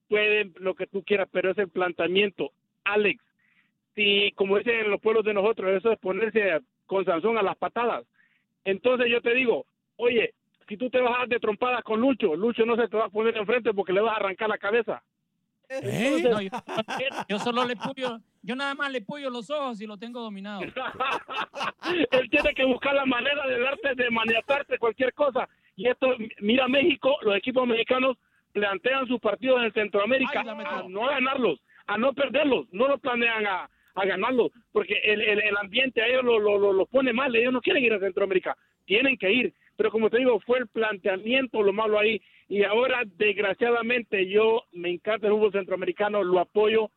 puede 0.08 0.50
lo 0.56 0.74
que 0.74 0.86
tú 0.86 1.02
quieras, 1.04 1.28
pero 1.32 1.52
es 1.52 1.58
el 1.58 1.68
planteamiento. 1.68 2.50
Alex, 2.84 3.22
si 3.94 4.32
como 4.32 4.58
dicen 4.58 4.80
en 4.80 4.90
los 4.90 5.00
pueblos 5.00 5.24
de 5.24 5.32
nosotros, 5.32 5.70
eso 5.78 5.92
es 5.92 5.98
ponerse 6.00 6.60
con 6.86 7.04
Sansón 7.04 7.38
a 7.38 7.42
las 7.42 7.56
patadas. 7.56 8.04
Entonces 8.64 9.06
yo 9.10 9.22
te 9.22 9.32
digo, 9.32 9.64
oye, 9.96 10.34
si 10.68 10.76
tú 10.76 10.90
te 10.90 11.00
vas 11.00 11.14
a 11.14 11.18
dar 11.20 11.28
de 11.28 11.40
trompadas 11.40 11.82
con 11.84 12.00
Lucho, 12.00 12.34
Lucho 12.34 12.66
no 12.66 12.76
se 12.76 12.88
te 12.88 12.96
va 12.96 13.06
a 13.06 13.10
poner 13.10 13.36
enfrente 13.36 13.72
porque 13.72 13.92
le 13.92 14.00
vas 14.00 14.12
a 14.12 14.16
arrancar 14.16 14.48
la 14.48 14.58
cabeza. 14.58 15.02
¿Eh? 15.70 16.22
No, 16.28 16.40
yo, 16.40 16.50
yo 17.28 17.38
solo 17.38 17.64
le 17.64 17.76
puyo, 17.76 18.18
yo 18.42 18.56
nada 18.56 18.74
más 18.74 18.90
le 18.90 19.02
puyo 19.02 19.28
los 19.30 19.50
ojos 19.50 19.80
y 19.80 19.86
lo 19.86 19.98
tengo 19.98 20.20
dominado. 20.20 20.62
Él 22.10 22.30
tiene 22.30 22.54
que 22.54 22.64
buscar 22.64 22.94
la 22.94 23.04
manera 23.04 23.46
de 23.46 23.60
darte, 23.60 23.94
de 23.94 24.10
maniatarte 24.10 24.78
cualquier 24.78 25.12
cosa. 25.12 25.48
Y 25.76 25.86
esto, 25.88 26.08
mira 26.40 26.66
México, 26.68 27.16
los 27.22 27.36
equipos 27.36 27.66
mexicanos 27.66 28.16
plantean 28.58 29.06
sus 29.06 29.20
partidos 29.20 29.62
en 29.64 29.72
Centroamérica 29.72 30.40
a 30.40 30.88
no 30.88 31.06
ganarlos, 31.06 31.60
a 31.86 31.98
no 31.98 32.12
perderlos, 32.12 32.66
no 32.72 32.88
lo 32.88 32.98
planean 32.98 33.46
a, 33.46 33.70
a 33.94 34.04
ganarlos, 34.04 34.50
porque 34.72 34.94
el, 35.04 35.20
el, 35.20 35.40
el 35.40 35.56
ambiente 35.56 36.02
a 36.02 36.06
ellos 36.06 36.24
lo, 36.24 36.38
lo, 36.38 36.58
lo, 36.58 36.72
lo 36.72 36.86
pone 36.86 37.12
mal, 37.12 37.34
ellos 37.34 37.52
no 37.52 37.60
quieren 37.60 37.84
ir 37.84 37.92
a 37.92 38.00
Centroamérica, 38.00 38.56
tienen 38.84 39.16
que 39.16 39.32
ir, 39.32 39.54
pero 39.76 39.90
como 39.90 40.10
te 40.10 40.18
digo, 40.18 40.40
fue 40.40 40.58
el 40.58 40.68
planteamiento 40.68 41.62
lo 41.62 41.72
malo 41.72 41.98
ahí, 41.98 42.20
y 42.48 42.64
ahora 42.64 43.02
desgraciadamente 43.04 44.26
yo 44.28 44.64
me 44.72 44.90
encanta 44.90 45.26
el 45.26 45.34
fútbol 45.34 45.52
centroamericano, 45.52 46.24
lo 46.24 46.40
apoyo, 46.40 46.90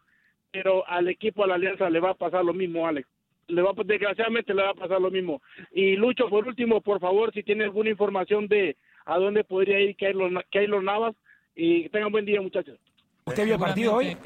pero 0.51 0.87
al 0.87 1.07
equipo, 1.07 1.43
a 1.43 1.47
la 1.47 1.55
alianza 1.55 1.89
le 1.89 1.99
va 1.99 2.11
a 2.11 2.15
pasar 2.15 2.43
lo 2.43 2.53
mismo, 2.53 2.87
Alex. 2.87 3.07
Le 3.47 3.61
va, 3.61 3.71
desgraciadamente 3.83 4.53
le 4.53 4.63
va 4.63 4.69
a 4.69 4.75
pasar 4.75 5.01
lo 5.01 5.11
mismo. 5.11 5.41
Y 5.71 5.95
Lucho, 5.95 6.29
por 6.29 6.47
último, 6.47 6.81
por 6.81 6.99
favor, 6.99 7.33
si 7.33 7.43
tiene 7.43 7.65
alguna 7.65 7.89
información 7.89 8.47
de 8.47 8.77
a 9.05 9.17
dónde 9.17 9.43
podría 9.43 9.79
ir 9.79 9.95
Keylor, 9.95 10.45
Keylor 10.49 10.83
Navas, 10.83 11.15
y 11.55 11.89
tengan 11.89 12.11
buen 12.11 12.25
día, 12.25 12.41
muchachos. 12.41 12.79
¿Usted 13.25 13.45
vio 13.45 13.59
partido 13.59 13.95
hoy? 13.95 14.17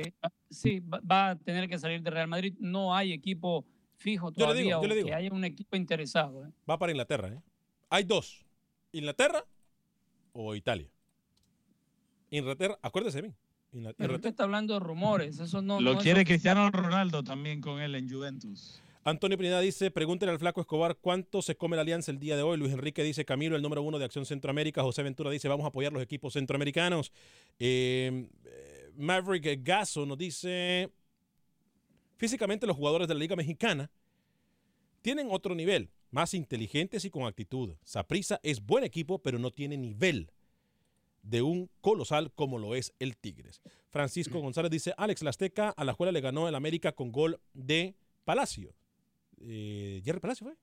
Sí, 0.50 0.80
va- 0.80 1.32
a 1.32 1.36
tener 1.36 1.68
que 1.68 1.78
salir 1.78 2.02
de 2.02 2.10
Real 2.10 2.28
Madrid. 2.28 2.54
No 2.60 2.96
hay 2.96 3.12
equipo 3.12 3.66
fijo 3.98 4.28
Yo 4.30 4.34
le 4.34 4.40
todavía 4.44 4.64
digo, 4.64 4.82
yo 4.82 4.88
le 4.88 4.96
digo. 4.96 5.08
que 5.08 5.14
haya 5.14 5.32
un 5.32 5.44
equipo 5.44 5.76
interesado. 5.76 6.46
¿eh? 6.46 6.52
Va 6.70 6.78
para 6.80 6.92
Inglaterra. 6.92 7.28
¿eh? 7.30 7.40
Hay 7.90 8.04
dos. 8.06 8.46
Inglaterra 8.94 9.44
o 10.32 10.56
Italia. 10.56 10.88
Inglaterra, 12.30 12.78
acuérdese 12.82 13.22
de 13.22 13.28
mí. 13.30 13.34
Pero 13.98 14.16
usted 14.16 14.30
está 14.30 14.44
hablando 14.44 14.74
de 14.76 14.80
rumores. 14.80 15.40
Eso 15.40 15.62
no, 15.62 15.82
Lo 15.82 15.96
no 15.96 16.00
quiere. 16.00 16.24
Cristiano 16.24 16.70
Ronaldo 16.72 17.24
también 17.24 17.60
con 17.60 17.82
él 17.82 17.94
en 17.96 18.10
Juventus. 18.10 18.82
Antonio 19.08 19.38
Pineda 19.38 19.60
dice, 19.60 19.92
pregúntenle 19.92 20.34
al 20.34 20.40
flaco 20.40 20.62
Escobar 20.62 20.98
cuánto 21.00 21.44
se 21.44 21.56
come 21.56 21.76
la 21.76 21.84
alianza 21.84 22.10
el 22.10 22.18
día 22.18 22.36
de 22.36 22.42
hoy. 22.42 22.58
Luis 22.58 22.74
Enrique 22.74 23.04
dice, 23.04 23.24
Camilo, 23.24 23.56
el 23.56 23.62
número 23.62 23.84
uno 23.84 24.00
de 24.00 24.06
Acción 24.06 24.26
Centroamérica. 24.26 24.82
José 24.82 25.04
Ventura 25.04 25.30
dice, 25.30 25.48
vamos 25.48 25.64
a 25.64 25.68
apoyar 25.68 25.94
los 25.94 26.02
equipos 26.02 26.34
centroamericanos. 26.34 27.12
Eh, 27.60 28.28
eh, 28.46 28.90
Maverick 28.98 29.64
Gaso 29.64 30.08
nos 30.08 30.18
dice, 30.18 30.90
físicamente 32.18 32.66
los 32.66 32.76
jugadores 32.76 33.08
de 33.08 33.14
la 33.14 33.20
Liga 33.20 33.36
Mexicana 33.36 33.92
tienen 35.04 35.28
otro 35.30 35.54
nivel, 35.54 35.92
más 36.10 36.34
inteligentes 36.34 37.06
y 37.06 37.12
con 37.12 37.28
actitud. 37.28 37.76
Saprisa 37.84 38.40
es 38.42 38.66
buen 38.66 38.84
equipo, 38.84 39.20
pero 39.20 39.38
no 39.38 39.52
tiene 39.52 39.78
nivel 39.78 40.32
de 41.22 41.44
un 41.44 41.70
colosal 41.80 42.32
como 42.34 42.58
lo 42.58 42.74
es 42.74 42.92
el 42.98 43.18
Tigres. 43.18 43.62
Francisco 43.92 44.40
González 44.40 44.72
dice, 44.72 44.96
Alex 44.98 45.22
La 45.22 45.30
Azteca 45.30 45.70
a 45.70 45.84
la 45.84 45.92
escuela 45.92 46.12
le 46.12 46.22
ganó 46.22 46.50
el 46.50 46.56
América 46.56 46.92
con 46.94 47.12
gol 47.12 47.40
de 47.54 47.94
Palacio. 48.24 48.74
Eh, 49.42 50.02
¿Jerry 50.04 50.20
Palacio 50.20 50.48
fue? 50.48 50.56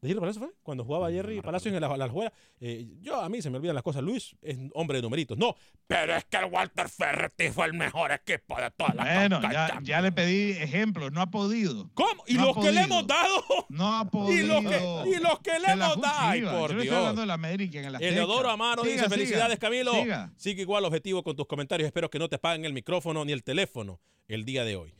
¿De 0.00 0.08
Jerry 0.08 0.20
Palacio 0.20 0.42
fue? 0.42 0.50
Cuando 0.62 0.84
jugaba 0.84 1.10
Jerry 1.10 1.40
Palacio 1.40 1.74
en 1.74 1.80
la, 1.80 1.96
la. 1.96 2.32
Eh, 2.60 2.86
yo, 3.00 3.18
a 3.22 3.28
mí 3.30 3.40
se 3.40 3.48
me 3.48 3.56
olvidan 3.56 3.74
las 3.74 3.82
cosas. 3.82 4.02
Luis 4.02 4.36
es 4.42 4.58
hombre 4.74 4.98
de 4.98 5.02
numeritos. 5.02 5.38
No, 5.38 5.56
pero 5.86 6.14
es 6.14 6.26
que 6.26 6.36
el 6.36 6.44
Walter 6.52 6.90
Ferretti 6.90 7.48
fue 7.48 7.64
el 7.64 7.72
mejor 7.72 8.12
equipo 8.12 8.54
de 8.60 8.70
toda 8.72 8.92
la 8.92 9.02
Bueno, 9.04 9.40
ya, 9.50 9.78
ya 9.82 10.02
le 10.02 10.12
pedí 10.12 10.50
ejemplos, 10.50 11.10
no 11.10 11.22
ha 11.22 11.30
podido. 11.30 11.90
¿Cómo? 11.94 12.22
¿Y 12.26 12.34
No 12.34 12.48
los 12.48 12.56
que 12.62 12.70
le 12.72 12.82
hemos 12.82 13.06
dado? 13.06 13.42
No 13.70 13.96
ha 13.96 14.02
Y 14.04 14.08
podido. 14.10 14.60
los 14.60 14.70
que, 14.70 15.08
y 15.08 15.14
los 15.22 15.38
que 15.40 15.58
le 15.58 15.72
hemos 15.72 15.98
dado. 15.98 16.18
Ay, 16.18 16.42
por 16.42 16.72
Yo 16.74 16.82
estoy 16.82 17.14
Dios. 17.16 17.30
América 17.30 17.78
en 17.78 17.84
el. 17.86 18.02
Eleodoro 18.02 18.50
Amaro 18.50 18.82
Siga, 18.82 18.94
dice, 18.94 19.04
siga, 19.06 19.16
felicidades 19.16 19.58
Camilo. 19.58 19.94
siga. 19.94 20.34
Sigue 20.36 20.60
igual 20.60 20.84
objetivo 20.84 21.22
con 21.22 21.34
tus 21.34 21.46
comentarios. 21.46 21.86
Espero 21.86 22.10
que 22.10 22.18
no 22.18 22.28
te 22.28 22.36
paguen 22.38 22.66
el 22.66 22.74
micrófono 22.74 23.24
ni 23.24 23.32
el 23.32 23.42
teléfono 23.42 24.00
el 24.28 24.44
día 24.44 24.64
de 24.64 24.76
hoy. 24.76 24.92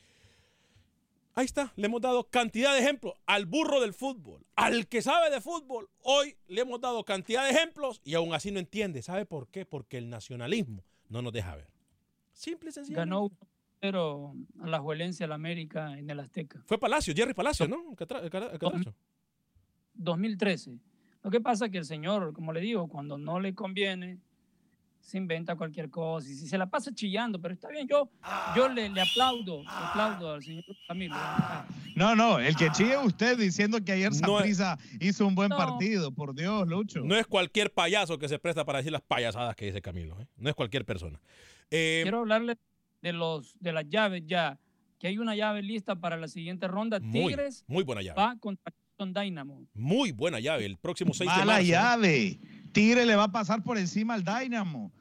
Ahí 1.36 1.44
está, 1.46 1.72
le 1.74 1.86
hemos 1.86 2.00
dado 2.00 2.28
cantidad 2.30 2.72
de 2.72 2.78
ejemplos 2.80 3.14
al 3.26 3.46
burro 3.46 3.80
del 3.80 3.92
fútbol, 3.92 4.46
al 4.54 4.86
que 4.86 5.02
sabe 5.02 5.30
de 5.30 5.40
fútbol. 5.40 5.88
Hoy 6.02 6.36
le 6.46 6.60
hemos 6.60 6.80
dado 6.80 7.04
cantidad 7.04 7.42
de 7.44 7.50
ejemplos 7.50 8.00
y 8.04 8.14
aún 8.14 8.32
así 8.34 8.52
no 8.52 8.60
entiende. 8.60 9.02
¿Sabe 9.02 9.26
por 9.26 9.48
qué? 9.48 9.66
Porque 9.66 9.98
el 9.98 10.08
nacionalismo 10.10 10.84
no 11.08 11.22
nos 11.22 11.32
deja 11.32 11.56
ver. 11.56 11.66
Simple 12.32 12.70
y 12.70 12.72
sencillo. 12.72 12.96
Ganó 12.96 13.32
pero 13.80 14.34
a 14.62 14.66
la 14.68 14.78
Juelense, 14.78 15.24
al 15.24 15.32
América 15.32 15.98
en 15.98 16.08
el 16.08 16.18
Azteca. 16.20 16.62
Fue 16.66 16.78
Palacio, 16.78 17.12
Jerry 17.14 17.34
Palacio, 17.34 17.68
¿no? 17.68 17.90
El 17.90 17.96
catra- 17.96 18.22
el 18.22 18.30
cara- 18.30 18.50
el 18.52 18.58
catracho. 18.58 18.94
2013. 19.94 20.78
Lo 21.22 21.30
que 21.30 21.40
pasa 21.40 21.66
es 21.66 21.72
que 21.72 21.78
el 21.78 21.84
señor, 21.84 22.32
como 22.32 22.52
le 22.52 22.60
digo, 22.60 22.88
cuando 22.88 23.18
no 23.18 23.40
le 23.40 23.54
conviene, 23.54 24.18
se 25.04 25.18
inventa 25.18 25.54
cualquier 25.54 25.90
cosa 25.90 26.26
y 26.30 26.34
si 26.34 26.48
se 26.48 26.56
la 26.56 26.64
pasa 26.66 26.90
chillando, 26.94 27.38
pero 27.40 27.52
está 27.52 27.68
bien, 27.68 27.86
yo, 27.86 28.08
yo 28.56 28.68
le, 28.70 28.88
le 28.88 29.02
aplaudo, 29.02 29.62
le 29.62 29.68
aplaudo 29.68 30.32
al 30.32 30.42
señor 30.42 30.64
Camilo. 30.88 31.14
No, 31.94 32.16
no, 32.16 32.38
el 32.38 32.56
que 32.56 32.70
chille 32.70 32.96
usted 32.96 33.36
diciendo 33.38 33.78
que 33.84 33.92
ayer 33.92 34.10
No 34.22 34.40
es- 34.40 34.56
Saprissa 34.56 34.78
hizo 35.00 35.26
un 35.26 35.34
buen 35.34 35.50
No. 35.50 35.56
partido, 35.58 36.10
por 36.10 36.34
Dios, 36.34 36.66
Lucho. 36.66 37.00
No 37.04 37.14
es 37.16 37.26
cualquier 37.26 37.70
payaso 37.72 38.18
que 38.18 38.28
se 38.28 38.38
presta 38.38 38.64
para 38.64 38.78
decir 38.78 38.92
las 38.92 39.02
payasadas 39.02 39.54
que 39.56 39.66
dice 39.66 39.82
Camilo. 39.82 40.18
¿eh? 40.20 40.26
No 40.36 40.48
es 40.48 40.54
cualquier 40.56 40.84
persona. 40.86 41.20
Eh, 41.70 42.00
Quiero 42.02 42.20
hablarle 42.20 42.56
de 43.02 43.12
los 43.12 43.54
de 43.60 43.72
las 43.72 43.86
llaves 43.88 44.22
ya, 44.26 44.58
que 44.98 45.08
hay 45.08 45.18
una 45.18 45.36
llave 45.36 45.60
lista 45.62 45.94
para 45.96 46.16
la 46.16 46.28
siguiente 46.28 46.66
ronda. 46.66 46.98
Muy, 47.00 47.26
Tigres 47.32 47.62
muy 47.68 47.84
buena 47.84 48.00
llave. 48.00 48.18
va 48.20 48.36
contra 48.40 48.72
Dynamo. 49.22 49.66
Muy 49.74 50.12
buena 50.12 50.40
llave. 50.40 50.64
El 50.64 50.78
próximo 50.78 51.12
6 51.12 51.28
de 51.30 51.36
Mala 51.36 51.52
marzo. 51.54 51.66
llave. 51.68 52.38
Tigre 52.74 53.06
le 53.06 53.16
va 53.16 53.24
a 53.24 53.32
pasar 53.32 53.62
por 53.62 53.78
encima 53.78 54.14
al 54.14 54.24
Dynamo. 54.24 54.92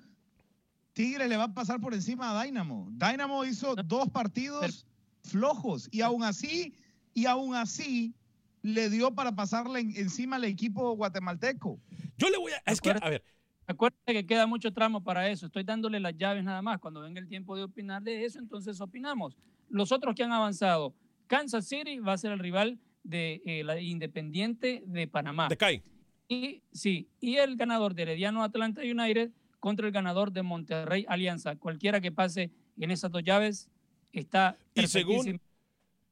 Tigre 0.93 1.27
le 1.27 1.37
va 1.37 1.45
a 1.45 1.53
pasar 1.53 1.81
por 1.81 1.93
encima 1.93 2.39
a 2.39 2.43
Dynamo. 2.43 2.87
Dynamo 2.91 3.43
hizo 3.45 3.75
dos 3.75 4.09
partidos 4.09 4.85
flojos 5.23 5.89
y 5.91 6.01
aún 6.01 6.23
así, 6.23 6.75
y 7.13 7.25
aún 7.25 7.55
así 7.55 8.13
le 8.61 8.89
dio 8.89 9.13
para 9.13 9.31
pasarle 9.33 9.79
en- 9.79 9.97
encima 9.97 10.35
al 10.35 10.43
equipo 10.45 10.95
guatemalteco. 10.95 11.79
Yo 12.17 12.29
le 12.29 12.37
voy 12.37 12.51
a. 12.51 12.61
Es 12.71 12.79
que, 12.79 12.91
a 12.91 13.09
ver. 13.09 13.23
Acuérdate 13.65 14.13
que 14.13 14.25
queda 14.25 14.45
mucho 14.45 14.71
tramo 14.71 15.01
para 15.03 15.27
eso. 15.29 15.45
Estoy 15.47 15.63
dándole 15.63 15.99
las 15.99 16.15
llaves 16.17 16.43
nada 16.43 16.61
más. 16.61 16.79
Cuando 16.79 17.01
venga 17.01 17.19
el 17.19 17.27
tiempo 17.27 17.55
de 17.55 17.63
opinar 17.63 18.03
de 18.03 18.25
eso, 18.25 18.37
entonces 18.37 18.79
opinamos. 18.81 19.35
Los 19.69 19.91
otros 19.91 20.13
que 20.15 20.23
han 20.23 20.31
avanzado, 20.33 20.93
Kansas 21.27 21.65
City 21.67 21.97
va 21.99 22.13
a 22.13 22.17
ser 22.17 22.33
el 22.33 22.39
rival 22.39 22.77
de 23.03 23.41
eh, 23.45 23.63
la 23.63 23.79
Independiente 23.81 24.83
de 24.85 25.07
Panamá. 25.07 25.47
De 25.47 25.57
CAI. 25.57 25.81
Y 26.27 26.63
sí, 26.71 27.07
y 27.19 27.35
el 27.37 27.55
ganador 27.57 27.93
de 27.93 28.03
Herediano 28.03 28.43
Atlanta 28.43 28.81
United 28.81 29.31
contra 29.59 29.85
el 29.87 29.93
ganador 29.93 30.31
de 30.31 30.43
Monterrey 30.43 31.05
Alianza. 31.07 31.55
Cualquiera 31.55 32.01
que 32.01 32.11
pase 32.11 32.51
en 32.79 32.91
esas 32.91 33.11
dos 33.11 33.23
llaves 33.23 33.69
está 34.11 34.55
Y 34.75 34.87
según-. 34.87 35.39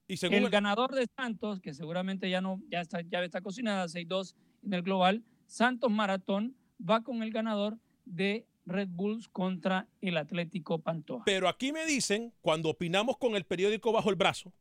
Y 0.07 0.18
según 0.18 0.38
el 0.39 0.43
el- 0.45 0.49
ganador 0.49 0.93
de 0.93 1.07
Santos, 1.16 1.62
que 1.62 1.74
seguramente 1.74 2.30
ya 2.30 2.41
no, 2.41 2.62
ya 2.70 2.82
está, 2.82 3.01
llave 3.01 3.26
está 3.26 3.39
cocinada, 3.41 3.88
6-2 3.88 4.36
en 4.64 4.74
el 4.74 4.82
global, 4.82 5.24
Santos 5.47 5.89
Maratón 5.89 6.53
va 6.82 7.01
con 7.01 7.24
el 7.24 7.32
ganador 7.32 7.78
de 8.03 8.45
Red 8.66 8.89
Bulls 8.89 9.30
contra 9.30 9.88
el 10.01 10.18
Atlético 10.18 10.80
Pantoja. 10.80 11.24
Pero 11.26 11.47
aquí 11.47 11.72
me 11.72 11.86
dicen, 11.86 12.34
cuando 12.41 12.70
opinamos 12.70 13.18
con 13.18 13.36
el 13.38 13.45
periódico 13.45 13.93
bajo 13.93 14.09
el 14.09 14.16
brazo, 14.18 14.51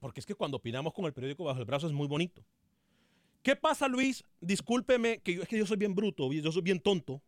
porque 0.00 0.20
es 0.20 0.26
que 0.26 0.34
cuando 0.34 0.56
opinamos 0.56 0.94
con 0.94 1.04
el 1.04 1.12
periódico 1.12 1.44
bajo 1.44 1.60
el 1.60 1.66
brazo 1.66 1.86
es 1.86 1.92
muy 1.92 2.08
bonito. 2.08 2.42
¿Qué 3.46 3.54
pasa, 3.54 3.86
Luis? 3.86 4.24
Discúlpeme, 4.40 5.18
que 5.18 5.34
yo, 5.34 5.42
es 5.42 5.46
que 5.48 5.56
yo 5.56 5.64
soy 5.64 5.76
bien 5.76 5.94
bruto, 5.94 6.32
yo 6.32 6.50
soy 6.50 6.62
bien 6.62 6.80
tonto. 6.80 7.22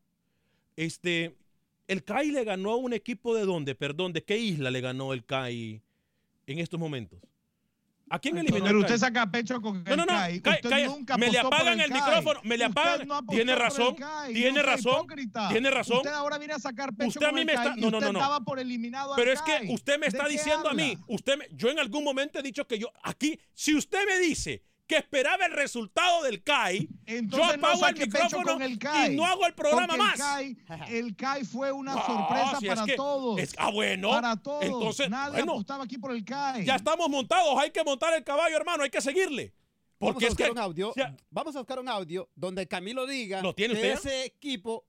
Este, 0.74 1.36
el 1.86 2.02
CAI 2.02 2.32
le 2.32 2.42
ganó 2.42 2.72
a 2.72 2.76
un 2.76 2.92
equipo 2.92 3.36
de 3.36 3.44
dónde, 3.44 3.76
perdón, 3.76 4.12
¿de 4.12 4.24
qué 4.24 4.36
isla 4.36 4.72
le 4.72 4.80
ganó 4.80 5.12
el 5.12 5.24
CAI 5.24 5.80
en 6.48 6.58
estos 6.58 6.80
momentos? 6.80 7.20
¿A 8.10 8.18
quién 8.18 8.36
eliminó 8.36 8.64
Pero 8.64 8.78
el 8.78 8.84
usted 8.84 8.94
CAI? 8.94 8.98
saca 8.98 9.30
pecho 9.30 9.60
con 9.60 9.76
el 9.86 9.96
no, 9.96 10.06
no. 10.06 10.06
CAI. 10.06 10.38
Usted 10.38 10.86
nunca 10.86 11.16
me 11.16 11.30
le 11.30 11.38
apagan 11.38 11.80
el, 11.80 11.92
micrófono, 11.92 12.40
me 12.42 12.58
le 12.58 12.64
apagan. 12.64 13.06
no 13.06 13.24
tiene 13.24 13.54
razón, 13.54 13.94
tiene 14.32 14.60
razón, 14.60 14.94
hipócrita. 15.04 15.48
tiene 15.50 15.70
razón. 15.70 15.98
Usted 15.98 16.10
ahora 16.10 16.36
viene 16.38 16.54
a 16.54 16.58
sacar 16.58 16.96
pecho 16.96 17.10
Usted 17.10 17.26
a 17.26 17.28
con 17.28 17.38
mí 17.38 17.44
me 17.44 17.52
está, 17.52 17.76
no, 17.76 17.92
no, 17.92 18.00
no, 18.00 18.12
no. 18.12 18.18
daba 18.18 18.40
por 18.40 18.58
eliminado 18.58 19.12
Pero 19.14 19.30
es 19.30 19.40
que 19.42 19.72
usted 19.72 20.00
me 20.00 20.08
está 20.08 20.24
¿De 20.24 20.30
qué 20.30 20.32
diciendo 20.32 20.68
a 20.68 20.74
mí, 20.74 20.98
usted 21.06 21.38
me- 21.38 21.46
yo 21.52 21.70
en 21.70 21.78
algún 21.78 22.02
momento 22.02 22.40
he 22.40 22.42
dicho 22.42 22.66
que 22.66 22.76
yo 22.76 22.90
aquí, 23.04 23.38
si 23.54 23.76
usted 23.76 24.04
me 24.04 24.18
dice 24.18 24.64
que 24.88 24.96
esperaba 24.96 25.44
el 25.46 25.52
resultado 25.52 26.22
del 26.24 26.42
CAI, 26.42 26.88
Entonces 27.06 27.46
yo 27.50 27.56
no 27.58 27.66
apago 27.68 27.86
el 27.86 27.94
saque 27.96 28.06
pecho 28.10 28.24
micrófono 28.24 28.52
con 28.54 28.62
el 28.62 28.78
CAI, 28.78 29.12
y 29.12 29.16
no 29.16 29.24
hago 29.26 29.46
el 29.46 29.54
programa 29.54 29.96
más. 29.96 30.14
El 30.14 30.18
CAI, 30.18 30.56
el 30.88 31.14
CAI 31.16 31.44
fue 31.44 31.70
una 31.70 31.94
No, 31.94 32.04
sorpresa 32.06 32.56
si 32.58 32.66
es 32.66 32.74
para 32.74 32.86
que- 32.86 32.96
todos. 32.96 33.38
es- 33.38 33.54
ah, 33.58 33.70
bueno. 33.70 34.10
Para 34.10 34.34
todos. 34.36 34.64
Entonces, 34.64 35.10
Nadie 35.10 35.32
bueno. 35.36 35.52
apostaba 35.52 35.84
aquí 35.84 35.98
por 35.98 36.10
el 36.12 36.24
CAI. 36.24 36.64
Ya 36.64 36.74
estamos 36.76 37.08
montados, 37.08 37.56
hay 37.58 37.70
que 37.70 37.84
montar 37.84 38.14
el 38.14 38.24
caballo, 38.24 38.56
hermano, 38.56 38.82
hay 38.82 38.90
que 38.90 39.00
seguirle. 39.00 39.54
Porque 39.98 40.12
Vamos 40.14 40.22
a 40.22 40.26
es 40.28 40.34
que 40.36 40.42
buscar 40.44 40.50
un 40.52 40.58
audio. 40.58 40.94
Vamos 41.30 41.54
a 41.56 41.58
buscar 41.58 41.78
un 41.80 41.88
audio 41.88 42.30
donde 42.34 42.66
Camilo 42.66 43.06
diga 43.06 43.42
¿Lo 43.42 43.54
tiene 43.54 43.74
que 43.74 43.88
ya? 43.88 43.94
ese 43.94 44.24
equipo 44.24 44.86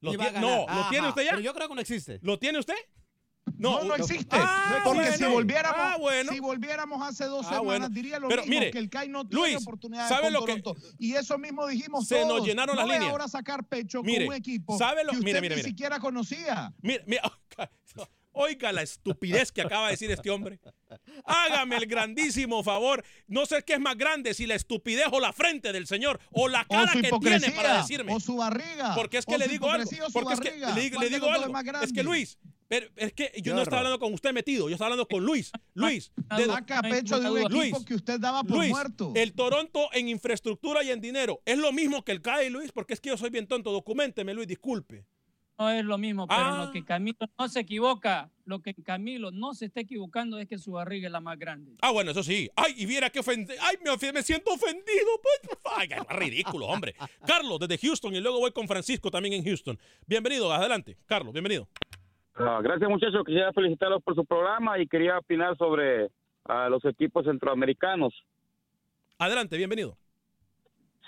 ¿Lo 0.00 0.12
iba 0.12 0.24
a 0.24 0.30
tiene- 0.30 0.46
ganar. 0.46 0.66
no, 0.68 0.74
¿lo 0.82 0.88
tiene 0.88 1.08
usted 1.08 1.22
ya? 1.24 1.30
Pero 1.30 1.42
yo 1.42 1.54
creo 1.54 1.68
que 1.68 1.74
no 1.74 1.80
existe. 1.80 2.18
¿Lo 2.22 2.38
tiene 2.38 2.58
usted? 2.58 2.74
No, 3.58 3.84
no 3.84 3.94
existe. 3.94 4.36
Ah, 4.38 4.80
porque 4.84 5.00
bueno. 5.00 5.16
si 5.16 5.24
volviéramos, 5.24 5.78
Ah, 5.80 5.96
bueno. 5.98 6.32
si 6.32 6.40
volviéramos 6.40 7.02
hace 7.06 7.24
dos 7.26 7.46
Ah, 7.46 7.50
semanas, 7.50 7.64
bueno. 7.64 7.88
diría 7.90 8.18
lo 8.18 8.28
Pero 8.28 8.42
mismo, 8.42 8.58
mire, 8.58 8.70
que 8.70 8.78
el 8.78 8.90
CAI 8.90 9.08
no 9.08 9.26
tiene 9.28 9.46
Luis, 9.52 9.56
oportunidad 9.62 10.08
¿sabe 10.08 10.24
con 10.24 10.32
lo 10.32 10.44
que-. 10.44 10.62
Y 10.98 11.14
eso 11.14 11.38
mismo 11.38 11.66
dijimos 11.66 12.06
Se 12.08 12.24
nos 12.26 12.44
llenaron 12.44 12.74
no 12.76 12.82
las 12.82 12.90
líneas. 12.90 13.10
ahora 13.10 13.28
sacar 13.28 13.64
pecho 13.68 14.02
Mire, 14.02 14.26
con 14.26 14.34
un 14.34 14.34
equipo 14.40 14.78
¿sabe 14.78 15.04
lo- 15.04 15.10
que 15.10 15.16
usted 15.18 15.26
mire, 15.26 15.40
mire, 15.40 15.54
ni 15.56 15.60
mire. 15.60 15.68
siquiera 15.68 16.00
conocía. 16.00 16.72
Mira, 16.82 17.04
mira, 17.06 17.22
oiga, 18.32 18.72
la 18.72 18.82
estupidez 18.82 19.52
que 19.52 19.62
acaba 19.62 19.86
de 19.86 19.92
decir 19.92 20.10
este 20.10 20.30
hombre. 20.30 20.58
Hágame 21.24 21.76
el 21.76 21.86
grandísimo 21.86 22.62
favor. 22.64 23.04
No 23.26 23.46
sé 23.46 23.62
qué 23.62 23.74
es 23.74 23.80
más 23.80 23.96
grande, 23.96 24.34
si 24.34 24.46
la 24.46 24.54
estupidez 24.54 25.06
o 25.12 25.20
la 25.20 25.32
frente 25.32 25.72
del 25.72 25.86
señor, 25.86 26.18
o 26.32 26.48
la 26.48 26.64
cara 26.64 26.92
que 26.92 27.10
tiene 27.20 27.50
para 27.52 27.78
decirme. 27.78 28.14
o 28.14 28.20
su 28.20 28.36
barriga. 28.36 28.94
Porque 28.94 29.18
es 29.18 29.26
que 29.26 29.38
le 29.38 29.48
digo 29.48 29.70
algo. 29.70 29.88
Porque 30.12 30.34
es 30.34 30.40
que 30.40 30.50
le, 30.50 30.56
digo- 30.80 30.96
¿Cuál 30.96 31.10
le 31.10 31.10
digo 31.10 31.30
algo. 31.30 31.58
Es 31.82 31.92
que? 31.92 32.02
Luis, 32.02 32.38
Pero 32.72 32.88
es 32.96 33.12
que 33.12 33.30
yo 33.36 33.42
Qué 33.42 33.50
no 33.50 33.60
estaba 33.60 33.80
hablando 33.80 33.98
con 33.98 34.14
usted 34.14 34.32
metido, 34.32 34.66
yo 34.70 34.76
estaba 34.76 34.86
hablando 34.86 35.06
con 35.06 35.22
Luis. 35.22 35.52
Luis, 35.74 36.10
de- 36.38 36.46
Saca 36.46 36.80
pecho 36.80 37.20
de 37.20 37.30
un 37.30 37.36
equipo 37.40 37.54
Luis, 37.54 37.84
que 37.84 37.94
usted 37.94 38.18
daba 38.18 38.42
por 38.44 38.56
Luis, 38.56 38.70
muerto. 38.70 39.12
el 39.14 39.34
Toronto 39.34 39.90
en 39.92 40.08
infraestructura 40.08 40.82
y 40.82 40.90
en 40.90 41.02
dinero, 41.02 41.42
¿es 41.44 41.58
lo 41.58 41.70
mismo 41.70 42.02
que 42.02 42.12
el 42.12 42.22
CAE, 42.22 42.48
Luis? 42.48 42.72
Porque 42.72 42.94
es 42.94 43.00
que 43.02 43.10
yo 43.10 43.18
soy 43.18 43.28
bien 43.28 43.46
tonto. 43.46 43.72
Documenteme, 43.72 44.32
Luis, 44.32 44.48
disculpe. 44.48 45.04
No 45.58 45.68
es 45.68 45.84
lo 45.84 45.98
mismo, 45.98 46.26
pero 46.26 46.40
Ah. 46.40 46.64
lo 46.64 46.72
que 46.72 46.82
Camilo 46.82 47.18
no 47.38 47.46
se 47.46 47.60
equivoca, 47.60 48.30
lo 48.46 48.62
que 48.62 48.72
Camilo 48.72 49.30
no 49.32 49.52
se 49.52 49.66
está 49.66 49.80
equivocando 49.80 50.38
es 50.38 50.48
que 50.48 50.56
su 50.56 50.72
barriga 50.72 51.08
es 51.08 51.12
la 51.12 51.20
más 51.20 51.38
grande. 51.38 51.72
Ah, 51.82 51.90
bueno, 51.90 52.12
eso 52.12 52.22
sí. 52.22 52.48
Ay, 52.56 52.72
y 52.78 52.86
viera 52.86 53.10
que 53.10 53.20
ofende. 53.20 53.54
Ay, 53.60 53.76
me, 53.84 54.22
siento 54.22 54.50
ofendido. 54.50 55.08
Pues, 55.22 55.58
ay, 55.76 55.88
qué 55.88 56.14
ridículo, 56.14 56.68
hombre. 56.68 56.94
Carlos, 57.26 57.58
desde 57.60 57.76
Houston, 57.86 58.14
y 58.14 58.20
luego 58.22 58.38
voy 58.38 58.52
con 58.52 58.66
Francisco 58.66 59.10
también 59.10 59.34
en 59.34 59.44
Houston. 59.44 59.78
Bienvenido, 60.06 60.50
adelante. 60.50 60.96
Carlos, 61.04 61.34
bienvenido. 61.34 61.68
Ah, 62.36 62.60
gracias 62.62 62.88
muchachos, 62.88 63.24
quería 63.24 63.52
felicitarlos 63.52 64.02
por 64.02 64.14
su 64.14 64.24
programa 64.24 64.78
y 64.78 64.86
quería 64.86 65.18
opinar 65.18 65.56
sobre 65.58 66.08
ah, 66.46 66.68
los 66.68 66.84
equipos 66.84 67.24
centroamericanos. 67.24 68.14
Adelante, 69.18 69.56
bienvenido. 69.56 69.96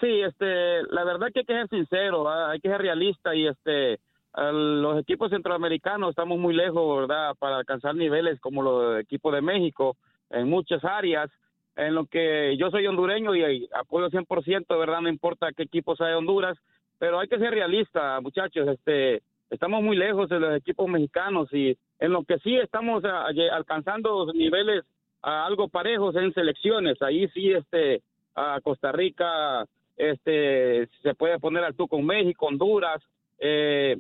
Sí, 0.01 0.21
este, 0.21 0.83
la 0.91 1.05
verdad 1.05 1.29
que 1.33 1.41
hay 1.41 1.47
que 1.47 1.55
ser 1.55 1.69
sincero, 1.69 2.25
¿va? 2.25 2.51
hay 2.51 2.61
que 2.61 2.69
ser 2.69 2.81
realista 2.81 3.35
y 3.35 3.47
este, 3.47 4.01
a 4.35 4.53
los 4.53 5.01
equipos 5.01 5.31
centroamericanos 5.31 6.11
estamos 6.11 6.39
muy 6.39 6.55
lejos, 6.55 7.01
¿verdad? 7.01 7.35
Para 7.39 7.57
alcanzar 7.57 7.95
niveles 7.95 8.39
como 8.41 8.63
los 8.63 9.01
equipos 9.01 9.33
de 9.33 9.41
México 9.41 9.97
en 10.31 10.49
muchas 10.49 10.85
áreas. 10.85 11.31
En 11.77 11.95
lo 11.95 12.07
que 12.07 12.57
yo 12.57 12.71
soy 12.71 12.87
hondureño 12.87 13.35
y, 13.35 13.43
y 13.43 13.69
apoyo 13.75 14.09
100%, 14.09 14.79
¿verdad? 14.79 15.01
No 15.01 15.09
importa 15.09 15.53
qué 15.57 15.65
equipo 15.65 15.97
sea 15.97 16.07
de 16.07 16.15
Honduras, 16.15 16.57
pero 16.99 17.19
hay 17.19 17.27
que 17.27 17.39
ser 17.39 17.51
realista, 17.51 18.21
muchachos. 18.21 18.69
Este, 18.69 19.23
estamos 19.55 19.83
muy 19.83 19.97
lejos 19.97 20.29
de 20.29 20.39
los 20.41 20.57
equipos 20.57 20.89
mexicanos 20.89 21.49
y 21.53 21.77
en 21.99 22.13
lo 22.13 22.25
que 22.25 22.39
sí 22.39 22.57
estamos 22.57 23.03
ah, 23.05 23.29
lle- 23.33 23.51
alcanzando 23.51 24.33
niveles 24.33 24.85
algo 25.23 25.69
parejos 25.69 26.15
en 26.17 26.35
selecciones. 26.35 27.01
Ahí 27.01 27.27
sí, 27.29 27.51
este, 27.53 28.03
a 28.35 28.61
Costa 28.63 28.93
Rica, 28.93 29.65
este, 29.97 30.89
se 31.03 31.15
puede 31.15 31.39
poner 31.39 31.65
al 31.65 31.75
tú 31.75 31.89
con 31.89 32.05
México, 32.05 32.47
Honduras, 32.47 33.03
eh, 33.39 33.97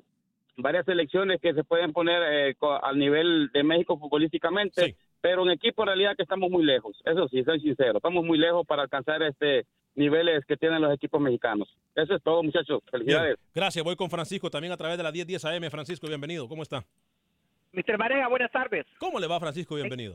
varias 0.56 0.84
selecciones 0.84 1.40
que 1.40 1.54
se 1.54 1.64
pueden 1.64 1.92
poner 1.92 2.22
eh, 2.50 2.56
al 2.82 2.98
nivel 2.98 3.48
de 3.52 3.62
México 3.62 3.98
futbolísticamente, 3.98 4.96
pero 5.20 5.42
en 5.42 5.50
equipo 5.50 5.82
en 5.82 5.88
realidad 5.88 6.14
que 6.16 6.22
estamos 6.24 6.50
muy 6.50 6.64
lejos. 6.64 7.00
Eso 7.04 7.26
sí, 7.28 7.42
soy 7.44 7.60
sincero, 7.60 7.96
estamos 7.96 8.24
muy 8.24 8.38
lejos 8.38 8.66
para 8.66 8.82
alcanzar 8.82 9.22
este 9.22 9.64
niveles 9.94 10.44
que 10.46 10.56
tienen 10.56 10.82
los 10.82 10.92
equipos 10.92 11.20
mexicanos. 11.20 11.68
Eso 11.94 12.14
es 12.14 12.22
todo, 12.22 12.42
muchachos. 12.42 12.82
Felicidades. 12.90 13.36
Bien, 13.36 13.50
Gracias, 13.54 13.84
voy 13.84 13.96
con 13.96 14.10
Francisco 14.10 14.50
también 14.50 14.72
a 14.72 14.76
través 14.76 14.96
de 14.96 15.04
la 15.04 15.12
1010 15.12 15.44
AM. 15.44 15.70
Francisco, 15.70 16.06
bienvenido. 16.06 16.48
¿Cómo 16.48 16.62
está? 16.62 16.84
Mr. 17.72 17.98
Marega, 17.98 18.28
buenas 18.28 18.52
tardes. 18.52 18.86
¿Cómo 18.98 19.18
le 19.18 19.26
va, 19.26 19.40
Francisco? 19.40 19.74
Bienvenido. 19.74 20.14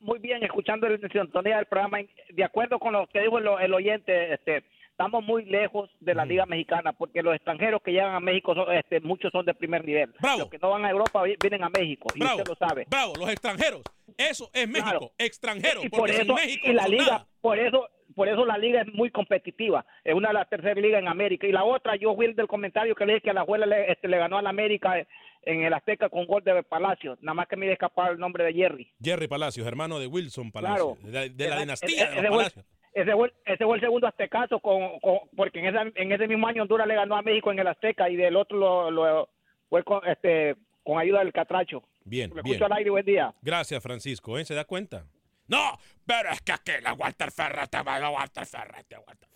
Muy 0.00 0.18
bien, 0.18 0.42
escuchando 0.42 0.88
la 0.88 0.98
sintonía 1.08 1.56
del 1.56 1.66
programa. 1.66 1.98
De 2.30 2.44
acuerdo 2.44 2.78
con 2.78 2.92
lo 2.92 3.06
que 3.06 3.20
dijo 3.20 3.38
el, 3.38 3.48
el 3.60 3.74
oyente, 3.74 4.34
este, 4.34 4.64
estamos 4.96 5.22
muy 5.22 5.44
lejos 5.44 5.90
de 6.00 6.14
la 6.14 6.24
Liga 6.24 6.46
Mexicana 6.46 6.94
porque 6.94 7.22
los 7.22 7.34
extranjeros 7.34 7.82
que 7.82 7.92
llegan 7.92 8.14
a 8.14 8.20
México, 8.20 8.54
son, 8.54 8.72
este, 8.74 8.98
muchos 9.00 9.30
son 9.30 9.44
de 9.44 9.52
primer 9.52 9.84
nivel. 9.84 10.14
Los 10.38 10.48
que 10.48 10.56
no 10.58 10.70
van 10.70 10.86
a 10.86 10.90
Europa 10.90 11.22
vi- 11.22 11.36
vienen 11.38 11.62
a 11.64 11.68
México 11.68 12.08
y 12.14 12.20
Bravo, 12.20 12.36
usted 12.38 12.48
lo 12.48 12.54
sabe. 12.56 12.86
bravo, 12.88 13.12
los 13.18 13.28
extranjeros. 13.28 13.82
Eso 14.16 14.48
es 14.54 14.66
México, 14.66 14.88
Claro. 14.90 15.12
extranjero, 15.18 15.82
y 15.84 15.90
por 15.90 16.08
eso 16.08 16.32
México 16.34 16.68
y 16.70 16.72
la 16.72 16.88
liga 16.88 17.04
nada. 17.04 17.26
por 17.42 17.58
eso 17.58 17.88
por 18.14 18.28
eso 18.28 18.46
la 18.46 18.56
liga 18.56 18.80
es 18.80 18.86
muy 18.94 19.10
competitiva 19.10 19.84
es 20.02 20.14
una 20.14 20.28
de 20.28 20.34
las 20.34 20.48
terceras 20.48 20.78
ligas 20.78 21.02
en 21.02 21.08
América 21.08 21.46
y 21.46 21.52
la 21.52 21.64
otra 21.64 21.96
yo 21.96 22.16
el 22.22 22.34
del 22.34 22.46
comentario 22.46 22.94
que 22.94 23.04
le 23.04 23.14
dije 23.14 23.24
que 23.24 23.32
la 23.34 23.42
abuela 23.42 23.66
le, 23.66 23.92
este, 23.92 24.08
le 24.08 24.16
ganó 24.16 24.38
a 24.38 24.42
la 24.42 24.48
América 24.48 24.94
en 25.42 25.62
el 25.64 25.74
Azteca 25.74 26.08
con 26.08 26.24
gol 26.24 26.42
de 26.42 26.62
Palacio 26.62 27.18
nada 27.20 27.34
más 27.34 27.46
que 27.48 27.56
me 27.56 27.66
iba 27.66 27.72
a 27.72 27.74
escapar 27.74 28.12
el 28.12 28.18
nombre 28.18 28.44
de 28.44 28.54
Jerry 28.54 28.90
Jerry 29.02 29.28
Palacios, 29.28 29.66
hermano 29.66 29.98
de 29.98 30.06
Wilson 30.06 30.50
Palacios, 30.50 30.96
Claro. 31.00 31.12
de, 31.12 31.12
la- 31.48 31.54
de 31.54 31.60
dinastía 31.60 32.10
de 32.10 32.22
los 32.22 32.30
Palacios. 32.36 32.64
Ese 33.00 33.12
fue, 33.12 33.32
ese 33.44 33.64
fue 33.64 33.76
el 33.76 33.80
segundo 33.80 34.06
aztecazo 34.06 34.58
con, 34.60 34.98
con- 35.00 35.20
porque 35.36 35.58
en, 35.60 35.66
esa, 35.66 35.82
en 35.94 36.12
ese 36.12 36.26
mismo 36.26 36.46
año 36.48 36.62
Honduras 36.62 36.86
le 36.86 36.94
ganó 36.94 37.16
a 37.16 37.22
México 37.22 37.52
en 37.52 37.58
el 37.58 37.66
Azteca 37.66 38.08
y 38.08 38.16
del 38.16 38.36
otro 38.36 38.56
lo, 38.58 38.90
lo- 38.90 39.28
fue 39.68 39.84
con, 39.84 40.00
este, 40.06 40.56
con 40.84 40.98
ayuda 40.98 41.18
del 41.20 41.32
Catracho. 41.32 41.82
Bien, 42.04 42.30
Me 42.34 42.42
bien. 42.42 42.54
escucho 42.54 42.66
al 42.66 42.78
aire, 42.78 42.90
buen 42.90 43.04
día. 43.04 43.34
Gracias, 43.42 43.82
Francisco. 43.82 44.38
¿eh? 44.38 44.44
¿Se 44.44 44.54
da 44.54 44.64
cuenta? 44.64 45.04
No, 45.48 45.78
pero 46.06 46.30
es 46.30 46.40
que 46.40 46.52
aquí 46.52 46.72
la 46.82 46.92
Walter 46.94 47.30
Ferretti, 47.30 47.76
la 47.84 48.10
Walter 48.10 48.46
Ferretti, 48.46 48.94
Walter 48.96 49.28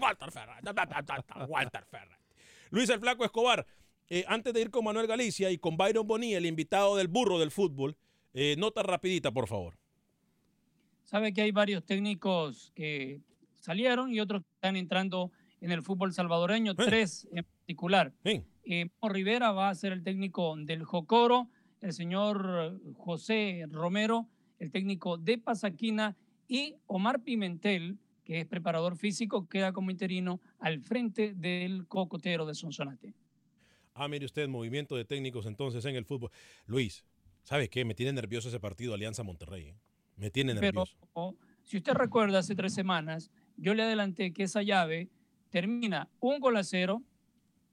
Walter 0.00 0.30
ta, 0.64 0.74
ta, 0.74 1.02
ta, 1.02 1.22
ta, 1.22 1.44
Walter 1.46 1.84
Ferretti. 1.84 2.24
Luis 2.70 2.88
el 2.90 2.98
Flaco 3.00 3.24
Escobar, 3.24 3.64
eh, 4.08 4.24
antes 4.26 4.52
de 4.54 4.60
ir 4.62 4.70
con 4.70 4.84
Manuel 4.84 5.06
Galicia 5.06 5.50
y 5.50 5.58
con 5.58 5.76
Byron 5.76 6.06
Bonilla, 6.06 6.38
el 6.38 6.46
invitado 6.46 6.96
del 6.96 7.08
burro 7.08 7.38
del 7.38 7.50
fútbol, 7.50 7.96
eh, 8.32 8.56
nota 8.58 8.82
rapidita, 8.82 9.30
por 9.30 9.46
favor. 9.46 9.74
Sabe 11.14 11.32
que 11.32 11.42
hay 11.42 11.52
varios 11.52 11.84
técnicos 11.84 12.72
que 12.74 13.20
salieron 13.60 14.12
y 14.12 14.18
otros 14.18 14.42
que 14.42 14.50
están 14.56 14.74
entrando 14.74 15.30
en 15.60 15.70
el 15.70 15.80
fútbol 15.80 16.12
salvadoreño, 16.12 16.74
tres 16.74 17.28
en 17.30 17.44
particular. 17.44 18.12
Eh, 18.24 18.42
Memo 18.66 19.08
Rivera 19.12 19.52
va 19.52 19.68
a 19.68 19.74
ser 19.76 19.92
el 19.92 20.02
técnico 20.02 20.56
del 20.56 20.82
Jocoro, 20.82 21.48
el 21.80 21.92
señor 21.92 22.80
José 22.96 23.64
Romero, 23.70 24.26
el 24.58 24.72
técnico 24.72 25.16
de 25.16 25.38
Pasaquina, 25.38 26.16
y 26.48 26.74
Omar 26.88 27.22
Pimentel, 27.22 27.96
que 28.24 28.40
es 28.40 28.46
preparador 28.46 28.96
físico, 28.96 29.48
queda 29.48 29.72
como 29.72 29.92
interino 29.92 30.40
al 30.58 30.80
frente 30.80 31.32
del 31.32 31.86
Cocotero 31.86 32.44
de 32.44 32.56
Sonsonate. 32.56 33.14
Ah, 33.94 34.08
mire 34.08 34.26
usted, 34.26 34.48
movimiento 34.48 34.96
de 34.96 35.04
técnicos 35.04 35.46
entonces 35.46 35.84
en 35.84 35.94
el 35.94 36.06
fútbol. 36.06 36.32
Luis, 36.66 37.04
¿sabe 37.44 37.68
qué? 37.68 37.84
Me 37.84 37.94
tiene 37.94 38.12
nervioso 38.14 38.48
ese 38.48 38.58
partido 38.58 38.94
Alianza 38.94 39.22
Monterrey. 39.22 39.68
¿eh? 39.68 39.76
Me 40.16 40.30
tiene 40.30 40.54
Pero 40.54 40.84
nervioso. 40.84 41.36
si 41.62 41.76
usted 41.78 41.92
recuerda, 41.94 42.38
hace 42.38 42.54
tres 42.54 42.72
semanas, 42.74 43.30
yo 43.56 43.74
le 43.74 43.82
adelanté 43.82 44.32
que 44.32 44.44
esa 44.44 44.62
llave 44.62 45.08
termina 45.50 46.08
un 46.20 46.40
gol 46.40 46.56
a 46.56 46.64
cero 46.64 47.02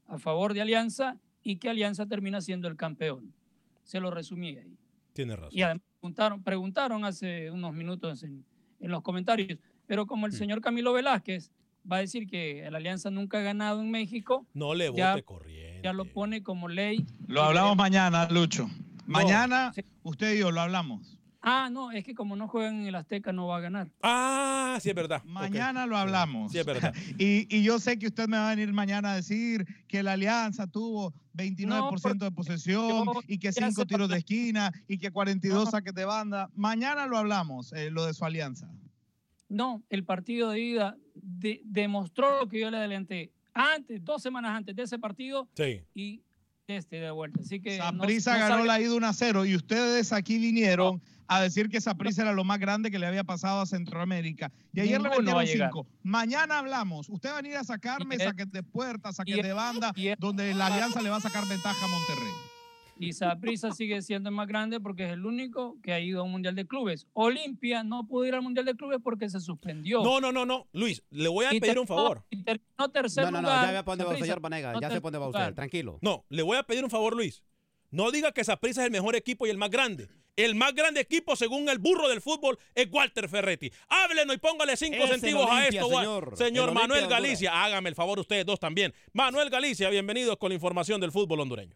a 0.07 0.17
favor 0.17 0.53
de 0.53 0.61
Alianza 0.61 1.17
y 1.43 1.57
que 1.57 1.69
Alianza 1.69 2.05
termina 2.05 2.41
siendo 2.41 2.67
el 2.67 2.75
campeón. 2.75 3.33
Se 3.83 3.99
lo 3.99 4.11
resumí 4.11 4.57
ahí. 4.57 4.77
Tiene 5.13 5.35
razón. 5.35 5.49
Y 5.57 5.61
además 5.63 5.83
preguntaron, 5.99 6.43
preguntaron 6.43 7.05
hace 7.05 7.49
unos 7.51 7.73
minutos 7.73 8.23
en, 8.23 8.45
en 8.79 8.91
los 8.91 9.01
comentarios, 9.01 9.59
pero 9.87 10.05
como 10.05 10.25
el 10.25 10.33
señor 10.33 10.61
Camilo 10.61 10.93
Velázquez 10.93 11.51
va 11.89 11.97
a 11.97 11.99
decir 11.99 12.27
que 12.27 12.67
la 12.71 12.77
Alianza 12.77 13.09
nunca 13.09 13.39
ha 13.39 13.41
ganado 13.41 13.81
en 13.81 13.89
México, 13.89 14.45
No 14.53 14.73
le 14.75 14.91
ya, 14.93 15.11
vote 15.13 15.23
corriente. 15.23 15.81
ya 15.83 15.93
lo 15.93 16.05
pone 16.05 16.43
como 16.43 16.67
ley. 16.67 17.05
Lo 17.27 17.41
hablamos 17.43 17.75
mañana, 17.75 18.27
Lucho. 18.29 18.69
Mañana 19.07 19.73
usted 20.03 20.35
y 20.35 20.39
yo 20.39 20.51
lo 20.51 20.61
hablamos. 20.61 21.17
Ah, 21.43 21.69
no, 21.71 21.91
es 21.91 22.03
que 22.03 22.13
como 22.13 22.35
no 22.35 22.47
juegan 22.47 22.81
en 22.81 22.87
el 22.87 22.93
Azteca 22.95 23.33
no 23.33 23.47
va 23.47 23.57
a 23.57 23.61
ganar. 23.61 23.89
Ah, 24.03 24.77
sí 24.79 24.89
es 24.89 24.95
verdad. 24.95 25.23
Mañana 25.25 25.87
lo 25.87 25.97
hablamos. 25.97 26.51
Sí, 26.51 26.59
es 26.59 26.65
verdad. 26.65 26.93
Y, 27.17 27.47
y 27.55 27.63
yo 27.63 27.79
sé 27.79 27.97
que 27.97 28.07
usted 28.07 28.27
me 28.27 28.37
va 28.37 28.51
a 28.51 28.55
venir 28.55 28.71
mañana 28.73 29.13
a 29.13 29.15
decir 29.15 29.65
que 29.87 30.03
la 30.03 30.13
Alianza 30.13 30.67
tuvo 30.67 31.13
29% 31.33 32.17
de 32.19 32.31
posesión 32.31 33.07
y 33.27 33.39
que 33.39 33.51
ya 33.51 33.67
5 33.69 33.81
sé 33.81 33.85
tiros 33.87 34.09
de 34.09 34.17
esquina 34.17 34.71
y 34.87 34.97
que 34.99 35.09
42 35.11 35.71
saques 35.71 35.93
de 35.95 36.05
banda. 36.05 36.49
Mañana 36.55 37.07
lo 37.07 37.17
hablamos, 37.17 37.73
eh, 37.73 37.89
lo 37.89 38.05
de 38.05 38.13
su 38.13 38.23
Alianza. 38.23 38.69
No, 39.49 39.81
el 39.89 40.03
partido 40.05 40.51
de 40.51 40.59
ida 40.59 40.97
de- 41.15 41.61
demostró 41.65 42.39
lo 42.39 42.47
que 42.47 42.59
yo 42.59 42.69
le 42.71 42.77
adelanté 42.77 43.31
antes, 43.53 44.03
dos 44.05 44.21
semanas 44.21 44.51
antes 44.55 44.75
de 44.75 44.83
ese 44.83 44.97
partido 44.99 45.49
Sí. 45.55 45.81
y 45.93 46.21
este 46.67 46.97
de 47.01 47.11
vuelta. 47.11 47.41
Así 47.41 47.59
que 47.59 47.77
no- 47.79 47.83
Saprissa 47.85 48.33
no 48.37 48.39
ganó 48.47 48.63
la 48.65 48.79
ida 48.79 48.93
1 48.93 49.07
a 49.07 49.11
0 49.13 49.45
y 49.45 49.55
ustedes 49.55 50.13
aquí 50.13 50.37
vinieron 50.37 51.01
a 51.33 51.41
decir 51.41 51.69
que 51.69 51.79
Saprissa 51.79 52.23
era 52.23 52.33
lo 52.33 52.43
más 52.43 52.59
grande 52.59 52.91
que 52.91 52.99
le 52.99 53.07
había 53.07 53.23
pasado 53.23 53.61
a 53.61 53.65
Centroamérica. 53.65 54.51
Y 54.73 54.81
ayer 54.81 55.01
le 55.01 55.09
Ninguno 55.09 55.31
a 55.31 55.35
metieron 55.41 55.45
llegar. 55.45 55.69
5. 55.73 55.87
Mañana 56.03 56.59
hablamos. 56.59 57.07
Usted 57.09 57.29
va 57.29 57.37
a 57.37 57.41
venir 57.41 57.57
a 57.57 57.63
sacarme 57.63 58.15
es- 58.15 58.23
saques 58.23 58.51
de 58.51 58.63
puerta, 58.63 59.13
saques 59.13 59.37
y 59.37 59.41
de 59.41 59.53
banda, 59.53 59.93
es- 59.95 60.17
donde 60.19 60.53
la 60.53 60.67
Alianza 60.67 61.01
le 61.01 61.09
va 61.09 61.17
a 61.17 61.21
sacar 61.21 61.47
ventaja 61.47 61.85
a 61.85 61.87
Monterrey. 61.87 62.33
Y 62.99 63.13
Saprissa 63.13 63.71
sigue 63.71 63.99
siendo 64.03 64.29
el 64.29 64.35
más 64.35 64.47
grande 64.47 64.79
porque 64.79 65.05
es 65.05 65.13
el 65.13 65.25
único 65.25 65.75
que 65.81 65.91
ha 65.93 65.99
ido 65.99 66.19
a 66.21 66.23
un 66.23 66.31
Mundial 66.33 66.53
de 66.53 66.67
Clubes. 66.67 67.07
Olimpia 67.13 67.83
no 67.83 68.05
pudo 68.05 68.25
ir 68.25 68.35
al 68.35 68.43
Mundial 68.43 68.65
de 68.65 68.75
Clubes 68.75 68.99
porque 69.03 69.27
se 69.27 69.39
suspendió. 69.39 70.03
No, 70.03 70.19
no, 70.21 70.31
no, 70.31 70.45
no. 70.45 70.67
Luis, 70.73 71.01
le 71.09 71.27
voy 71.29 71.45
a 71.45 71.53
Y 71.53 71.59
pedir 71.59 71.79
un 71.79 71.87
favor. 71.87 72.23
y 72.29 72.43
terminó 72.43 72.91
tercer 72.91 73.23
No, 73.25 73.31
no, 73.31 73.37
no, 73.41 73.47
lugar. 73.47 73.73
ya 73.73 73.81
va, 73.81 73.95
Saprissa. 73.95 74.19
señor 74.25 74.39
Vanega, 74.41 74.73
No 74.73 74.81
ya 74.81 74.87
para 74.89 74.99
dónde 74.99 75.17
va 75.17 75.27
usted, 75.29 75.53
tranquilo. 75.55 75.97
No, 76.03 76.25
le 76.29 76.43
voy 76.43 76.57
a 76.57 76.63
pedir 76.63 76.83
un 76.83 76.91
favor, 76.91 77.15
Luis. 77.15 77.41
No 77.91 78.09
diga 78.09 78.31
que 78.31 78.45
Saprissa 78.45 78.81
es 78.81 78.85
el 78.85 78.91
mejor 78.91 79.17
equipo 79.17 79.45
y 79.45 79.49
el 79.49 79.57
más 79.57 79.69
grande. 79.69 80.07
El 80.37 80.55
más 80.55 80.73
grande 80.73 81.01
equipo, 81.01 81.35
según 81.35 81.67
el 81.67 81.77
burro 81.77 82.07
del 82.07 82.21
fútbol, 82.21 82.57
es 82.73 82.87
Walter 82.89 83.27
Ferretti. 83.27 83.69
Háblenos 83.89 84.33
y 84.33 84.39
póngale 84.39 84.77
cinco 84.77 85.03
Es 85.03 85.19
centavos 85.19 85.49
a 85.51 85.67
esto. 85.67 85.89
Señor. 85.89 86.37
Señor 86.37 86.69
El 86.69 86.77
Olimpia 86.77 86.87
Manuel. 86.87 87.07
Galicia, 87.07 87.63
hágame 87.63 87.89
el 87.89 87.95
favor 87.95 88.17
ustedes 88.17 88.45
dos 88.45 88.61
también. 88.61 88.93
Manuel 89.11 89.49
Galicia, 89.49 89.89
bienvenidos 89.89 90.37
con 90.37 90.49
la 90.49 90.55
información 90.55 91.01
del 91.01 91.11
fútbol 91.11 91.41
hondureño. 91.41 91.75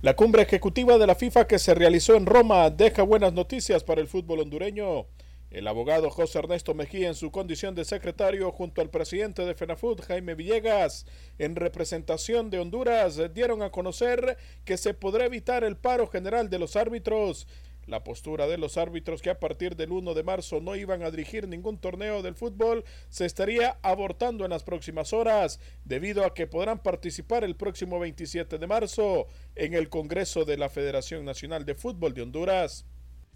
La 0.00 0.16
cumbre 0.16 0.42
ejecutiva 0.42 0.96
de 0.96 1.06
la 1.06 1.14
FIFA 1.14 1.46
que 1.46 1.58
se 1.58 1.74
realizó 1.74 2.14
en 2.14 2.24
Roma 2.24 2.70
deja 2.70 3.02
buenas 3.02 3.34
noticias 3.34 3.84
para 3.84 4.00
el 4.00 4.08
fútbol 4.08 4.40
hondureño. 4.40 5.06
El 5.52 5.68
abogado 5.68 6.08
José 6.08 6.38
Ernesto 6.38 6.72
Mejía, 6.72 7.08
en 7.08 7.14
su 7.14 7.30
condición 7.30 7.74
de 7.74 7.84
secretario, 7.84 8.50
junto 8.52 8.80
al 8.80 8.88
presidente 8.88 9.44
de 9.44 9.54
FENAFUT, 9.54 10.00
Jaime 10.00 10.34
Villegas, 10.34 11.04
en 11.36 11.56
representación 11.56 12.48
de 12.48 12.58
Honduras, 12.58 13.20
dieron 13.34 13.60
a 13.60 13.68
conocer 13.68 14.38
que 14.64 14.78
se 14.78 14.94
podrá 14.94 15.26
evitar 15.26 15.62
el 15.62 15.76
paro 15.76 16.06
general 16.06 16.48
de 16.48 16.58
los 16.58 16.74
árbitros. 16.74 17.46
La 17.84 18.02
postura 18.02 18.46
de 18.46 18.56
los 18.56 18.78
árbitros 18.78 19.20
que 19.20 19.28
a 19.28 19.40
partir 19.40 19.76
del 19.76 19.92
1 19.92 20.14
de 20.14 20.22
marzo 20.22 20.62
no 20.62 20.74
iban 20.74 21.02
a 21.02 21.10
dirigir 21.10 21.46
ningún 21.46 21.76
torneo 21.76 22.22
del 22.22 22.34
fútbol 22.34 22.82
se 23.10 23.26
estaría 23.26 23.78
abortando 23.82 24.46
en 24.46 24.52
las 24.52 24.64
próximas 24.64 25.12
horas, 25.12 25.60
debido 25.84 26.24
a 26.24 26.32
que 26.32 26.46
podrán 26.46 26.82
participar 26.82 27.44
el 27.44 27.56
próximo 27.56 27.98
27 27.98 28.56
de 28.56 28.66
marzo 28.66 29.26
en 29.54 29.74
el 29.74 29.90
Congreso 29.90 30.46
de 30.46 30.56
la 30.56 30.70
Federación 30.70 31.26
Nacional 31.26 31.66
de 31.66 31.74
Fútbol 31.74 32.14
de 32.14 32.22
Honduras. 32.22 32.86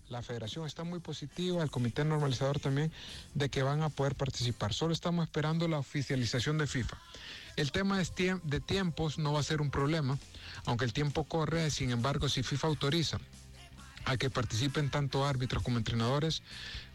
La 0.09 0.23
federación 0.23 0.67
está 0.67 0.85
muy 0.85 1.01
positiva, 1.01 1.63
el 1.63 1.71
comité 1.71 2.05
normalizador 2.05 2.61
también, 2.61 2.93
de 3.35 3.49
que 3.49 3.63
van 3.63 3.83
a 3.83 3.89
poder 3.89 4.15
participar. 4.15 4.73
Solo 4.73 4.93
estamos 4.93 5.25
esperando 5.25 5.67
la 5.67 5.79
oficialización 5.79 6.59
de 6.59 6.67
FIFA. 6.67 6.97
El 7.57 7.73
tema 7.73 7.99
de 7.99 8.61
tiempos 8.61 9.19
no 9.19 9.33
va 9.33 9.41
a 9.41 9.43
ser 9.43 9.61
un 9.61 9.71
problema, 9.71 10.19
aunque 10.65 10.85
el 10.85 10.93
tiempo 10.93 11.25
corre, 11.25 11.71
sin 11.71 11.91
embargo, 11.91 12.29
si 12.29 12.43
FIFA 12.43 12.69
autoriza 12.69 13.19
a 14.07 14.17
que 14.17 14.31
participen 14.31 14.89
tanto 14.89 15.27
árbitros 15.27 15.63
como 15.63 15.79
entrenadores. 15.79 16.43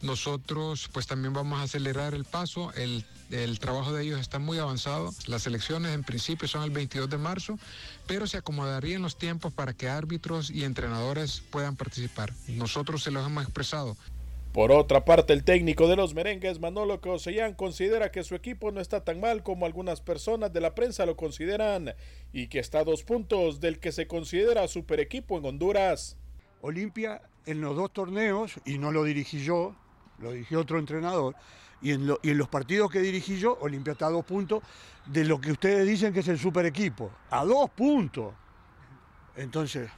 Nosotros 0.02 0.90
pues 0.92 1.06
también 1.06 1.34
vamos 1.34 1.60
a 1.60 1.64
acelerar 1.64 2.16
el 2.16 2.26
paso, 2.26 2.74
el, 2.74 3.06
el, 3.30 3.60
trabajo 3.60 3.94
de 3.94 4.04
ellos 4.04 4.20
está 4.20 4.40
muy 4.40 4.58
avanzado, 4.58 5.12
las 5.28 5.46
elecciones 5.46 5.94
en 5.94 6.04
principio 6.04 6.48
son 6.48 6.64
el 6.64 6.72
22 6.72 7.10
de 7.10 7.18
marzo, 7.18 7.60
pero 8.08 8.26
se 8.26 8.38
acomodarían 8.38 9.02
los 9.02 9.18
tiempos 9.18 9.54
para 9.54 9.74
que 9.74 9.90
árbitros 9.90 10.50
y 10.50 10.64
entrenadores 10.64 11.44
puedan 11.52 11.76
participar. 11.76 12.34
Nosotros 12.48 13.04
se 13.04 13.12
los 13.12 13.26
hemos 13.26 13.44
expresado. 13.44 13.96
Por 14.54 14.74
otra 14.74 15.06
parte, 15.06 15.32
el 15.32 15.46
técnico 15.46 15.88
de 15.88 15.96
los 15.96 16.14
merengues, 16.14 16.60
Manolo 16.60 17.00
Cosellán, 17.00 17.54
considera 17.54 18.12
que 18.12 18.24
su 18.24 18.36
equipo 18.36 18.72
no 18.72 18.82
está 18.82 19.02
tan 19.02 19.22
mal 19.22 19.44
como 19.44 19.66
algunas 19.66 20.02
personas 20.02 20.52
de 20.52 20.60
la 20.60 20.76
prensa 20.76 21.06
lo 21.06 21.16
consideran 21.16 21.94
y 22.34 22.48
que 22.48 22.60
está 22.60 22.80
a 22.80 22.84
dos 22.84 23.04
puntos 23.04 23.62
del 23.62 23.80
que 23.80 23.94
se 23.94 24.08
considera 24.08 24.68
super 24.68 25.00
equipo 25.00 25.38
en 25.38 25.46
Honduras. 25.46 26.18
Olimpia 26.62 27.22
en 27.46 27.62
los 27.62 27.76
dos 27.76 27.92
torneos, 27.92 28.60
y 28.66 28.78
no 28.78 28.92
lo 28.92 29.04
dirigí 29.04 29.44
yo, 29.44 29.76
lo 30.20 30.32
dirigió 30.32 30.60
otro 30.60 30.80
entrenador, 30.80 31.36
y 31.82 31.92
en, 31.92 32.08
los 32.08 32.48
partidos 32.48 32.92
que 32.92 33.00
dirigí 33.00 33.38
yo, 33.38 33.58
Olimpia 33.62 33.94
está 33.94 34.06
a 34.06 34.12
dos 34.12 34.24
puntos 34.24 34.62
de 35.08 35.26
lo 35.26 35.42
que 35.42 35.52
ustedes 35.52 35.88
dicen 35.88 36.14
que 36.14 36.20
es 36.20 36.28
el 36.28 36.38
super 36.38 36.66
equipo. 36.66 37.12
A 37.32 37.44
dos 37.44 37.72
puntos. 37.72 38.34
Entonces, 39.36 39.90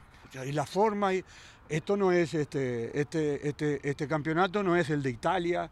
y 0.45 0.53
la 0.53 0.65
forma, 0.65 1.13
y, 1.13 1.23
esto 1.67 1.97
no 1.97 2.11
es 2.11 2.33
este, 2.33 2.97
este, 2.99 3.47
este, 3.47 3.79
este 3.83 4.07
campeonato, 4.07 4.63
no 4.63 4.77
es 4.77 4.89
el 4.89 5.03
de 5.03 5.09
Italia, 5.09 5.69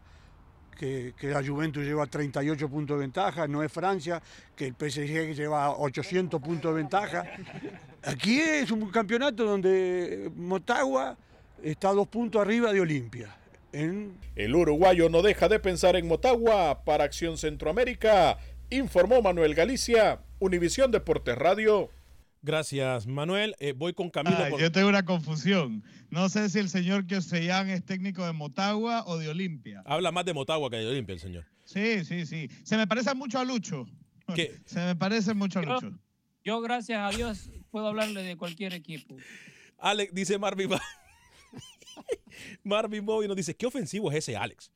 que, 0.76 1.14
que, 1.16 1.28
la 1.28 1.42
Juventus 1.42 1.84
lleva 1.84 2.06
38 2.06 2.68
puntos 2.68 2.98
de 2.98 3.00
ventaja, 3.02 3.46
no 3.46 3.62
es 3.62 3.72
Francia, 3.72 4.20
que 4.54 4.66
el 4.66 4.74
PSG 4.74 5.34
lleva 5.34 5.70
800 5.70 6.42
puntos 6.42 6.74
de 6.74 6.76
ventaja. 6.76 7.24
Aquí 8.04 8.40
es 8.40 8.70
un 8.70 8.90
campeonato 8.90 9.44
donde 9.44 10.30
Motagua 10.34 11.16
está 11.62 11.90
a 11.90 11.92
dos 11.92 12.08
puntos 12.08 12.40
arriba 12.40 12.72
de 12.72 12.80
Olimpia. 12.80 13.36
En... 13.72 14.18
El 14.34 14.54
uruguayo 14.54 15.08
no 15.08 15.22
deja 15.22 15.48
de 15.48 15.60
pensar 15.60 15.96
en 15.96 16.08
Motagua 16.08 16.84
para 16.84 17.04
Acción 17.04 17.38
Centroamérica, 17.38 18.38
informó 18.70 19.22
Manuel 19.22 19.54
Galicia, 19.54 20.20
Univisión 20.40 20.90
Deportes 20.90 21.36
Radio. 21.36 21.90
Gracias, 22.42 23.06
Manuel. 23.06 23.54
Eh, 23.60 23.72
voy 23.72 23.92
con 23.94 24.10
Camilo. 24.10 24.36
Ah, 24.36 24.48
por... 24.50 24.60
Yo 24.60 24.72
tengo 24.72 24.88
una 24.88 25.04
confusión. 25.04 25.84
No 26.10 26.28
sé 26.28 26.50
si 26.50 26.58
el 26.58 26.68
señor 26.68 27.06
Kiosellán 27.06 27.70
es 27.70 27.84
técnico 27.84 28.26
de 28.26 28.32
Motagua 28.32 29.04
o 29.06 29.16
de 29.16 29.28
Olimpia. 29.28 29.82
Habla 29.86 30.10
más 30.10 30.24
de 30.24 30.34
Motagua 30.34 30.68
que 30.68 30.76
de 30.76 30.88
Olimpia 30.88 31.14
el 31.14 31.20
señor. 31.20 31.44
Sí, 31.64 32.04
sí, 32.04 32.26
sí. 32.26 32.50
Se 32.64 32.76
me 32.76 32.86
parece 32.88 33.14
mucho 33.14 33.38
a 33.38 33.44
Lucho. 33.44 33.86
¿Qué? 34.34 34.56
Se 34.64 34.80
me 34.80 34.96
parece 34.96 35.34
mucho 35.34 35.60
a 35.60 35.62
Lucho. 35.62 35.92
Yo, 36.44 36.56
yo, 36.56 36.60
gracias 36.60 37.00
a 37.00 37.16
Dios, 37.16 37.50
puedo 37.70 37.88
hablarle 37.88 38.22
de 38.22 38.36
cualquier 38.36 38.74
equipo. 38.74 39.16
Alex, 39.78 40.14
dice 40.14 40.38
Marvin. 40.38 40.70
Marvin 42.62 43.04
Bobby 43.04 43.28
nos 43.28 43.36
dice, 43.36 43.54
¿qué 43.54 43.66
ofensivo 43.66 44.10
es 44.10 44.18
ese 44.18 44.36
Alex? 44.36 44.72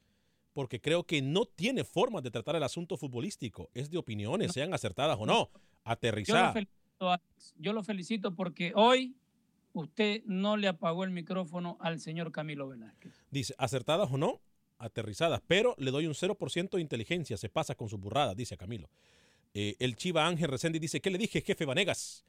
Porque 0.53 0.81
creo 0.81 1.05
que 1.05 1.21
no 1.23 1.45
tiene 1.45 1.85
forma 1.85 2.21
de 2.21 2.31
tratar 2.31 2.57
el 2.57 2.62
asunto 2.62 2.97
futbolístico. 2.97 3.71
Es 3.75 3.91
de 3.91 3.99
opiniones, 3.99 4.49
no. 4.49 4.53
sean 4.53 4.75
acertadas 4.75 5.19
o 5.19 5.27
no. 5.27 5.51
Aterrizar. 5.85 6.67
Yo 7.57 7.73
lo 7.73 7.83
felicito 7.83 8.35
porque 8.35 8.73
hoy 8.75 9.17
usted 9.73 10.23
no 10.25 10.57
le 10.57 10.69
apagó 10.69 11.05
el 11.05 11.11
micrófono 11.11 11.77
al 11.81 12.01
señor 12.01 12.33
Camilo 12.33 12.69
Velázquez. 12.69 13.12
Dice, 13.31 13.55
acertadas 13.59 14.11
o 14.11 14.17
no, 14.17 14.41
aterrizadas, 14.79 15.43
pero 15.47 15.75
le 15.79 15.91
doy 15.91 16.07
un 16.07 16.14
0% 16.14 16.71
de 16.71 16.81
inteligencia, 16.81 17.37
se 17.37 17.49
pasa 17.49 17.75
con 17.75 17.89
su 17.89 17.99
burrada, 17.99 18.35
dice 18.35 18.57
Camilo. 18.57 18.89
Eh, 19.59 19.74
el 19.78 19.96
Chiva 19.96 20.26
Ángel 20.26 20.50
Reséndiz 20.50 20.82
dice, 20.82 21.00
¿qué 21.00 21.09
le 21.09 21.16
dije, 21.16 21.40
jefe 21.40 21.64
Vanegas? 21.64 22.26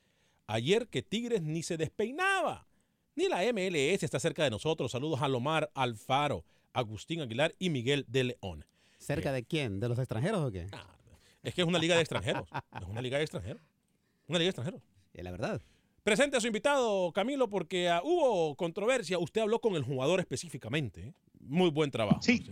Ayer 0.47 0.87
que 0.87 1.01
Tigres 1.01 1.41
ni 1.41 1.61
se 1.61 1.75
despeinaba, 1.75 2.69
ni 3.15 3.27
la 3.27 3.41
MLS 3.51 4.01
está 4.01 4.17
cerca 4.17 4.45
de 4.45 4.49
nosotros. 4.49 4.93
Saludos 4.93 5.21
a 5.21 5.27
Lomar 5.27 5.69
Alfaro, 5.73 6.45
Agustín 6.71 7.19
Aguilar 7.19 7.53
y 7.59 7.69
Miguel 7.69 8.05
de 8.07 8.23
León. 8.23 8.65
¿Cerca 8.97 9.31
eh, 9.31 9.33
de 9.33 9.43
quién? 9.43 9.81
¿De 9.81 9.89
los 9.89 9.99
extranjeros 9.99 10.39
o 10.39 10.51
qué? 10.53 10.67
Ah, 10.71 10.87
es 11.43 11.53
que 11.53 11.63
es 11.63 11.67
una 11.67 11.79
liga 11.79 11.95
de 11.95 12.01
extranjeros, 12.01 12.47
es 12.49 12.87
una 12.87 13.01
liga 13.01 13.17
de 13.17 13.25
extranjeros. 13.25 13.61
Una 14.27 14.39
liga 14.39 14.49
extranjera. 14.49 14.81
Es 15.13 15.23
la 15.25 15.31
verdad. 15.31 15.61
Presente 16.03 16.37
a 16.37 16.39
su 16.39 16.47
invitado, 16.47 17.11
Camilo, 17.11 17.49
porque 17.49 17.91
uh, 17.91 18.07
hubo 18.07 18.55
controversia. 18.55 19.19
Usted 19.19 19.41
habló 19.41 19.59
con 19.59 19.75
el 19.75 19.83
jugador 19.83 20.21
específicamente. 20.21 21.13
Muy 21.41 21.71
buen 21.71 21.91
trabajo. 21.91 22.21
Sí. 22.21 22.49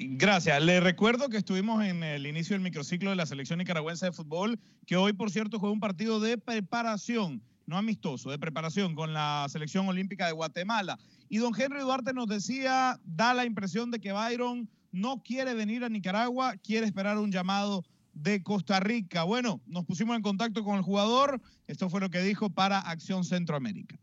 Gracias. 0.00 0.62
Le 0.62 0.78
recuerdo 0.78 1.28
que 1.28 1.38
estuvimos 1.38 1.84
en 1.84 2.04
el 2.04 2.24
inicio 2.24 2.54
del 2.54 2.62
microciclo 2.62 3.10
de 3.10 3.16
la 3.16 3.26
selección 3.26 3.58
nicaragüense 3.58 4.06
de 4.06 4.12
fútbol, 4.12 4.60
que 4.86 4.96
hoy, 4.96 5.12
por 5.12 5.32
cierto, 5.32 5.58
juega 5.58 5.72
un 5.72 5.80
partido 5.80 6.20
de 6.20 6.38
preparación, 6.38 7.42
no 7.66 7.76
amistoso, 7.76 8.30
de 8.30 8.38
preparación 8.38 8.94
con 8.94 9.12
la 9.12 9.46
selección 9.48 9.88
olímpica 9.88 10.26
de 10.26 10.32
Guatemala. 10.32 11.00
Y 11.28 11.38
don 11.38 11.52
Henry 11.58 11.80
Duarte 11.80 12.12
nos 12.12 12.28
decía, 12.28 13.00
da 13.04 13.34
la 13.34 13.44
impresión 13.44 13.90
de 13.90 13.98
que 13.98 14.12
Byron 14.12 14.68
no 14.92 15.20
quiere 15.24 15.54
venir 15.54 15.82
a 15.82 15.88
Nicaragua, 15.88 16.54
quiere 16.58 16.86
esperar 16.86 17.18
un 17.18 17.32
llamado 17.32 17.84
de 18.14 18.40
Costa 18.44 18.78
Rica. 18.78 19.24
Bueno, 19.24 19.60
nos 19.66 19.84
pusimos 19.84 20.14
en 20.14 20.22
contacto 20.22 20.62
con 20.62 20.76
el 20.76 20.82
jugador. 20.82 21.40
Esto 21.66 21.90
fue 21.90 22.00
lo 22.00 22.08
que 22.08 22.22
dijo 22.22 22.50
para 22.50 22.78
Acción 22.78 23.24
Centroamérica. 23.24 23.98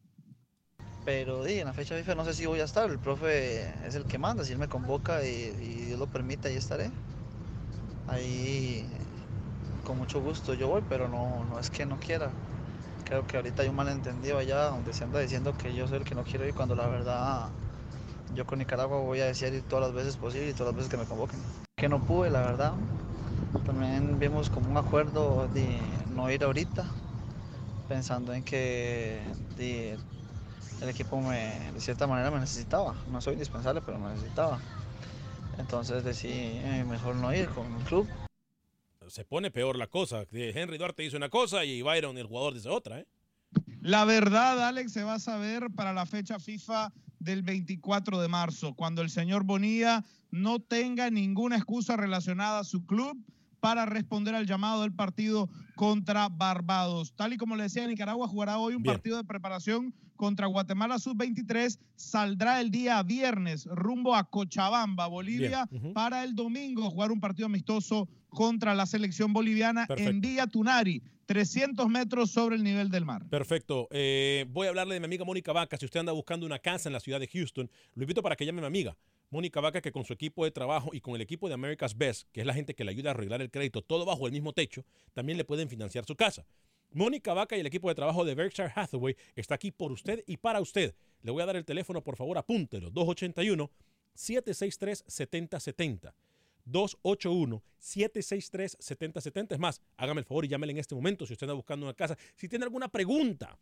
Pero 1.05 1.43
di, 1.43 1.59
en 1.59 1.67
la 1.67 1.73
fecha 1.73 1.95
FIFA 1.95 2.15
no 2.15 2.25
sé 2.25 2.33
si 2.33 2.45
voy 2.47 2.59
a 2.59 2.65
estar. 2.65 2.89
El 2.89 2.99
profe 2.99 3.87
es 3.87 3.95
el 3.95 4.05
que 4.05 4.17
manda. 4.17 4.43
Si 4.43 4.51
él 4.51 4.57
me 4.57 4.67
convoca 4.67 5.23
y, 5.25 5.51
Dios 5.87 5.99
lo 5.99 6.07
permite, 6.07 6.47
ahí 6.49 6.55
estaré. 6.55 6.91
Ahí 8.07 8.89
con 9.83 9.97
mucho 9.97 10.19
gusto 10.19 10.53
yo 10.55 10.67
voy, 10.67 10.81
pero 10.89 11.07
no, 11.07 11.45
no 11.45 11.59
es 11.59 11.69
que 11.69 11.85
no 11.85 11.99
quiera. 11.99 12.33
Creo 13.03 13.25
que 13.25 13.37
ahorita 13.37 13.61
hay 13.63 13.69
un 13.69 13.75
malentendido 13.75 14.37
allá 14.39 14.63
donde 14.65 14.93
se 14.93 15.03
anda 15.03 15.19
diciendo 15.19 15.53
que 15.53 15.75
yo 15.75 15.87
soy 15.87 15.99
el 15.99 16.05
que 16.05 16.15
no 16.15 16.23
quiero 16.23 16.45
ir 16.47 16.53
cuando 16.55 16.75
la 16.75 16.87
verdad 16.87 17.51
yo 18.29 18.45
con 18.45 18.59
Nicaragua 18.59 18.99
voy 18.99 19.19
a 19.21 19.25
desear 19.27 19.53
ir 19.53 19.63
todas 19.63 19.85
las 19.85 19.93
veces 19.93 20.17
posible 20.17 20.49
y 20.49 20.53
todas 20.53 20.73
las 20.73 20.75
veces 20.75 20.89
que 20.89 20.97
me 20.97 21.05
convoquen. 21.05 21.39
Que 21.75 21.87
no 21.87 22.03
pude, 22.03 22.31
la 22.31 22.41
verdad. 22.41 22.73
También 23.63 24.17
vimos 24.19 24.49
como 24.49 24.71
un 24.71 24.77
acuerdo 24.77 25.47
de 25.47 26.05
no 26.07 26.31
ir 26.31 26.43
ahorita, 26.43 26.91
pensando 27.87 28.33
en 28.33 28.43
que 28.43 29.23
el 30.81 30.89
equipo 30.89 31.21
me, 31.21 31.71
de 31.73 31.79
cierta 31.79 32.07
manera 32.07 32.31
me 32.31 32.39
necesitaba. 32.39 32.95
No 33.11 33.21
soy 33.21 33.33
indispensable, 33.33 33.81
pero 33.81 33.97
me 33.99 34.09
necesitaba. 34.11 34.59
Entonces 35.57 36.03
decidí 36.03 36.59
mejor 36.85 37.15
no 37.15 37.33
ir 37.33 37.47
con 37.49 37.73
el 37.73 37.83
club. 37.83 38.07
Se 39.07 39.23
pone 39.23 39.51
peor 39.51 39.77
la 39.77 39.87
cosa. 39.87 40.23
Henry 40.31 40.77
Duarte 40.77 41.03
dice 41.03 41.17
una 41.17 41.29
cosa 41.29 41.63
y 41.63 41.81
Byron, 41.81 42.17
el 42.17 42.27
jugador, 42.27 42.53
dice 42.53 42.69
otra. 42.69 42.99
¿eh? 42.99 43.07
La 43.81 44.03
verdad, 44.03 44.67
Alex, 44.67 44.91
se 44.91 45.03
va 45.03 45.15
a 45.15 45.19
saber 45.19 45.67
para 45.75 45.93
la 45.93 46.05
fecha 46.05 46.39
FIFA 46.39 46.91
del 47.19 47.43
24 47.43 48.19
de 48.19 48.27
marzo, 48.27 48.73
cuando 48.73 49.01
el 49.01 49.09
señor 49.09 49.43
Bonilla 49.43 50.03
no 50.31 50.59
tenga 50.59 51.09
ninguna 51.09 51.55
excusa 51.55 51.95
relacionada 51.95 52.59
a 52.59 52.63
su 52.63 52.85
club 52.85 53.17
para 53.65 53.87
responder 53.87 54.35
al 54.35 54.45
llamado 54.45 54.83
del 54.83 54.93
partido 54.93 55.49
contra 55.73 56.29
Barbados. 56.29 57.15
Tal 57.15 57.33
y 57.33 57.37
como 57.37 57.55
le 57.55 57.63
decía, 57.63 57.87
Nicaragua 57.87 58.27
jugará 58.27 58.59
hoy 58.59 58.75
un 58.75 58.83
Bien. 58.83 58.93
partido 58.93 59.17
de 59.17 59.23
preparación 59.23 59.91
contra 60.15 60.45
Guatemala 60.45 60.99
Sub-23. 60.99 61.79
Saldrá 61.95 62.61
el 62.61 62.69
día 62.69 63.01
viernes 63.01 63.65
rumbo 63.65 64.13
a 64.13 64.23
Cochabamba, 64.23 65.07
Bolivia, 65.07 65.67
uh 65.71 65.75
-huh. 65.79 65.93
para 65.93 66.23
el 66.23 66.35
domingo 66.35 66.91
jugar 66.91 67.11
un 67.11 67.19
partido 67.19 67.47
amistoso 67.47 68.07
contra 68.29 68.75
la 68.75 68.85
selección 68.85 69.33
boliviana 69.33 69.87
Perfecto. 69.87 70.11
en 70.11 70.21
Villa 70.21 70.45
Tunari. 70.45 71.01
300 71.25 71.87
metros 71.89 72.31
sobre 72.31 72.55
el 72.55 72.63
nivel 72.63 72.89
del 72.89 73.05
mar. 73.05 73.27
Perfecto. 73.29 73.87
Eh, 73.91 74.45
voy 74.49 74.67
a 74.67 74.69
hablarle 74.69 74.93
de 74.95 74.99
mi 74.99 75.05
amiga 75.05 75.25
Mónica 75.25 75.51
Vaca. 75.51 75.77
Si 75.77 75.85
usted 75.85 75.99
anda 75.99 76.11
buscando 76.11 76.45
una 76.45 76.59
casa 76.59 76.89
en 76.89 76.93
la 76.93 76.99
ciudad 76.99 77.19
de 77.19 77.27
Houston, 77.27 77.69
lo 77.93 78.03
invito 78.03 78.21
para 78.21 78.35
que 78.35 78.45
llame 78.45 78.59
a 78.59 78.61
mi 78.61 78.67
amiga. 78.67 78.97
Mónica 79.29 79.59
Vaca, 79.59 79.81
que 79.81 79.91
con 79.91 80.05
su 80.05 80.13
equipo 80.13 80.45
de 80.45 80.51
trabajo 80.51 80.91
y 80.93 81.01
con 81.01 81.15
el 81.15 81.21
equipo 81.21 81.47
de 81.47 81.55
America's 81.55 81.97
Best, 81.97 82.27
que 82.31 82.41
es 82.41 82.47
la 82.47 82.53
gente 82.53 82.75
que 82.75 82.83
le 82.83 82.91
ayuda 82.91 83.09
a 83.09 83.13
arreglar 83.13 83.41
el 83.41 83.49
crédito, 83.49 83.81
todo 83.81 84.05
bajo 84.05 84.27
el 84.27 84.33
mismo 84.33 84.53
techo, 84.53 84.85
también 85.13 85.37
le 85.37 85.45
pueden 85.45 85.67
financiar 85.67 86.05
su 86.05 86.15
casa. 86.15 86.45
Mónica 86.91 87.33
Vaca 87.33 87.57
y 87.57 87.59
el 87.59 87.65
equipo 87.65 87.89
de 87.89 87.95
trabajo 87.95 88.23
de 88.23 88.35
Berkshire 88.35 88.71
Hathaway 88.73 89.17
está 89.35 89.55
aquí 89.55 89.71
por 89.71 89.91
usted 89.91 90.23
y 90.27 90.37
para 90.37 90.61
usted. 90.61 90.95
Le 91.21 91.31
voy 91.31 91.41
a 91.41 91.45
dar 91.45 91.55
el 91.55 91.65
teléfono, 91.65 92.01
por 92.01 92.15
favor, 92.15 92.37
apúntelo. 92.37 92.91
281 92.91 93.69
281-763-7070. 94.15 96.13
281-763-7070. 96.67 99.53
Es 99.53 99.59
más, 99.59 99.81
hágame 99.97 100.21
el 100.21 100.25
favor 100.25 100.45
y 100.45 100.47
llámele 100.47 100.71
en 100.71 100.79
este 100.79 100.95
momento 100.95 101.25
si 101.25 101.33
usted 101.33 101.43
anda 101.45 101.53
buscando 101.53 101.85
una 101.85 101.93
casa. 101.93 102.17
Si 102.35 102.47
tiene 102.47 102.63
alguna 102.65 102.87
pregunta 102.87 103.59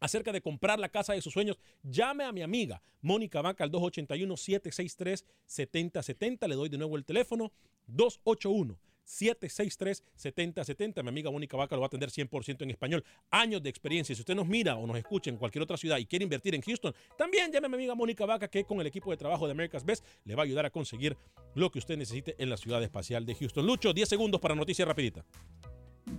acerca 0.00 0.30
de 0.32 0.40
comprar 0.40 0.78
la 0.78 0.88
casa 0.88 1.12
de 1.12 1.20
sus 1.20 1.32
sueños, 1.32 1.58
llame 1.82 2.22
a 2.24 2.30
mi 2.32 2.42
amiga 2.42 2.80
Mónica 3.02 3.42
Vaca 3.42 3.64
al 3.64 3.72
281-763-7070. 3.72 6.48
Le 6.48 6.54
doy 6.54 6.68
de 6.68 6.78
nuevo 6.78 6.96
el 6.96 7.04
teléfono 7.04 7.50
281 7.86 8.78
763-7070. 9.08 11.02
Mi 11.02 11.08
amiga 11.08 11.30
Mónica 11.30 11.56
Vaca 11.56 11.74
lo 11.74 11.80
va 11.80 11.86
a 11.86 11.88
atender 11.88 12.10
100% 12.10 12.62
en 12.62 12.70
español. 12.70 13.04
Años 13.30 13.62
de 13.62 13.70
experiencia. 13.70 14.14
Si 14.14 14.20
usted 14.20 14.34
nos 14.34 14.46
mira 14.46 14.76
o 14.76 14.86
nos 14.86 14.96
escucha 14.96 15.30
en 15.30 15.36
cualquier 15.36 15.62
otra 15.62 15.76
ciudad 15.76 15.98
y 15.98 16.06
quiere 16.06 16.24
invertir 16.24 16.54
en 16.54 16.62
Houston, 16.62 16.94
también 17.16 17.50
llame 17.50 17.66
a 17.66 17.68
mi 17.70 17.76
amiga 17.76 17.94
Mónica 17.94 18.26
Vaca 18.26 18.48
que 18.48 18.64
con 18.64 18.80
el 18.80 18.86
equipo 18.86 19.10
de 19.10 19.16
trabajo 19.16 19.46
de 19.46 19.52
America's 19.52 19.84
Best 19.84 20.04
le 20.24 20.34
va 20.34 20.42
a 20.42 20.44
ayudar 20.44 20.66
a 20.66 20.70
conseguir 20.70 21.16
lo 21.54 21.70
que 21.70 21.78
usted 21.78 21.96
necesite 21.96 22.36
en 22.38 22.50
la 22.50 22.56
ciudad 22.56 22.82
espacial 22.82 23.24
de 23.24 23.34
Houston. 23.34 23.66
Lucho, 23.66 23.92
10 23.92 24.08
segundos 24.08 24.40
para 24.40 24.54
noticia 24.54 24.84
rapidita. 24.84 25.24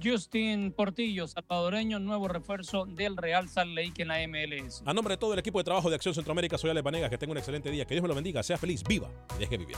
Justin 0.04 0.72
Portillo, 0.72 1.28
salvadoreño, 1.28 2.00
nuevo 2.00 2.28
refuerzo 2.28 2.86
del 2.86 3.18
Real 3.18 3.50
Salt 3.50 3.74
Lake 3.76 4.04
en 4.04 4.08
la 4.10 4.28
MLS. 4.28 4.84
A 4.86 4.94
nombre 4.94 5.14
de 5.14 5.18
todo 5.18 5.34
el 5.34 5.40
equipo 5.40 5.58
de 5.58 5.64
trabajo 5.64 5.90
de 5.90 5.96
Acción 5.96 6.14
Centroamérica, 6.14 6.58
soy 6.58 6.70
Ale 6.70 6.82
Vanegas. 6.82 7.10
Que 7.10 7.18
tenga 7.18 7.32
un 7.32 7.38
excelente 7.38 7.72
día. 7.72 7.86
Que 7.86 7.96
Dios 7.96 8.04
me 8.04 8.08
lo 8.08 8.16
bendiga. 8.16 8.44
Sea 8.44 8.58
feliz, 8.58 8.84
viva 8.84 9.10
y 9.36 9.40
deje 9.40 9.58
vivir. 9.58 9.78